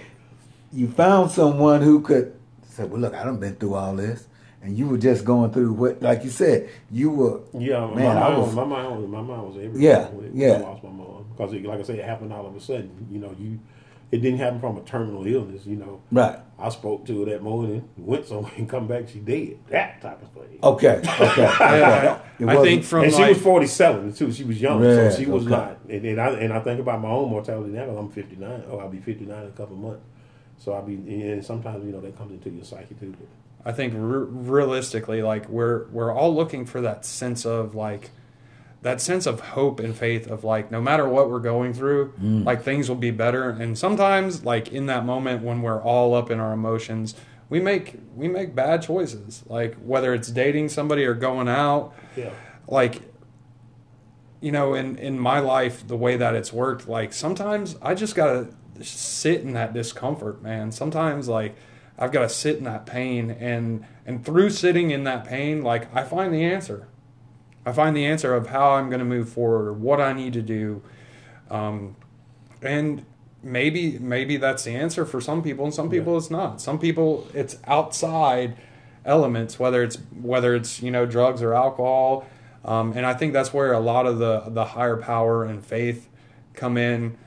you 0.74 0.88
found 0.90 1.32
someone 1.32 1.82
who 1.82 2.02
could 2.02 2.34
say, 2.68 2.84
"Well, 2.86 3.00
look, 3.02 3.14
I 3.14 3.24
done 3.24 3.40
been 3.40 3.56
through 3.56 3.76
all 3.76 3.96
this," 3.96 4.28
and 4.62 4.78
you 4.78 4.88
were 4.88 4.98
just 4.98 5.24
going 5.26 5.52
through 5.52 5.74
what, 5.74 6.02
like 6.02 6.24
you 6.24 6.30
said, 6.30 6.70
you 6.92 7.10
were. 7.10 7.40
yeah, 7.54 7.86
Man, 7.88 7.96
my, 7.96 8.22
I 8.22 8.30
mind, 8.30 8.42
was- 8.42 8.56
my 8.56 8.64
mind 8.66 9.02
was 9.02 9.10
my 9.10 9.22
mind 9.22 9.44
was 9.44 9.56
everywhere. 9.56 9.82
Yeah, 9.82 10.10
when, 10.10 10.36
yeah. 10.36 10.54
I 10.54 10.60
lost 10.60 10.84
my 10.84 10.90
mom 10.90 11.26
because, 11.36 11.54
it, 11.54 11.64
like 11.66 11.80
I 11.80 11.84
said, 11.84 12.00
it 12.00 12.06
happened 12.06 12.34
all 12.34 12.46
of 12.46 12.56
a 12.56 12.60
sudden. 12.60 13.08
You 13.12 13.20
know, 13.20 13.34
you 13.40 13.60
it 14.12 14.20
didn't 14.20 14.40
happen 14.40 14.60
from 14.60 14.78
a 14.78 14.82
terminal 14.82 15.26
illness. 15.28 15.66
You 15.66 15.78
know, 15.78 16.02
Right. 16.12 16.38
I 16.60 16.70
spoke 16.70 17.06
to 17.08 17.20
her 17.20 17.32
that 17.32 17.44
morning, 17.44 17.88
went 17.98 18.26
somewhere 18.26 18.52
and 18.58 18.68
come 18.70 18.88
back, 18.88 19.10
she 19.10 19.20
dead. 19.20 19.58
That 19.70 20.02
type 20.02 20.22
of 20.22 20.30
thing. 20.32 20.60
Okay. 20.64 21.02
Okay. 21.22 21.42
Yeah, 21.60 22.20
I, 22.40 22.58
I 22.58 22.62
think 22.62 22.84
from 22.84 23.04
and 23.06 23.14
she 23.14 23.24
was 23.24 23.38
47 23.42 24.14
too. 24.14 24.32
She 24.32 24.44
was 24.44 24.62
young, 24.62 24.82
Right, 24.82 25.12
so 25.12 25.18
she 25.20 25.26
was 25.26 25.44
okay. 25.44 25.52
not. 25.52 25.80
And, 25.90 26.06
and 26.06 26.22
I 26.22 26.28
and 26.30 26.54
I 26.54 26.60
think 26.60 26.80
about 26.80 27.02
my 27.02 27.10
own 27.10 27.30
mortality 27.30 27.72
now. 27.72 27.86
'cause 27.86 27.98
I'm 27.98 28.10
59. 28.10 28.64
Oh, 28.70 28.78
I'll 28.80 28.90
be 28.90 29.00
59 29.00 29.38
in 29.42 29.48
a 29.48 29.52
couple 29.52 29.76
of 29.76 29.82
months. 29.82 30.04
So 30.60 30.74
I'll 30.74 30.84
be. 30.84 30.96
And 30.96 31.44
sometimes 31.44 31.86
you 31.86 31.92
know 31.92 32.02
that 32.02 32.18
comes 32.18 32.32
into 32.32 32.50
your 32.50 32.64
psyche 32.64 32.96
too. 32.96 33.16
But 33.18 33.28
I 33.70 33.74
think 33.74 33.94
re- 33.96 34.26
realistically, 34.30 35.22
like 35.22 35.50
we're 35.50 35.88
we're 35.88 36.12
all 36.14 36.34
looking 36.36 36.66
for 36.66 36.82
that 36.82 37.06
sense 37.06 37.46
of 37.46 37.74
like 37.76 38.12
that 38.84 39.02
sense 39.02 39.26
of 39.26 39.40
hope 39.40 39.80
and 39.80 39.96
faith 39.96 40.28
of 40.30 40.44
like 40.44 40.72
no 40.72 40.80
matter 40.80 41.10
what 41.10 41.30
we're 41.30 41.40
going 41.40 41.74
through, 41.74 42.14
mm. 42.22 42.46
like 42.46 42.62
things 42.64 42.88
will 42.88 42.96
be 42.96 43.12
better. 43.12 43.50
And 43.50 43.78
sometimes, 43.78 44.44
like 44.46 44.72
in 44.72 44.86
that 44.86 45.06
moment 45.06 45.44
when 45.44 45.62
we're 45.64 45.82
all 45.82 46.14
up 46.14 46.30
in 46.30 46.40
our 46.40 46.54
emotions, 46.54 47.16
we 47.50 47.60
make 47.60 47.96
we 48.16 48.28
make 48.28 48.56
bad 48.56 48.82
choices. 48.82 49.44
Like 49.48 49.76
whether 49.76 50.14
it's 50.14 50.30
dating 50.30 50.70
somebody 50.70 51.06
or 51.06 51.14
going 51.14 51.48
out, 51.48 51.94
yeah, 52.16 52.32
like 52.68 53.02
you 54.42 54.52
know 54.52 54.74
in 54.74 54.98
in 54.98 55.20
my 55.20 55.40
life 55.40 55.88
the 55.88 55.98
way 55.98 56.18
that 56.18 56.36
it's 56.36 56.54
worked 56.54 56.88
like 56.88 57.12
sometimes 57.12 57.76
i 57.82 57.96
just 57.96 58.14
gotta 58.14 58.48
sit 58.82 59.42
in 59.42 59.54
that 59.54 59.74
discomfort 59.74 60.42
man. 60.44 60.72
Sometimes 60.72 61.28
like 61.28 61.56
i've 61.98 62.12
gotta 62.12 62.30
sit 62.30 62.58
in 62.58 62.64
that 62.66 62.86
pain. 62.86 63.32
And 63.32 63.86
and 64.06 64.26
through 64.26 64.52
sitting 64.52 64.92
in 64.92 65.04
that 65.06 65.26
pain 65.26 65.64
like 65.64 65.94
i 65.96 66.04
find 66.04 66.34
the 66.34 66.44
answer. 66.44 66.88
I 67.66 67.72
find 67.74 67.98
the 67.98 68.06
answer 68.06 68.34
of 68.34 68.48
how 68.48 68.72
i'm 68.72 68.90
gonna 68.90 69.06
move 69.06 69.30
forward 69.30 69.68
or 69.68 69.74
what 69.74 70.00
i 70.00 70.14
need 70.14 70.34
to 70.34 70.42
do. 70.42 70.82
Um, 71.50 71.96
and 72.62 73.06
maybe 73.44 73.98
maybe 74.00 74.38
that's 74.38 74.64
the 74.64 74.72
answer 74.72 75.06
for 75.06 75.22
some 75.22 75.44
people 75.44 75.66
and 75.66 75.74
some 75.74 75.90
people 75.90 76.18
it's 76.18 76.32
not 76.32 76.60
some 76.60 76.80
people 76.80 77.28
it's 77.34 77.58
outside 77.66 78.58
elements 79.06 79.60
whether 79.60 79.84
it's 79.84 79.98
whether 80.22 80.56
it's 80.56 80.82
you 80.82 80.92
know 80.92 81.06
drugs 81.06 81.42
or 81.42 81.54
alcohol 81.54 82.26
um, 82.66 82.94
and 82.94 83.06
i 83.06 83.14
think 83.14 83.34
that's 83.34 83.54
where 83.54 83.74
a 83.74 83.80
lot 83.80 84.06
of 84.06 84.18
the 84.18 84.42
the 84.48 84.66
higher 84.66 84.98
power 84.98 85.44
and 85.44 85.66
faith 85.66 86.10
come 86.54 86.78
in 86.78 87.18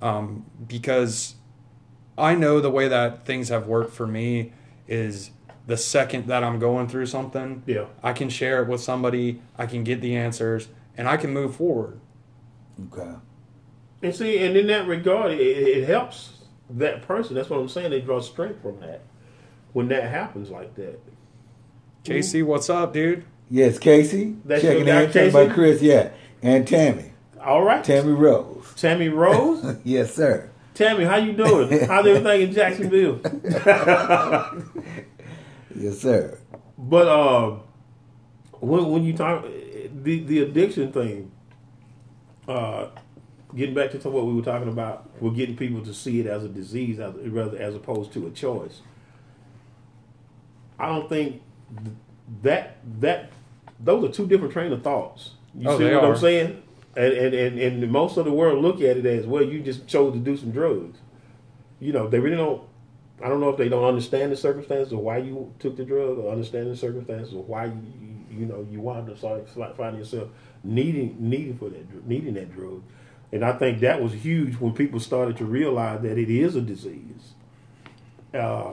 um, 0.00 0.44
because 0.66 1.34
i 2.16 2.34
know 2.34 2.60
the 2.60 2.70
way 2.70 2.88
that 2.88 3.26
things 3.26 3.48
have 3.48 3.66
worked 3.66 3.92
for 3.92 4.06
me 4.06 4.52
is 4.86 5.30
the 5.66 5.76
second 5.76 6.26
that 6.28 6.44
i'm 6.44 6.58
going 6.58 6.88
through 6.88 7.04
something 7.06 7.62
yeah. 7.66 7.84
i 8.02 8.12
can 8.12 8.28
share 8.30 8.62
it 8.62 8.68
with 8.68 8.80
somebody 8.80 9.42
i 9.58 9.66
can 9.66 9.82
get 9.82 10.00
the 10.00 10.16
answers 10.16 10.68
and 10.96 11.08
i 11.08 11.16
can 11.16 11.32
move 11.32 11.56
forward 11.56 12.00
Okay. 12.86 13.10
And 14.02 14.14
see, 14.14 14.38
and 14.44 14.56
in 14.56 14.66
that 14.68 14.86
regard, 14.86 15.32
it, 15.32 15.40
it 15.40 15.88
helps 15.88 16.30
that 16.70 17.02
person. 17.02 17.34
That's 17.34 17.50
what 17.50 17.58
I'm 17.58 17.68
saying. 17.68 17.90
They 17.90 18.00
draw 18.00 18.20
strength 18.20 18.62
from 18.62 18.80
that 18.80 19.02
when 19.72 19.88
that 19.88 20.10
happens 20.10 20.50
like 20.50 20.74
that. 20.76 21.00
casey 22.04 22.42
what's 22.42 22.70
up 22.70 22.92
dude 22.92 23.24
Yes, 23.50 23.78
Casey. 23.78 24.36
That's 24.44 24.62
checking 24.62 24.86
your 24.86 24.94
guy, 24.94 25.02
in. 25.04 25.12
Checked 25.12 25.32
by 25.32 25.48
Chris. 25.48 25.80
Yeah, 25.80 26.10
and 26.42 26.68
Tammy. 26.68 27.12
All 27.40 27.62
right, 27.62 27.82
Tammy 27.82 28.12
Rose. 28.12 28.74
Tammy 28.76 29.08
Rose. 29.08 29.78
yes, 29.84 30.14
sir. 30.14 30.50
Tammy, 30.74 31.04
how 31.04 31.16
you 31.16 31.32
doing? 31.32 31.86
How's 31.86 32.06
everything 32.06 32.42
in 32.42 32.52
Jacksonville? 32.52 33.20
Yes, 35.74 36.00
sir. 36.00 36.36
But 36.76 37.06
uh, 37.06 37.58
when 38.58 38.90
when 38.90 39.04
you 39.04 39.12
talk 39.16 39.44
the 39.44 40.24
the 40.24 40.40
addiction 40.42 40.92
thing, 40.92 41.30
uh, 42.48 42.88
getting 43.58 43.74
back 43.74 43.90
to 43.90 44.08
what 44.08 44.24
we 44.26 44.32
were 44.34 44.42
talking 44.42 44.68
about, 44.68 45.10
we're 45.20 45.32
getting 45.32 45.56
people 45.56 45.82
to 45.84 45.92
see 45.92 46.20
it 46.20 46.26
as 46.26 46.44
a 46.44 46.48
disease, 46.48 46.98
as, 47.00 47.14
rather 47.16 47.58
as 47.58 47.74
opposed 47.74 48.12
to 48.12 48.26
a 48.26 48.30
choice. 48.30 48.80
I 50.78 50.88
don't 50.88 51.08
think 51.08 51.42
th- 51.84 51.96
that 52.42 52.76
that 53.00 53.30
those 53.80 54.04
are 54.04 54.12
two 54.12 54.26
different 54.26 54.52
train 54.52 54.72
of 54.72 54.82
thoughts. 54.82 55.32
You 55.54 55.68
Oh, 55.68 55.78
see 55.78 55.84
what 55.84 56.04
are. 56.04 56.12
I'm 56.12 56.16
saying? 56.16 56.62
And, 56.96 57.12
and 57.12 57.34
and 57.34 57.58
and 57.58 57.92
most 57.92 58.16
of 58.16 58.24
the 58.24 58.32
world 58.32 58.62
look 58.62 58.76
at 58.76 58.96
it 58.96 59.06
as 59.06 59.26
well. 59.26 59.42
You 59.42 59.60
just 59.60 59.86
chose 59.86 60.12
to 60.14 60.18
do 60.18 60.36
some 60.36 60.50
drugs. 60.52 60.98
You 61.80 61.92
know, 61.92 62.08
they 62.08 62.20
really 62.20 62.36
don't. 62.36 62.62
I 63.22 63.28
don't 63.28 63.40
know 63.40 63.48
if 63.50 63.56
they 63.56 63.68
don't 63.68 63.84
understand 63.84 64.30
the 64.30 64.36
circumstances 64.36 64.92
of 64.92 65.00
why 65.00 65.18
you 65.18 65.52
took 65.58 65.76
the 65.76 65.84
drug, 65.84 66.18
or 66.18 66.30
understand 66.30 66.70
the 66.70 66.76
circumstances 66.76 67.32
of 67.34 67.48
why 67.48 67.66
you 67.66 67.82
you, 68.30 68.40
you 68.40 68.46
know 68.46 68.66
you 68.70 68.80
wound 68.80 69.10
up 69.10 69.18
start 69.18 69.48
finding 69.76 69.98
yourself 69.98 70.28
needing 70.62 71.16
needing 71.18 71.58
for 71.58 71.68
that 71.68 72.06
needing 72.06 72.34
that 72.34 72.52
drug. 72.52 72.82
And 73.30 73.44
I 73.44 73.52
think 73.52 73.80
that 73.80 74.02
was 74.02 74.12
huge 74.12 74.54
when 74.54 74.72
people 74.72 75.00
started 75.00 75.36
to 75.38 75.44
realize 75.44 76.00
that 76.02 76.16
it 76.18 76.30
is 76.30 76.56
a 76.56 76.62
disease. 76.62 77.34
Uh, 78.32 78.72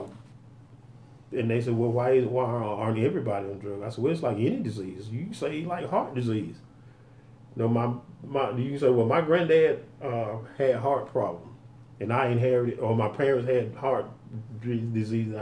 and 1.32 1.50
they 1.50 1.60
said, 1.60 1.76
"Well, 1.76 1.90
why 1.90 2.12
is 2.12 2.26
why 2.26 2.44
aren't 2.44 2.98
everybody 2.98 3.48
on 3.48 3.58
drugs?" 3.58 3.82
I 3.84 3.88
said, 3.90 4.04
"Well, 4.04 4.12
it's 4.12 4.22
like 4.22 4.36
any 4.36 4.60
disease. 4.60 5.08
You 5.10 5.34
say 5.34 5.64
like 5.64 5.88
heart 5.90 6.14
disease. 6.14 6.56
You 7.56 7.62
know, 7.62 7.68
my 7.68 7.92
my 8.24 8.50
you 8.56 8.78
say, 8.78 8.90
well, 8.90 9.06
my 9.06 9.20
granddad 9.20 9.84
uh, 10.02 10.36
had 10.58 10.76
heart 10.76 11.10
problem, 11.10 11.56
and 12.00 12.12
I 12.12 12.26
inherited, 12.28 12.78
or 12.78 12.94
my 12.94 13.08
parents 13.08 13.48
had 13.48 13.74
heart 13.74 14.06
disease. 14.60 15.34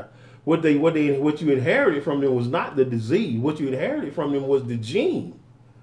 What 0.44 0.62
they 0.62 0.76
what 0.76 0.94
they 0.94 1.18
what 1.18 1.40
you 1.40 1.52
inherited 1.52 2.04
from 2.04 2.20
them 2.20 2.34
was 2.34 2.46
not 2.48 2.76
the 2.76 2.84
disease. 2.84 3.40
What 3.40 3.58
you 3.58 3.68
inherited 3.68 4.14
from 4.14 4.32
them 4.32 4.46
was 4.46 4.64
the 4.64 4.76
gene 4.76 5.33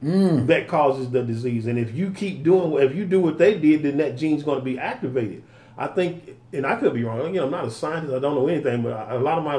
Mm. 0.04 0.47
that 0.47 0.68
causes 0.68 1.12
the 1.12 1.22
disease. 1.22 1.68
And 1.68 1.78
if 1.78 1.93
you 1.93 2.10
keep 2.10 2.41
doing, 2.41 2.74
if 2.82 2.95
you 2.95 3.06
do 3.06 3.20
what 3.20 3.38
they 3.38 3.60
did, 3.60 3.84
then 3.84 3.97
that 3.97 4.18
gene's 4.18 4.41
going 4.41 4.58
to 4.58 4.66
be 4.66 4.80
activated. 4.80 5.43
I 5.78 5.88
think, 5.88 6.38
and 6.52 6.66
I 6.66 6.76
could 6.76 6.93
be 6.95 7.04
wrong. 7.04 7.22
Again, 7.22 7.43
I'm 7.43 7.52
not 7.52 7.66
a 7.66 7.72
scientist. 7.72 8.14
I 8.14 8.20
don't 8.20 8.34
know 8.34 8.47
anything, 8.47 8.82
but 8.82 9.12
a 9.12 9.20
lot 9.20 9.38
of 9.38 9.43
my, 9.43 9.58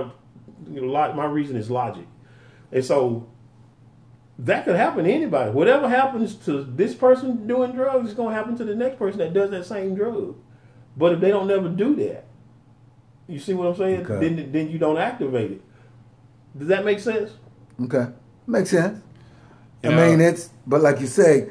you 0.72 0.80
know, 0.80 0.88
lot 0.88 1.14
my 1.14 1.26
reason 1.26 1.56
is 1.56 1.70
logic, 1.70 2.06
and 2.72 2.84
so 2.84 3.28
that 4.40 4.64
could 4.64 4.76
happen 4.76 5.04
to 5.04 5.12
anybody. 5.12 5.52
Whatever 5.52 5.88
happens 5.88 6.34
to 6.46 6.64
this 6.64 6.94
person 6.94 7.46
doing 7.46 7.72
drugs 7.72 8.08
is 8.08 8.14
going 8.14 8.30
to 8.30 8.34
happen 8.34 8.56
to 8.56 8.64
the 8.64 8.74
next 8.74 8.98
person 8.98 9.18
that 9.18 9.32
does 9.32 9.50
that 9.50 9.64
same 9.64 9.94
drug. 9.94 10.36
But 10.96 11.12
if 11.12 11.20
they 11.20 11.28
don't 11.28 11.46
never 11.46 11.68
do 11.68 11.94
that, 11.96 12.26
you 13.28 13.38
see 13.38 13.54
what 13.54 13.68
I'm 13.68 13.76
saying? 13.76 14.06
Okay. 14.06 14.28
Then 14.28 14.52
then 14.52 14.70
you 14.70 14.78
don't 14.78 14.98
activate 14.98 15.52
it. 15.52 15.62
Does 16.58 16.68
that 16.68 16.84
make 16.84 16.98
sense? 16.98 17.30
Okay, 17.80 18.06
makes 18.46 18.70
sense. 18.70 19.00
You 19.82 19.90
I 19.90 19.94
know- 19.94 20.10
mean, 20.10 20.20
it's 20.20 20.50
but 20.66 20.80
like 20.80 21.00
you 21.00 21.06
say, 21.06 21.48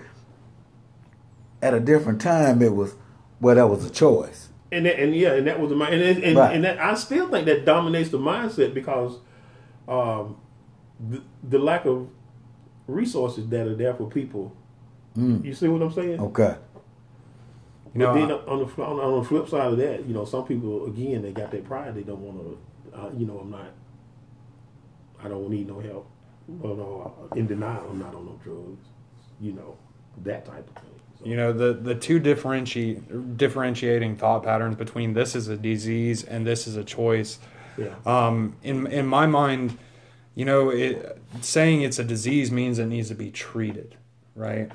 at 1.61 1.73
a 1.73 1.79
different 1.79 2.21
time, 2.21 2.61
it 2.61 2.73
was 2.73 2.95
well, 3.39 3.55
that 3.55 3.67
was 3.67 3.83
a 3.85 3.89
choice. 3.89 4.49
And 4.71 4.85
that, 4.85 4.99
and 5.01 5.13
yeah, 5.15 5.33
and 5.33 5.45
that 5.47 5.59
was 5.59 5.69
the 5.69 5.75
mind, 5.75 5.93
and 5.95 6.03
and, 6.03 6.23
and, 6.23 6.37
Right. 6.37 6.55
and 6.55 6.63
that 6.63 6.79
I 6.79 6.93
still 6.93 7.27
think 7.29 7.45
that 7.45 7.65
dominates 7.65 8.09
the 8.09 8.19
mindset 8.19 8.73
because 8.73 9.17
um, 9.87 10.37
the, 11.09 11.21
the 11.43 11.59
lack 11.59 11.85
of 11.85 12.07
resources 12.87 13.47
that 13.49 13.67
are 13.67 13.75
there 13.75 13.93
for 13.93 14.09
people. 14.09 14.55
You 15.15 15.53
see 15.53 15.67
what 15.67 15.81
I'm 15.81 15.91
saying? 15.91 16.21
Okay, 16.21 16.55
You 17.93 17.99
know, 17.99 18.07
but 18.07 18.13
then 18.13 18.31
I- 18.31 18.35
on 18.49 18.59
the 18.59 18.81
on, 18.83 18.99
on 19.01 19.19
the 19.21 19.27
flip 19.27 19.49
side 19.49 19.67
of 19.73 19.77
that, 19.77 20.05
you 20.05 20.13
know, 20.13 20.23
some 20.23 20.45
people 20.45 20.85
again 20.85 21.21
they 21.21 21.33
got 21.33 21.51
their 21.51 21.61
pride. 21.61 21.93
They 21.95 22.03
don't 22.03 22.21
want 22.21 22.37
to, 22.93 22.97
uh, 22.97 23.09
you 23.17 23.25
know, 23.25 23.39
I'm 23.39 23.51
not. 23.51 23.73
I 25.21 25.27
don't 25.27 25.49
need 25.49 25.67
no 25.67 25.79
help. 25.81 26.09
Well, 26.59 26.75
no, 26.75 27.29
in 27.35 27.47
denial, 27.47 27.87
I'm 27.89 27.99
not 27.99 28.13
on 28.13 28.25
no 28.25 28.39
drugs. 28.43 28.85
You 29.39 29.53
know, 29.53 29.77
that 30.23 30.45
type 30.45 30.67
of 30.69 30.81
thing. 30.83 30.91
So, 31.19 31.25
You 31.25 31.35
know 31.35 31.53
the 31.53 31.73
the 31.73 31.95
two 31.95 32.19
differentiate 32.19 33.37
differentiating 33.37 34.17
thought 34.17 34.43
patterns 34.43 34.75
between 34.75 35.13
this 35.13 35.35
is 35.35 35.47
a 35.47 35.57
disease 35.57 36.23
and 36.23 36.45
this 36.45 36.67
is 36.67 36.75
a 36.75 36.83
choice. 36.83 37.39
yeah, 37.77 37.95
Um, 38.05 38.55
in 38.63 38.87
in 38.87 39.07
my 39.07 39.25
mind, 39.27 39.77
you 40.35 40.45
know, 40.45 40.69
it, 40.69 41.17
saying 41.41 41.81
it's 41.81 41.99
a 41.99 42.03
disease 42.03 42.51
means 42.51 42.79
it 42.79 42.87
needs 42.87 43.09
to 43.09 43.15
be 43.15 43.31
treated, 43.31 43.95
right? 44.35 44.71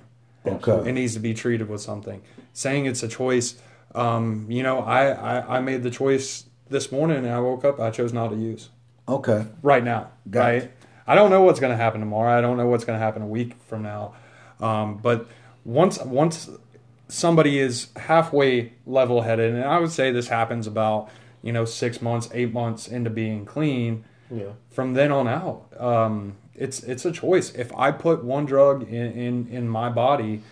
Okay. 0.47 0.89
It 0.89 0.93
needs 0.93 1.15
to 1.15 1.21
be 1.21 1.35
treated 1.35 1.69
with 1.69 1.81
something. 1.81 2.23
Saying 2.53 2.87
it's 2.87 3.03
a 3.03 3.09
choice, 3.09 3.57
um, 3.95 4.47
you 4.49 4.63
know, 4.63 4.79
I, 4.81 5.09
I 5.09 5.57
I 5.57 5.61
made 5.61 5.83
the 5.83 5.91
choice 5.91 6.45
this 6.69 6.91
morning 6.93 7.19
and 7.19 7.29
I 7.29 7.41
woke 7.41 7.65
up. 7.65 7.81
I 7.81 7.91
chose 7.91 8.13
not 8.13 8.29
to 8.29 8.37
use 8.37 8.71
okay, 9.09 9.47
right 9.63 9.85
now. 9.85 10.11
Got 10.31 10.41
right. 10.41 10.63
it. 10.65 10.73
I 11.07 11.15
don't 11.15 11.31
know 11.31 11.43
what's 11.43 11.61
going 11.61 11.73
to 11.73 11.77
happen 11.77 12.01
tomorrow. 12.01 12.37
I 12.37 12.41
don't 12.41 12.57
know 12.57 12.67
what's 12.67 12.85
going 12.85 12.99
to 12.99 13.05
happen 13.05 13.23
a 13.23 13.27
week 13.27 13.55
from 13.69 13.83
now. 13.83 14.15
Um, 14.61 14.99
but 14.99 15.27
once 15.65 15.99
once 15.99 16.49
somebody 17.09 17.59
is 17.59 17.89
halfway 17.97 18.73
level 18.87 19.23
headed, 19.23 19.55
and 19.55 19.65
I 19.65 19.79
would 19.79 19.93
say 19.93 20.11
this 20.11 20.29
happens 20.29 20.67
about 20.67 21.09
you 21.43 21.53
know 21.53 21.65
six 21.65 22.01
months, 22.03 22.29
eight 22.33 22.53
months 22.53 22.89
into 22.89 23.11
being 23.11 23.45
clean. 23.45 24.05
yeah, 24.31 24.53
From 24.71 24.95
then 24.95 25.13
on 25.13 25.29
out, 25.29 25.67
um, 25.79 26.37
it's 26.55 26.83
it's 26.83 27.05
a 27.05 27.13
choice. 27.13 27.55
If 27.55 27.75
I 27.77 27.93
put 27.93 28.25
one 28.25 28.47
drug 28.47 28.83
in 28.89 29.13
in, 29.13 29.49
in 29.49 29.69
my 29.69 29.89
body, 29.91 30.43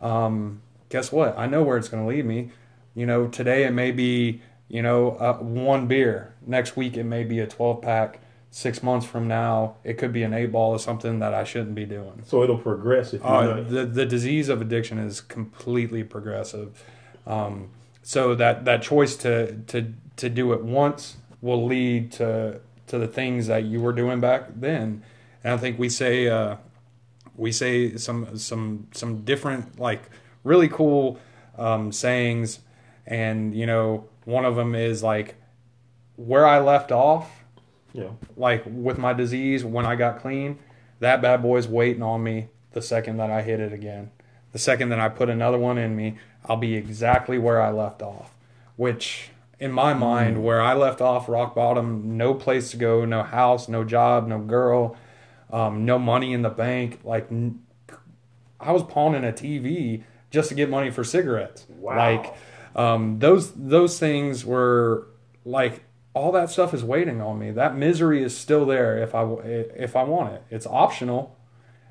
um, 0.00 0.62
guess 0.88 1.12
what? 1.12 1.38
I 1.38 1.46
know 1.46 1.62
where 1.62 1.76
it's 1.76 1.88
going 1.88 2.02
to 2.02 2.08
lead 2.08 2.24
me. 2.24 2.50
You 2.94 3.06
know, 3.06 3.28
today 3.28 3.64
it 3.64 3.72
may 3.72 3.92
be 3.92 4.40
you 4.68 4.82
know 4.82 5.12
uh, 5.12 5.34
one 5.34 5.86
beer. 5.86 6.34
Next 6.46 6.76
week 6.76 6.96
it 6.96 7.04
may 7.04 7.22
be 7.24 7.38
a 7.38 7.46
twelve 7.46 7.82
pack. 7.82 8.20
Six 8.52 8.82
months 8.82 9.06
from 9.06 9.28
now, 9.28 9.76
it 9.84 9.96
could 9.96 10.12
be 10.12 10.24
an 10.24 10.34
eight 10.34 10.50
ball 10.50 10.74
of 10.74 10.80
something 10.80 11.20
that 11.20 11.32
I 11.34 11.44
shouldn't 11.44 11.74
be 11.76 11.84
doing. 11.84 12.22
so 12.26 12.42
it'll 12.42 12.58
progress 12.58 13.14
if 13.14 13.22
you 13.22 13.28
Uh, 13.28 13.62
the 13.62 13.86
the 13.86 14.04
disease 14.04 14.48
of 14.48 14.60
addiction 14.60 14.98
is 14.98 15.20
completely 15.20 16.02
progressive. 16.02 16.82
Um, 17.26 17.70
so 18.02 18.34
that 18.34 18.64
that 18.64 18.82
choice 18.82 19.14
to 19.18 19.56
to 19.68 19.92
to 20.16 20.28
do 20.28 20.52
it 20.52 20.62
once 20.64 21.16
will 21.40 21.64
lead 21.64 22.10
to 22.12 22.60
to 22.88 22.98
the 22.98 23.06
things 23.06 23.46
that 23.46 23.62
you 23.64 23.80
were 23.80 23.92
doing 23.92 24.18
back 24.20 24.48
then. 24.56 25.04
And 25.44 25.54
I 25.54 25.56
think 25.56 25.78
we 25.78 25.88
say 25.88 26.26
uh, 26.26 26.56
we 27.36 27.52
say 27.52 27.96
some 27.96 28.36
some 28.36 28.88
some 28.92 29.24
different 29.24 29.78
like 29.78 30.02
really 30.42 30.68
cool 30.68 31.20
um, 31.56 31.92
sayings, 31.92 32.58
and 33.06 33.54
you 33.54 33.66
know 33.66 34.08
one 34.24 34.44
of 34.44 34.56
them 34.56 34.74
is 34.74 35.02
like 35.04 35.36
where 36.16 36.46
I 36.46 36.58
left 36.58 36.90
off 36.90 37.39
yeah, 37.92 38.10
like 38.36 38.62
with 38.66 38.98
my 38.98 39.12
disease 39.12 39.64
when 39.64 39.86
I 39.86 39.96
got 39.96 40.20
clean, 40.20 40.58
that 41.00 41.22
bad 41.22 41.42
boy's 41.42 41.68
waiting 41.68 42.02
on 42.02 42.22
me 42.22 42.48
the 42.72 42.82
second 42.82 43.16
that 43.18 43.30
I 43.30 43.42
hit 43.42 43.60
it 43.60 43.72
again. 43.72 44.10
The 44.52 44.58
second 44.58 44.88
that 44.90 45.00
I 45.00 45.08
put 45.08 45.28
another 45.28 45.58
one 45.58 45.78
in 45.78 45.94
me, 45.96 46.18
I'll 46.44 46.56
be 46.56 46.74
exactly 46.74 47.38
where 47.38 47.60
I 47.60 47.70
left 47.70 48.02
off. 48.02 48.34
Which 48.76 49.30
in 49.58 49.72
my 49.72 49.92
mind, 49.94 50.42
where 50.42 50.60
I 50.60 50.74
left 50.74 51.00
off 51.00 51.28
rock 51.28 51.54
bottom, 51.54 52.16
no 52.16 52.34
place 52.34 52.70
to 52.70 52.76
go, 52.76 53.04
no 53.04 53.22
house, 53.22 53.68
no 53.68 53.84
job, 53.84 54.26
no 54.26 54.38
girl, 54.38 54.96
um, 55.52 55.84
no 55.84 55.98
money 55.98 56.32
in 56.32 56.42
the 56.42 56.48
bank. 56.50 57.00
Like 57.04 57.30
n- 57.30 57.62
I 58.58 58.72
was 58.72 58.82
pawning 58.82 59.24
a 59.24 59.32
TV 59.32 60.04
just 60.30 60.48
to 60.48 60.54
get 60.54 60.70
money 60.70 60.90
for 60.90 61.04
cigarettes. 61.04 61.66
Wow. 61.68 61.96
Like 61.96 62.34
um, 62.74 63.18
those 63.18 63.52
those 63.52 63.98
things 63.98 64.44
were 64.44 65.06
like 65.44 65.82
all 66.14 66.32
that 66.32 66.50
stuff 66.50 66.74
is 66.74 66.82
waiting 66.82 67.20
on 67.20 67.38
me. 67.38 67.50
That 67.50 67.76
misery 67.76 68.22
is 68.22 68.36
still 68.36 68.66
there 68.66 68.98
if 68.98 69.14
I 69.14 69.22
if 69.22 69.94
I 69.96 70.02
want 70.02 70.34
it. 70.34 70.44
It's 70.50 70.66
optional. 70.66 71.36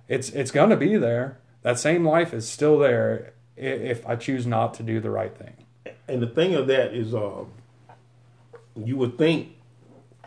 It's 0.07 0.29
it's 0.29 0.51
gonna 0.51 0.77
be 0.77 0.97
there. 0.97 1.39
That 1.61 1.79
same 1.79 2.05
life 2.05 2.33
is 2.33 2.47
still 2.47 2.77
there 2.79 3.33
if 3.59 4.07
I 4.07 4.15
choose 4.15 4.47
not 4.47 4.73
to 4.75 4.83
do 4.83 4.99
the 4.99 5.09
right 5.09 5.35
thing. 5.35 5.65
and 6.07 6.21
the 6.21 6.27
thing 6.27 6.55
of 6.55 6.67
that 6.67 6.93
is, 6.93 7.13
uh, 7.13 7.43
you 8.75 8.95
would 8.97 9.17
think, 9.17 9.55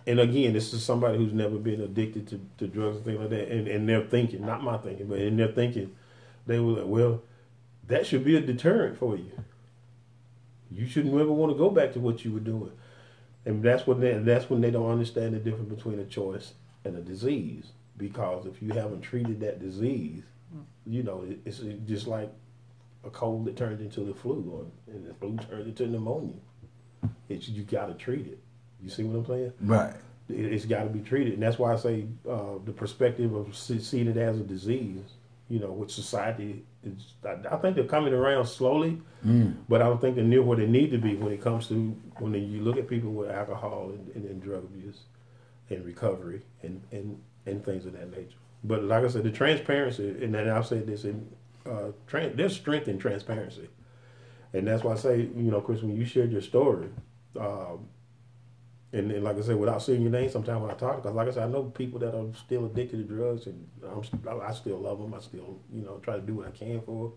and 0.07 0.20
again, 0.20 0.53
this 0.53 0.72
is 0.72 0.84
somebody 0.84 1.16
who's 1.16 1.32
never 1.32 1.57
been 1.57 1.80
addicted 1.80 2.28
to, 2.28 2.40
to 2.59 2.66
drugs 2.66 2.97
and 2.97 3.05
things 3.07 3.18
like 3.18 3.30
that, 3.30 3.49
and, 3.49 3.68
and 3.68 3.88
they're 3.88 4.05
thinking, 4.05 4.45
not 4.45 4.62
my 4.62 4.76
thinking, 4.76 5.07
but 5.07 5.18
in 5.18 5.36
their 5.36 5.49
thinking, 5.49 5.95
they 6.47 6.59
were 6.59 6.72
like, 6.72 6.86
well, 6.86 7.22
that 7.88 8.07
should 8.07 8.24
be 8.24 8.36
a 8.36 8.40
deterrent 8.40 8.99
for 8.99 9.16
you. 9.16 9.32
You 10.70 10.86
shouldn't 10.86 11.14
ever 11.14 11.32
want 11.32 11.53
to 11.53 11.59
go 11.59 11.70
back 11.70 11.93
to 11.95 12.01
what 12.01 12.24
you 12.24 12.32
were 12.32 12.40
doing, 12.40 12.72
and 13.45 13.62
that's 13.62 13.86
when 13.86 14.01
they, 14.01 14.12
that's 14.18 14.49
when 14.51 14.61
they 14.61 14.70
don't 14.70 14.90
understand 14.90 15.34
the 15.34 15.38
difference 15.38 15.68
between 15.72 15.99
a 15.99 16.05
choice 16.05 16.53
and 16.84 16.97
a 16.97 17.01
disease. 17.01 17.72
Because 17.97 18.47
if 18.47 18.61
you 18.62 18.70
haven't 18.70 19.03
treated 19.03 19.40
that 19.40 19.61
disease, 19.61 20.22
you 20.86 21.03
know, 21.03 21.24
it, 21.28 21.38
it's 21.45 21.61
just 21.86 22.07
like 22.07 22.30
a 23.05 23.11
cold 23.11 23.45
that 23.47 23.57
turns 23.57 23.80
into 23.80 24.01
the 24.01 24.14
flu, 24.14 24.49
or 24.53 24.93
and 24.93 25.07
the 25.07 25.14
flu 25.14 25.36
turns 25.36 25.66
into 25.66 25.86
pneumonia. 25.86 26.34
It's 27.28 27.49
you 27.49 27.62
got 27.64 27.86
to 27.86 27.95
treat 27.95 28.26
it. 28.26 28.38
You 28.82 28.90
see 28.90 29.05
what 29.05 29.18
I'm 29.18 29.26
saying? 29.26 29.53
right, 29.61 29.95
It, 30.28 30.53
it's 30.53 30.64
got 30.64 30.84
to 30.84 30.88
be 30.90 31.01
treated, 31.01 31.34
and 31.34 31.43
that's 31.43 31.59
why 31.59 31.72
I 31.72 31.76
say 31.76 32.07
uh, 32.28 32.55
the 32.64 32.72
perspective 32.72 33.34
of 33.34 33.57
see- 33.57 33.80
seeing 33.80 34.09
it 34.09 34.16
as 34.16 34.38
a 34.38 34.43
disease. 34.43 35.05
You 35.49 35.59
know, 35.59 35.70
with 35.70 35.90
society, 35.90 36.64
is 36.82 37.14
I, 37.24 37.36
I 37.55 37.57
think 37.59 37.76
they're 37.76 37.84
coming 37.84 38.14
around 38.14 38.47
slowly, 38.47 39.01
but 39.68 39.82
I 39.82 39.84
don't 39.84 40.01
think 40.01 40.16
they're 40.16 40.24
near 40.24 40.43
where 40.43 40.57
they 40.57 40.66
need 40.66 40.90
to 40.93 40.99
be 40.99 41.14
when 41.16 41.32
it 41.32 41.43
comes 41.43 41.68
to 41.68 41.74
when 42.18 42.32
you 42.34 42.62
look 42.62 42.78
at 42.78 42.88
people 42.88 43.12
with 43.12 43.30
alcohol 43.30 43.90
and, 43.90 44.09
and, 44.16 44.24
and 44.24 44.43
drug 44.43 44.64
abuse 44.64 45.01
and 45.68 45.84
recovery 45.84 46.43
and, 46.62 46.80
and, 46.90 47.20
and 47.47 47.64
things 47.64 47.84
of 47.86 47.93
that 47.93 48.11
nature. 48.11 48.36
But 48.64 48.84
like 48.84 49.05
I 49.05 49.09
said, 49.09 49.24
the 49.24 49.30
transparency, 49.30 50.09
and 50.09 50.34
then 50.34 50.49
I've 50.49 50.66
said 50.66 50.86
this, 50.86 51.05
in, 51.05 51.28
uh, 51.66 51.93
tran 52.09 52.36
there's 52.36 52.55
strength 52.55 52.88
in 52.88 52.99
transparency. 52.99 53.68
And 54.55 54.66
that's 54.66 54.84
why 54.84 54.93
I 54.93 54.97
say, 54.97 55.20
you 55.20 55.51
know, 55.51 55.61
Chris, 55.61 55.82
when 55.82 55.97
you 55.97 56.05
shared 56.05 56.30
your 56.30 56.43
story, 56.43 56.88
um, 57.38 57.88
and, 58.93 59.11
and 59.11 59.24
like 59.24 59.38
I 59.38 59.40
said, 59.40 59.57
without 59.57 59.82
saying 59.82 60.03
your 60.03 60.11
name, 60.11 60.30
sometimes 60.30 60.61
when 60.61 60.70
I 60.70 60.74
talk, 60.74 60.97
because 60.97 61.14
like 61.14 61.28
I 61.28 61.30
said, 61.30 61.45
I 61.45 61.51
know 61.51 61.64
people 61.64 61.99
that 62.01 62.14
are 62.14 62.26
still 62.34 62.66
addicted 62.66 62.99
to 62.99 63.14
drugs, 63.14 63.47
and 63.47 63.66
I'm, 63.84 64.40
I 64.40 64.53
still 64.53 64.78
love 64.78 64.99
them. 64.99 65.14
I 65.14 65.20
still, 65.20 65.61
you 65.72 65.82
know, 65.82 65.99
try 66.03 66.16
to 66.16 66.20
do 66.20 66.34
what 66.34 66.49
I 66.49 66.51
can 66.51 66.80
for. 66.82 67.12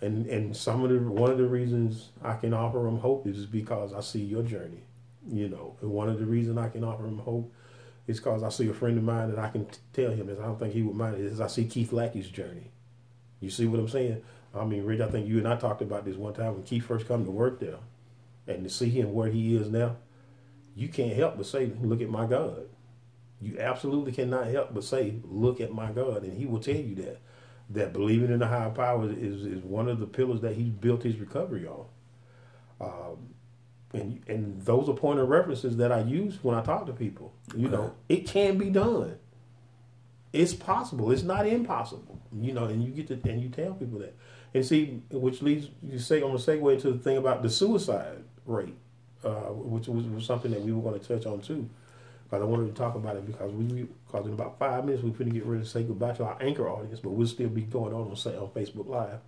And 0.00 0.26
and 0.26 0.56
some 0.56 0.84
of 0.84 0.90
the 0.90 0.98
one 0.98 1.30
of 1.30 1.38
the 1.38 1.46
reasons 1.48 2.10
I 2.22 2.36
can 2.36 2.54
offer 2.54 2.78
them 2.78 2.98
hope 2.98 3.26
is 3.26 3.46
because 3.46 3.92
I 3.92 4.00
see 4.00 4.22
your 4.22 4.42
journey, 4.42 4.84
you 5.28 5.48
know. 5.48 5.76
And 5.82 5.90
one 5.90 6.08
of 6.08 6.18
the 6.18 6.24
reasons 6.24 6.56
I 6.56 6.68
can 6.68 6.84
offer 6.84 7.02
them 7.02 7.18
hope 7.18 7.52
is 8.06 8.18
because 8.18 8.42
I 8.42 8.48
see 8.48 8.68
a 8.68 8.72
friend 8.74 8.96
of 8.96 9.04
mine 9.04 9.30
and 9.30 9.40
I 9.40 9.50
can 9.50 9.66
t- 9.66 9.78
tell 9.92 10.10
him, 10.10 10.28
is 10.28 10.38
I 10.38 10.44
don't 10.44 10.58
think 10.58 10.72
he 10.72 10.82
would 10.82 10.96
mind 10.96 11.16
it, 11.16 11.20
is 11.20 11.40
I 11.40 11.48
see 11.48 11.64
Keith 11.64 11.92
Lackey's 11.92 12.28
journey. 12.28 12.70
You 13.40 13.50
see 13.50 13.66
what 13.66 13.80
I'm 13.80 13.88
saying? 13.88 14.22
I 14.54 14.64
mean, 14.64 14.84
Rich, 14.84 15.00
I 15.00 15.08
think 15.08 15.28
you 15.28 15.38
and 15.38 15.48
I 15.48 15.56
talked 15.56 15.82
about 15.82 16.04
this 16.04 16.16
one 16.16 16.34
time 16.34 16.54
when 16.54 16.62
Keith 16.62 16.84
first 16.84 17.06
come 17.06 17.24
to 17.24 17.30
work 17.30 17.60
there, 17.60 17.76
and 18.46 18.64
to 18.64 18.70
see 18.70 18.88
him 18.88 19.12
where 19.12 19.30
he 19.30 19.56
is 19.56 19.68
now, 19.68 19.96
you 20.80 20.88
can't 20.88 21.12
help 21.12 21.36
but 21.36 21.46
say, 21.46 21.70
"Look 21.82 22.00
at 22.00 22.08
my 22.08 22.26
God." 22.26 22.66
You 23.40 23.58
absolutely 23.58 24.12
cannot 24.12 24.46
help 24.46 24.72
but 24.72 24.84
say, 24.84 25.16
"Look 25.24 25.60
at 25.60 25.72
my 25.72 25.92
God," 25.92 26.22
and 26.24 26.32
He 26.38 26.46
will 26.46 26.60
tell 26.60 26.76
you 26.76 26.94
that. 26.96 27.20
That 27.72 27.92
believing 27.92 28.32
in 28.32 28.40
the 28.40 28.48
higher 28.48 28.70
power 28.70 29.08
is 29.08 29.44
is 29.44 29.62
one 29.62 29.88
of 29.88 30.00
the 30.00 30.06
pillars 30.06 30.40
that 30.40 30.54
He 30.54 30.64
built 30.64 31.02
His 31.02 31.18
recovery 31.18 31.66
on. 31.68 31.86
Um, 32.80 33.34
and 33.92 34.20
and 34.26 34.62
those 34.62 34.88
are 34.88 34.94
point 34.94 35.20
of 35.20 35.28
references 35.28 35.76
that 35.76 35.92
I 35.92 36.00
use 36.00 36.42
when 36.42 36.56
I 36.56 36.62
talk 36.62 36.86
to 36.86 36.92
people. 36.92 37.32
You 37.54 37.68
know, 37.68 37.94
it 38.08 38.26
can 38.26 38.58
be 38.58 38.70
done. 38.70 39.18
It's 40.32 40.54
possible. 40.54 41.10
It's 41.10 41.22
not 41.22 41.46
impossible. 41.46 42.20
You 42.32 42.52
know, 42.52 42.64
and 42.64 42.82
you 42.82 42.90
get 42.90 43.08
to 43.08 43.30
and 43.30 43.42
you 43.42 43.50
tell 43.50 43.74
people 43.74 43.98
that. 44.00 44.16
And 44.54 44.64
see, 44.64 45.02
which 45.10 45.42
leads 45.42 45.68
you 45.82 45.98
say 45.98 46.22
on 46.22 46.32
the 46.32 46.38
segue 46.38 46.74
into 46.74 46.90
the 46.90 46.98
thing 46.98 47.18
about 47.18 47.42
the 47.42 47.50
suicide 47.50 48.24
rate, 48.46 48.76
uh, 49.24 49.52
which 49.52 49.88
was, 49.88 50.06
was 50.06 50.24
something 50.24 50.50
that 50.50 50.60
we 50.60 50.72
were 50.72 50.82
going 50.82 50.98
to 50.98 51.06
touch 51.06 51.26
on 51.26 51.40
too. 51.40 51.68
Because 52.24 52.42
I 52.42 52.46
wanted 52.46 52.74
to 52.74 52.80
talk 52.80 52.94
about 52.94 53.16
it 53.16 53.26
because 53.26 53.52
we 53.52 53.88
because 54.06 54.26
in 54.26 54.32
about 54.32 54.58
five 54.58 54.84
minutes 54.84 55.02
we're 55.02 55.10
going 55.10 55.30
to 55.30 55.34
get 55.34 55.44
ready 55.44 55.64
to 55.64 55.68
say 55.68 55.82
goodbye 55.82 56.12
to 56.12 56.24
our 56.24 56.38
anchor 56.40 56.68
audience, 56.68 57.00
but 57.00 57.10
we'll 57.10 57.26
still 57.26 57.48
be 57.48 57.62
going 57.62 57.92
on 57.92 58.02
on, 58.02 58.10
on 58.10 58.16
Facebook 58.16 58.86
Live. 58.86 59.18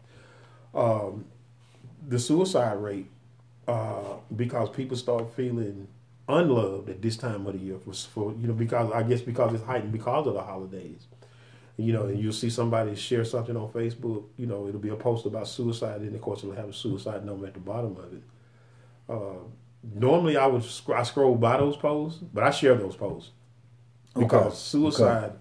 Um, 0.75 1.25
the 2.09 2.19
suicide 2.19 2.75
rate 2.75 3.07
uh, 3.69 4.17
because 4.35 4.71
people 4.71 4.97
start 4.97 5.35
feeling 5.35 5.89
unloved 6.29 6.89
at 6.89 7.03
this 7.03 7.17
time 7.17 7.47
of 7.47 7.55
the 7.55 7.59
year 7.59 7.79
for, 7.79 7.93
for 7.93 8.33
you 8.33 8.47
know 8.47 8.55
because 8.55 8.91
I 8.93 9.03
guess 9.03 9.21
because 9.21 9.55
it's 9.55 9.65
heightened 9.65 9.93
because 9.93 10.27
of 10.27 10.35
the 10.35 10.43
holidays. 10.43 11.07
You 11.79 11.95
know, 11.95 12.05
and 12.05 12.21
you'll 12.21 12.35
see 12.35 12.51
somebody 12.51 12.95
share 12.95 13.25
something 13.25 13.57
on 13.57 13.71
Facebook. 13.71 14.25
You 14.37 14.47
know, 14.47 14.69
it'll 14.69 14.81
be 14.81 14.91
a 14.91 14.97
post 14.97 15.25
about 15.25 15.49
suicide, 15.49 16.03
and 16.03 16.15
of 16.15 16.21
course, 16.21 16.41
it'll 16.45 16.55
have 16.55 16.69
a 16.69 16.73
suicide 16.73 17.25
number 17.25 17.47
at 17.47 17.55
the 17.55 17.61
bottom 17.61 17.97
of 17.97 18.13
it. 18.13 18.23
Uh, 19.09 19.45
normally, 19.95 20.37
I 20.37 20.47
would 20.47 20.65
sc- 20.65 20.91
I 20.91 21.03
scroll 21.03 21.35
by 21.35 21.57
those 21.59 21.77
posts, 21.77 22.21
but 22.33 22.45
I 22.45 22.51
share 22.51 22.75
those 22.75 22.97
posts 22.97 23.31
because 24.15 24.47
Okay. 24.47 24.55
suicide, 24.55 25.33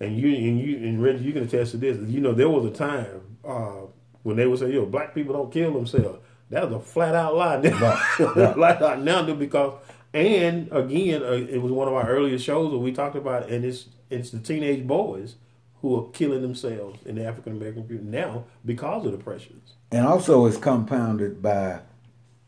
and 0.00 0.16
you 0.16 0.28
and 0.34 0.58
you 0.60 0.76
and 0.78 1.02
Reggie, 1.02 1.24
you 1.24 1.32
can 1.32 1.44
attest 1.44 1.72
to 1.72 1.76
this. 1.78 1.96
You 2.08 2.20
know, 2.20 2.32
there 2.32 2.48
was 2.48 2.64
a 2.66 2.70
time 2.70 3.38
uh, 3.44 3.86
when 4.22 4.36
they 4.36 4.46
would 4.46 4.58
say, 4.58 4.72
"Yo, 4.72 4.86
black 4.86 5.14
people 5.14 5.34
don't 5.34 5.52
kill 5.52 5.72
themselves." 5.72 6.18
That 6.50 6.70
was 6.70 6.76
a 6.76 6.84
flat 6.84 7.14
out 7.14 7.34
lie. 7.36 7.56
right. 7.60 8.54
flat 8.54 8.82
out 8.82 9.00
now 9.00 9.22
because, 9.32 9.74
and 10.12 10.68
again, 10.70 11.22
uh, 11.22 11.30
it 11.32 11.60
was 11.60 11.72
one 11.72 11.88
of 11.88 11.94
our 11.94 12.06
earlier 12.08 12.38
shows 12.38 12.70
where 12.70 12.80
we 12.80 12.92
talked 12.92 13.16
about, 13.16 13.48
and 13.48 13.64
it's 13.64 13.86
it's 14.10 14.30
the 14.30 14.38
teenage 14.38 14.86
boys 14.86 15.36
who 15.80 15.96
are 15.98 16.08
killing 16.12 16.42
themselves 16.42 17.00
in 17.04 17.16
the 17.16 17.24
African 17.24 17.52
American 17.56 17.82
community 17.82 18.10
now 18.10 18.44
because 18.64 19.04
of 19.04 19.12
the 19.12 19.18
pressures. 19.18 19.74
And 19.90 20.06
also, 20.06 20.46
it's 20.46 20.56
compounded 20.56 21.42
by 21.42 21.80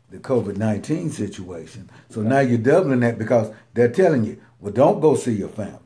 the 0.09 0.17
COVID 0.17 0.57
19 0.57 1.09
situation. 1.11 1.89
So 2.09 2.21
now 2.21 2.39
you're 2.39 2.57
doubling 2.57 3.01
that 3.01 3.17
because 3.17 3.51
they're 3.73 3.91
telling 3.91 4.23
you, 4.23 4.37
well, 4.59 4.71
don't 4.73 4.99
go 5.01 5.15
see 5.15 5.33
your 5.33 5.49
family. 5.49 5.79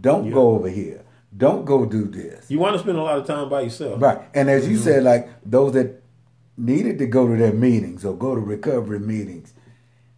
Don't 0.00 0.26
Yeah. 0.26 0.32
go 0.32 0.50
over 0.50 0.68
here. 0.68 1.02
Don't 1.36 1.64
go 1.64 1.86
do 1.86 2.04
this. 2.04 2.50
You 2.50 2.58
want 2.58 2.74
to 2.74 2.78
spend 2.80 2.98
a 2.98 3.02
lot 3.02 3.18
of 3.18 3.26
time 3.26 3.48
by 3.48 3.62
yourself, 3.62 4.02
Right. 4.02 4.18
And 4.34 4.50
as 4.50 4.64
Mm-hmm. 4.64 4.72
you 4.72 4.78
said, 4.78 5.02
like 5.04 5.28
those 5.46 5.72
that 5.74 6.02
needed 6.58 6.98
to 6.98 7.06
go 7.06 7.26
to 7.26 7.36
their 7.36 7.52
meetings 7.52 8.04
or 8.04 8.14
go 8.16 8.34
to 8.34 8.40
recovery 8.40 8.98
meetings, 8.98 9.54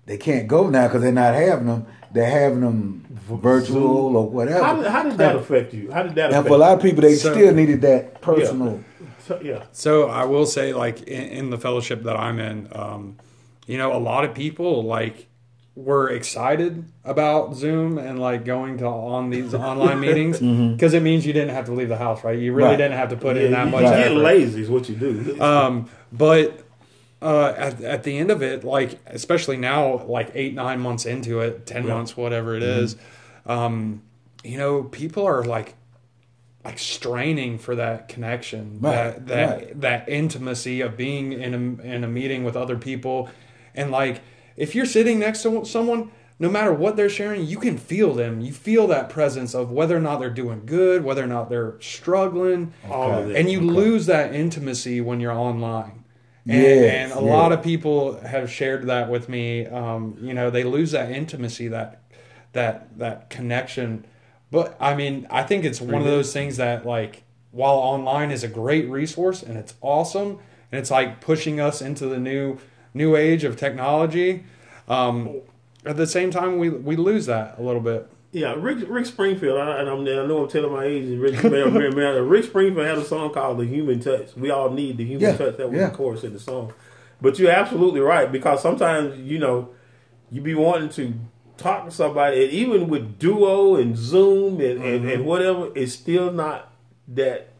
they 0.06 0.16
can't 0.16 0.48
go 0.48 0.68
now 0.68 0.88
because 0.88 1.02
they're 1.02 1.12
not 1.12 1.34
having 1.34 1.66
them. 1.66 1.86
They're 2.12 2.30
having 2.30 2.60
them 2.60 3.04
virtual 3.10 4.16
or 4.16 4.28
whatever. 4.28 4.62
How 4.64 4.76
did, 4.76 4.86
how 4.86 5.02
did 5.02 5.18
that 5.18 5.36
affect 5.36 5.74
you? 5.74 5.90
How 5.90 6.02
did 6.02 6.14
that 6.16 6.26
and 6.26 6.34
affect 6.34 6.48
for 6.48 6.54
a 6.54 6.58
lot 6.58 6.74
of 6.76 6.82
people, 6.82 7.02
they 7.02 7.14
So- 7.16 7.32
still 7.32 7.54
needed 7.54 7.80
that 7.82 8.20
personal. 8.20 8.72
you? 8.74 8.84
So, 9.26 9.40
yeah. 9.42 9.62
So 9.72 10.08
I 10.08 10.24
will 10.24 10.46
say, 10.46 10.72
like 10.74 11.02
in, 11.02 11.22
in 11.28 11.50
the 11.50 11.58
fellowship 11.58 12.02
that 12.04 12.16
I'm 12.16 12.38
in, 12.38 12.68
um, 12.72 13.16
you 13.66 13.78
know, 13.78 13.92
a 13.96 13.98
lot 13.98 14.24
of 14.24 14.34
people 14.34 14.82
like 14.84 15.26
were 15.76 16.08
excited 16.08 16.84
about 17.04 17.54
Zoom 17.56 17.98
and 17.98 18.18
like 18.20 18.44
going 18.44 18.78
to 18.78 18.86
on 18.86 19.30
these 19.30 19.54
online 19.70 19.98
meetings 20.00 20.38
because 20.38 20.94
it 20.94 21.02
means 21.02 21.26
you 21.26 21.32
didn't 21.32 21.54
have 21.54 21.64
to 21.66 21.72
leave 21.72 21.88
the 21.88 21.96
house, 21.96 22.22
right? 22.22 22.38
You 22.38 22.52
really 22.52 22.68
Right. 22.70 22.76
didn't 22.76 22.96
have 22.96 23.08
to 23.10 23.16
put 23.16 23.36
in 23.36 23.50
that 23.52 23.64
you, 23.66 23.70
much 23.72 23.82
you 23.82 23.88
get 23.90 23.98
effort. 24.12 24.20
lazy 24.20 24.62
is 24.62 24.70
what 24.70 24.88
you 24.88 24.94
do. 24.94 25.40
Um, 25.42 25.88
but 26.12 26.60
uh, 27.20 27.54
at, 27.56 27.80
at 27.82 28.02
the 28.04 28.16
end 28.18 28.30
of 28.30 28.42
it, 28.42 28.62
like 28.64 29.00
especially 29.06 29.56
now, 29.56 30.04
like 30.04 30.30
eight 30.34 30.54
nine 30.54 30.78
months 30.80 31.06
into 31.06 31.40
it, 31.40 31.66
ten 31.66 31.86
Yeah. 31.86 31.94
months, 31.94 32.16
whatever 32.16 32.54
it 32.54 32.62
is, 32.62 32.96
um, 33.46 34.02
you 34.44 34.58
know, 34.58 34.84
people 34.84 35.24
are 35.26 35.42
like 35.42 35.74
like 36.64 36.78
straining 36.78 37.58
for 37.58 37.74
that 37.76 38.08
connection, 38.08 38.78
Right, 38.80 38.94
that 38.94 39.26
that 39.26 39.48
right. 39.56 39.80
that 39.80 40.08
intimacy 40.08 40.80
of 40.82 40.96
being 40.96 41.32
in 41.32 41.54
a 41.54 41.82
in 41.82 42.04
a 42.04 42.08
meeting 42.08 42.44
with 42.44 42.56
other 42.56 42.76
people, 42.76 43.28
and 43.74 43.90
like 43.90 44.22
if 44.56 44.74
you're 44.74 44.86
sitting 44.86 45.18
next 45.18 45.42
to 45.42 45.64
someone. 45.64 46.10
No 46.36 46.50
matter 46.50 46.72
what 46.72 46.96
they're 46.96 47.08
sharing, 47.08 47.46
you 47.46 47.58
can 47.58 47.78
feel 47.78 48.12
them. 48.12 48.40
You 48.40 48.52
feel 48.52 48.88
that 48.88 49.08
presence 49.08 49.54
of 49.54 49.70
whether 49.70 49.96
or 49.96 50.00
not 50.00 50.18
they're 50.18 50.30
doing 50.30 50.66
good, 50.66 51.04
whether 51.04 51.22
or 51.22 51.28
not 51.28 51.48
they're 51.48 51.76
struggling 51.80 52.74
All 52.90 53.12
of 53.12 53.28
that. 53.28 53.36
and 53.36 53.48
you 53.48 53.60
lose 53.60 54.06
that 54.06 54.34
intimacy 54.34 55.00
when 55.00 55.20
you're 55.20 55.30
online. 55.32 56.04
And, 56.44 56.60
Yes, 56.60 57.12
and 57.12 57.12
a 57.12 57.24
yes. 57.24 57.32
lot 57.32 57.52
of 57.52 57.62
people 57.62 58.18
have 58.20 58.50
shared 58.50 58.88
that 58.88 59.08
with 59.08 59.28
me. 59.28 59.66
Um, 59.66 60.18
you 60.20 60.34
know, 60.34 60.50
they 60.50 60.64
lose 60.64 60.90
that 60.90 61.12
intimacy, 61.12 61.68
that 61.68 62.02
that 62.52 62.98
that 62.98 63.30
connection. 63.30 64.04
But 64.50 64.76
I 64.80 64.96
mean, 64.96 65.28
I 65.30 65.44
think 65.44 65.64
it's 65.64 65.80
one 65.80 66.00
of 66.02 66.04
those 66.04 66.32
things 66.32 66.56
that 66.56 66.84
like 66.84 67.22
while 67.52 67.76
online 67.76 68.32
is 68.32 68.42
a 68.42 68.48
great 68.48 68.90
resource 68.90 69.40
and 69.44 69.56
it's 69.56 69.74
awesome 69.80 70.40
and 70.72 70.80
it's 70.80 70.90
like 70.90 71.20
pushing 71.20 71.60
us 71.60 71.80
into 71.80 72.06
the 72.08 72.18
new 72.18 72.58
new 72.94 73.16
age 73.16 73.44
of 73.44 73.56
technology. 73.56 74.44
Um, 74.88 75.40
at 75.84 75.96
the 75.96 76.06
same 76.06 76.30
time, 76.30 76.58
we 76.58 76.70
we 76.70 76.96
lose 76.96 77.26
that 77.26 77.58
a 77.58 77.62
little 77.62 77.80
bit. 77.80 78.08
Yeah, 78.32 78.54
Rick 78.56 78.86
Rick 78.88 79.06
Springfield, 79.06 79.58
I, 79.58 79.78
and 79.80 79.88
I'm, 79.88 80.00
I 80.00 80.26
know 80.26 80.42
I'm 80.44 80.48
telling 80.48 80.72
my 80.72 80.84
age. 80.84 81.16
Rick, 81.18 81.44
may 81.44 81.60
or 81.62 81.70
may- 81.70 81.90
may- 81.90 82.20
Rick 82.20 82.46
Springfield 82.46 82.86
had 82.86 82.98
a 82.98 83.04
song 83.04 83.32
called 83.32 83.58
"The 83.58 83.66
Human 83.66 84.00
Touch." 84.00 84.34
We 84.36 84.50
all 84.50 84.70
need 84.70 84.96
the 84.96 85.04
human 85.04 85.20
Yeah, 85.22 85.36
touch. 85.36 85.56
That 85.56 85.70
was 85.70 85.78
yeah. 85.78 85.90
the 85.90 85.96
chorus 85.96 86.24
in 86.24 86.32
the 86.32 86.40
song. 86.40 86.72
But 87.20 87.38
you're 87.38 87.50
absolutely 87.52 88.00
right 88.00 88.30
because 88.30 88.60
sometimes 88.60 89.18
you 89.20 89.38
know 89.38 89.70
you 90.32 90.40
be 90.40 90.54
wanting 90.54 90.88
to 90.90 91.14
talk 91.56 91.84
to 91.84 91.90
somebody, 91.92 92.42
and 92.44 92.52
even 92.52 92.88
with 92.88 93.18
Duo 93.20 93.76
and 93.76 93.96
Zoom 93.96 94.60
and, 94.60 94.82
and, 94.82 95.08
and 95.08 95.24
whatever, 95.24 95.70
it's 95.76 95.92
still 95.92 96.32
not 96.32 96.72
that. 97.08 97.50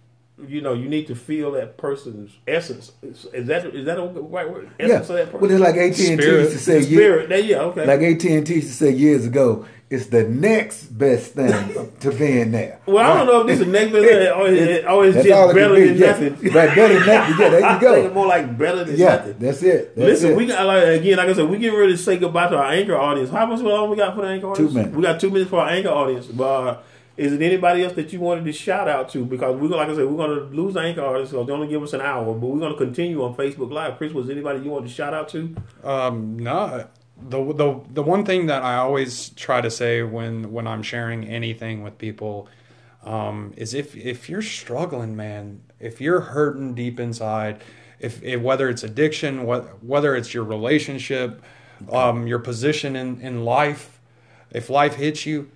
You 0.49 0.61
know, 0.61 0.73
you 0.75 0.89
need 0.89 1.07
to 1.09 1.15
feel 1.15 1.53
that 1.53 1.77
person's 1.77 2.33
essence. 2.47 2.93
Is 3.03 3.27
is 3.33 3.47
that 3.49 3.67
is 3.67 3.87
that 3.87 3.99
a 3.99 4.03
right 4.05 4.51
word? 4.51 4.71
Yeah, 4.79 4.87
Essence 4.87 5.11
of 5.11 5.17
that 5.17 5.25
person. 5.27 5.41
well, 5.41 5.51
it's 5.51 5.61
like 5.61 5.75
AT 5.77 5.99
and 6.11 6.21
T 6.21 6.27
used 6.27 6.53
to 6.53 6.59
say. 6.59 6.79
ye- 6.81 6.97
Spirit. 6.97 7.29
There, 7.29 7.39
yeah, 7.41 7.61
okay. 7.63 7.87
Like 7.87 8.01
AT 8.01 8.25
and 8.25 8.47
T 8.47 8.55
used 8.55 8.69
to 8.69 8.75
say 8.75 8.91
years 8.93 9.27
ago, 9.27 9.67
it's 9.91 10.07
the 10.07 10.25
next 10.25 10.85
best 10.87 11.33
thing 11.35 11.93
to 12.01 12.11
being 12.13 12.51
there. 12.53 12.81
well, 12.87 12.99
I 12.99 13.17
don't 13.19 13.27
know 13.27 13.41
if 13.43 13.47
this 13.47 13.61
is 13.61 13.67
next 13.69 13.93
best 13.93 14.05
or 14.05 14.49
it's, 14.49 14.87
or 14.87 15.07
it's 15.07 15.17
just 15.27 15.55
better 15.55 15.75
be, 15.75 15.89
than 15.89 15.97
yeah. 15.99 16.07
nothing. 16.07 16.33
Right, 16.53 16.75
better 16.75 16.95
than 16.99 17.07
nothing. 17.07 17.35
Yeah, 17.39 17.49
there 17.51 17.65
I 17.65 17.75
you 17.75 17.81
think 17.81 17.97
it's 17.99 18.09
go. 18.09 18.15
more 18.15 18.27
like 18.27 18.59
better 18.59 18.85
than 18.85 18.97
Yeah, 18.97 19.17
nothing. 19.17 19.37
that's 19.39 19.63
it. 19.63 19.95
That's 19.97 20.09
Listen, 20.09 20.31
it. 20.33 20.37
we 20.37 20.47
got 20.47 20.67
like 20.67 20.85
again, 21.01 21.17
like 21.19 21.29
I 21.29 21.33
said, 21.35 21.49
we 21.49 21.59
getting 21.59 21.79
ready 21.79 21.93
to 21.93 21.99
say 21.99 22.17
goodbye 22.19 22.49
to 22.49 22.57
our 22.57 22.73
anchor 22.73 22.97
audience. 22.97 23.31
How 23.31 23.47
much 23.47 23.61
long 23.61 23.91
we 23.91 23.97
got 23.97 24.15
for 24.15 24.23
the 24.23 24.29
anchor 24.29 24.49
audience? 24.51 24.71
Two 24.73 24.75
minutes. 24.77 24.97
We 24.97 25.03
got 25.03 25.21
two 25.21 25.31
minutes 25.31 25.51
for 25.51 25.61
our 25.61 25.69
anchor 25.69 25.91
audience. 25.91 26.27
But 26.27 26.45
uh, 26.67 26.79
is 27.17 27.33
it 27.33 27.43
anybody 27.43 27.85
else 27.85 27.93
that 27.95 28.13
you 28.13 28.21
wanted 28.21 28.45
to 28.45 28.53
shout 28.53 28.89
out 28.89 29.09
to? 29.11 29.25
Because 29.25 29.57
we're 29.57 29.69
like 29.69 29.89
I 29.89 29.95
said, 29.95 30.07
we're 30.07 30.17
gonna 30.17 30.41
lose 30.51 30.77
anchor 30.77 31.03
audience. 31.03 31.31
So 31.31 31.45
they 31.45 31.53
only 31.53 31.69
give 31.69 31.83
us 31.83 31.93
an 31.93 32.01
hour, 32.01 32.25
but 32.35 32.47
we're 32.47 32.61
gonna 32.61 32.77
continue 32.77 33.23
on 33.23 33.35
Facebook 33.35 33.71
Live. 33.71 33.97
Chris, 33.99 34.13
was 34.13 34.29
anybody 34.31 34.61
you 34.61 34.71
wanted 34.71 34.89
to 34.89 34.95
shout 34.95 35.15
out 35.15 35.29
to? 35.31 35.55
Um, 35.85 36.39
no, 36.39 36.89
the 37.29 37.53
the 37.53 37.81
the 37.91 38.03
one 38.03 38.25
thing 38.25 38.47
that 38.47 38.63
I 38.63 38.77
always 38.77 39.31
try 39.31 39.61
to 39.61 39.71
say 39.71 40.03
when 40.03 40.53
when 40.53 40.67
I'm 40.67 40.83
sharing 40.83 41.25
anything 41.25 41.83
with 41.83 41.99
people 41.99 42.49
um, 43.05 43.53
is 43.57 43.75
if 43.75 43.97
if 43.97 44.29
you're 44.29 44.43
struggling, 44.43 45.15
man, 45.15 45.63
if 45.79 46.01
you're 46.01 46.21
hurting 46.21 46.75
deep 46.75 46.99
inside, 46.99 47.63
if, 48.01 48.23
if 48.23 48.41
whether 48.41 48.69
it's 48.69 48.83
addiction, 48.83 49.45
what 49.45 49.83
whether 49.85 50.17
it's 50.17 50.35
your 50.35 50.45
relationship, 50.45 51.43
um, 51.93 52.27
your 52.27 52.41
position 52.41 52.97
in 52.97 53.21
in 53.21 53.45
life, 53.45 54.01
if 54.51 54.69
life 54.69 54.97
hits 54.97 55.27
you, 55.27 55.51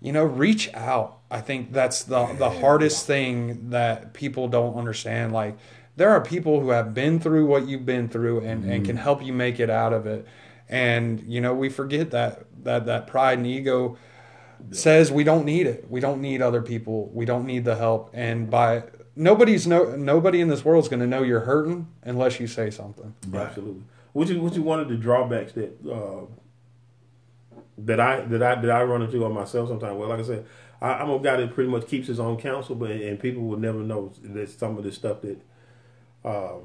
you 0.00 0.12
know, 0.12 0.24
reach 0.24 0.72
out. 0.74 1.18
I 1.30 1.40
think 1.40 1.72
that's 1.72 2.04
the 2.04 2.26
the 2.38 2.50
hardest 2.50 3.06
thing 3.06 3.70
that 3.70 4.14
people 4.14 4.48
don't 4.48 4.76
understand. 4.76 5.32
Like 5.32 5.58
there 5.96 6.10
are 6.10 6.20
people 6.20 6.60
who 6.60 6.70
have 6.70 6.94
been 6.94 7.20
through 7.20 7.46
what 7.46 7.68
you've 7.68 7.86
been 7.86 8.08
through 8.08 8.40
and, 8.40 8.64
and 8.64 8.84
can 8.84 8.96
help 8.96 9.22
you 9.22 9.32
make 9.32 9.60
it 9.60 9.70
out 9.70 9.92
of 9.92 10.06
it. 10.06 10.26
And 10.68 11.20
you 11.26 11.40
know, 11.40 11.54
we 11.54 11.68
forget 11.68 12.10
that 12.12 12.46
that 12.64 12.86
that 12.86 13.06
pride 13.06 13.38
and 13.38 13.46
ego 13.46 13.96
says 14.70 15.10
we 15.10 15.24
don't 15.24 15.44
need 15.44 15.66
it. 15.66 15.90
We 15.90 16.00
don't 16.00 16.20
need 16.20 16.42
other 16.42 16.62
people. 16.62 17.10
We 17.12 17.24
don't 17.24 17.46
need 17.46 17.64
the 17.64 17.76
help. 17.76 18.10
And 18.12 18.50
by 18.50 18.84
nobody's 19.16 19.66
no 19.66 19.96
nobody 19.96 20.40
in 20.40 20.48
this 20.48 20.64
world 20.64 20.84
is 20.84 20.88
going 20.88 21.00
to 21.00 21.06
know 21.06 21.22
you're 21.22 21.40
hurting 21.40 21.88
unless 22.02 22.40
you 22.40 22.46
say 22.46 22.70
something. 22.70 23.14
Absolutely. 23.34 23.82
What 24.12 24.28
you 24.28 24.40
what 24.40 24.54
you 24.54 24.62
one 24.62 24.80
of 24.80 24.88
the 24.88 24.96
drawbacks 24.96 25.52
that 25.52 25.76
uh, 25.88 26.26
that 27.86 28.00
I 28.00 28.20
that 28.22 28.42
I 28.42 28.54
that 28.60 28.70
I 28.70 28.82
run 28.82 29.02
into 29.02 29.24
on 29.24 29.32
myself 29.32 29.68
sometimes. 29.68 29.96
Well, 29.98 30.08
like 30.08 30.20
I 30.20 30.24
said, 30.24 30.46
I, 30.80 30.94
I'm 30.94 31.10
a 31.10 31.18
guy 31.18 31.36
that 31.36 31.54
pretty 31.54 31.70
much 31.70 31.86
keeps 31.86 32.08
his 32.08 32.20
own 32.20 32.36
counsel, 32.36 32.74
but 32.74 32.90
and 32.90 33.18
people 33.18 33.42
will 33.42 33.58
never 33.58 33.78
know 33.78 34.12
that 34.22 34.48
some 34.50 34.78
of 34.78 34.84
the 34.84 34.92
stuff 34.92 35.18
that 35.22 35.40
um, 36.24 36.62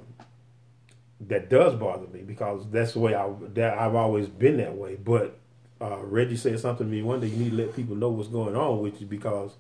that 1.22 1.50
does 1.50 1.76
bother 1.76 2.08
me 2.08 2.22
because 2.22 2.70
that's 2.72 2.94
the 2.94 3.00
way 3.00 3.16
I 3.16 3.30
that 3.54 3.78
I've 3.78 3.96
always 3.96 4.28
been 4.28 4.58
that 4.58 4.76
way. 4.76 4.96
But 4.96 5.38
uh, 5.82 6.00
Reggie 6.04 6.38
said 6.38 6.60
something 6.60 6.88
to 6.88 6.92
me 6.92 7.02
one 7.02 7.20
day. 7.20 7.28
You 7.28 7.38
need 7.38 7.50
to 7.52 7.58
let 7.58 7.76
people 7.76 7.96
know 7.96 8.10
what's 8.10 8.30
going 8.30 8.56
on 8.56 8.82
with 8.82 9.02
you 9.02 9.08
because 9.08 9.52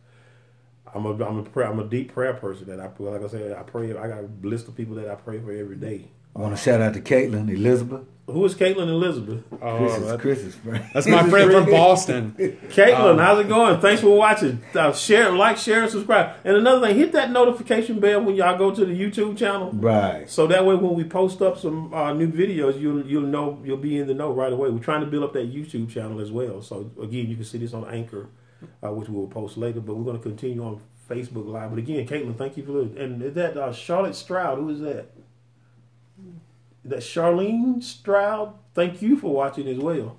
I'm 0.93 1.05
a 1.05 1.11
I'm 1.25 1.45
a 1.45 1.61
I'm 1.61 1.79
a 1.79 1.85
deep 1.85 2.13
prayer 2.13 2.33
person, 2.33 2.69
and 2.69 2.81
I 2.81 2.89
like 2.99 3.23
I 3.23 3.27
said 3.27 3.53
I 3.53 3.63
pray. 3.63 3.91
I 3.91 4.07
got 4.07 4.23
a 4.23 4.29
list 4.43 4.67
of 4.67 4.75
people 4.75 4.95
that 4.95 5.09
I 5.09 5.15
pray 5.15 5.39
for 5.39 5.51
every 5.51 5.77
day. 5.77 6.09
I 6.35 6.39
want 6.39 6.55
to 6.55 6.61
shout 6.61 6.81
out 6.81 6.93
to 6.95 7.01
Caitlin, 7.01 7.49
Elizabeth. 7.49 8.01
Who 8.27 8.43
is 8.43 8.55
Caitlin 8.55 8.87
Elizabeth? 8.89 9.43
Oh, 9.61 9.77
Chris's, 9.77 10.07
that- 10.07 10.19
Chris's 10.19 10.55
friend. 10.55 10.83
that's 10.93 11.05
my 11.05 11.29
friend 11.29 11.51
from 11.51 11.65
Boston. 11.69 12.35
Caitlin, 12.37 13.11
Um, 13.11 13.17
how's 13.19 13.39
it 13.39 13.47
going? 13.47 13.79
Thanks 13.79 14.01
for 14.01 14.17
watching. 14.17 14.63
Uh, 14.73 14.91
share, 14.91 15.31
like, 15.31 15.57
share, 15.57 15.83
and 15.83 15.91
subscribe. 15.91 16.35
And 16.43 16.57
another 16.57 16.87
thing, 16.87 16.97
hit 16.97 17.11
that 17.11 17.29
notification 17.31 17.99
bell 17.99 18.21
when 18.23 18.35
y'all 18.35 18.57
go 18.57 18.73
to 18.73 18.83
the 18.83 18.99
YouTube 18.99 19.37
channel. 19.37 19.69
Right. 19.73 20.27
So 20.27 20.47
that 20.47 20.65
way, 20.65 20.73
when 20.75 20.95
we 20.95 21.03
post 21.03 21.41
up 21.43 21.59
some 21.59 21.93
uh, 21.93 22.13
new 22.13 22.27
videos, 22.31 22.81
you'll 22.81 23.05
you'll 23.05 23.21
know 23.27 23.61
you'll 23.63 23.77
be 23.77 23.99
in 23.99 24.07
the 24.07 24.15
know 24.15 24.33
right 24.33 24.51
away. 24.51 24.71
We're 24.71 24.79
trying 24.79 25.01
to 25.01 25.07
build 25.07 25.23
up 25.23 25.33
that 25.33 25.53
YouTube 25.53 25.89
channel 25.91 26.19
as 26.19 26.31
well. 26.31 26.63
So 26.63 26.89
again, 26.99 27.27
you 27.27 27.35
can 27.35 27.45
see 27.45 27.59
this 27.59 27.73
on 27.75 27.85
Anchor, 27.87 28.27
uh, 28.83 28.91
which 28.91 29.07
we'll 29.07 29.27
post 29.27 29.55
later. 29.55 29.81
But 29.81 29.95
we're 29.97 30.03
going 30.03 30.17
to 30.17 30.23
continue 30.23 30.63
on 30.65 30.81
Facebook 31.07 31.45
Live. 31.47 31.69
But 31.69 31.77
again, 31.77 32.07
Caitlin, 32.07 32.35
thank 32.35 32.57
you 32.57 32.65
for 32.65 32.71
the 32.71 33.03
and 33.03 33.21
is 33.21 33.35
that 33.35 33.55
uh, 33.55 33.71
Charlotte 33.71 34.15
Stroud. 34.15 34.57
Who 34.57 34.69
is 34.69 34.79
that? 34.81 35.11
That 36.85 36.99
Charlene 36.99 37.81
Stroud. 37.81 38.53
Thank 38.75 39.01
you 39.01 39.17
for 39.17 39.33
watching 39.33 39.67
as 39.67 39.79
well. 39.79 40.13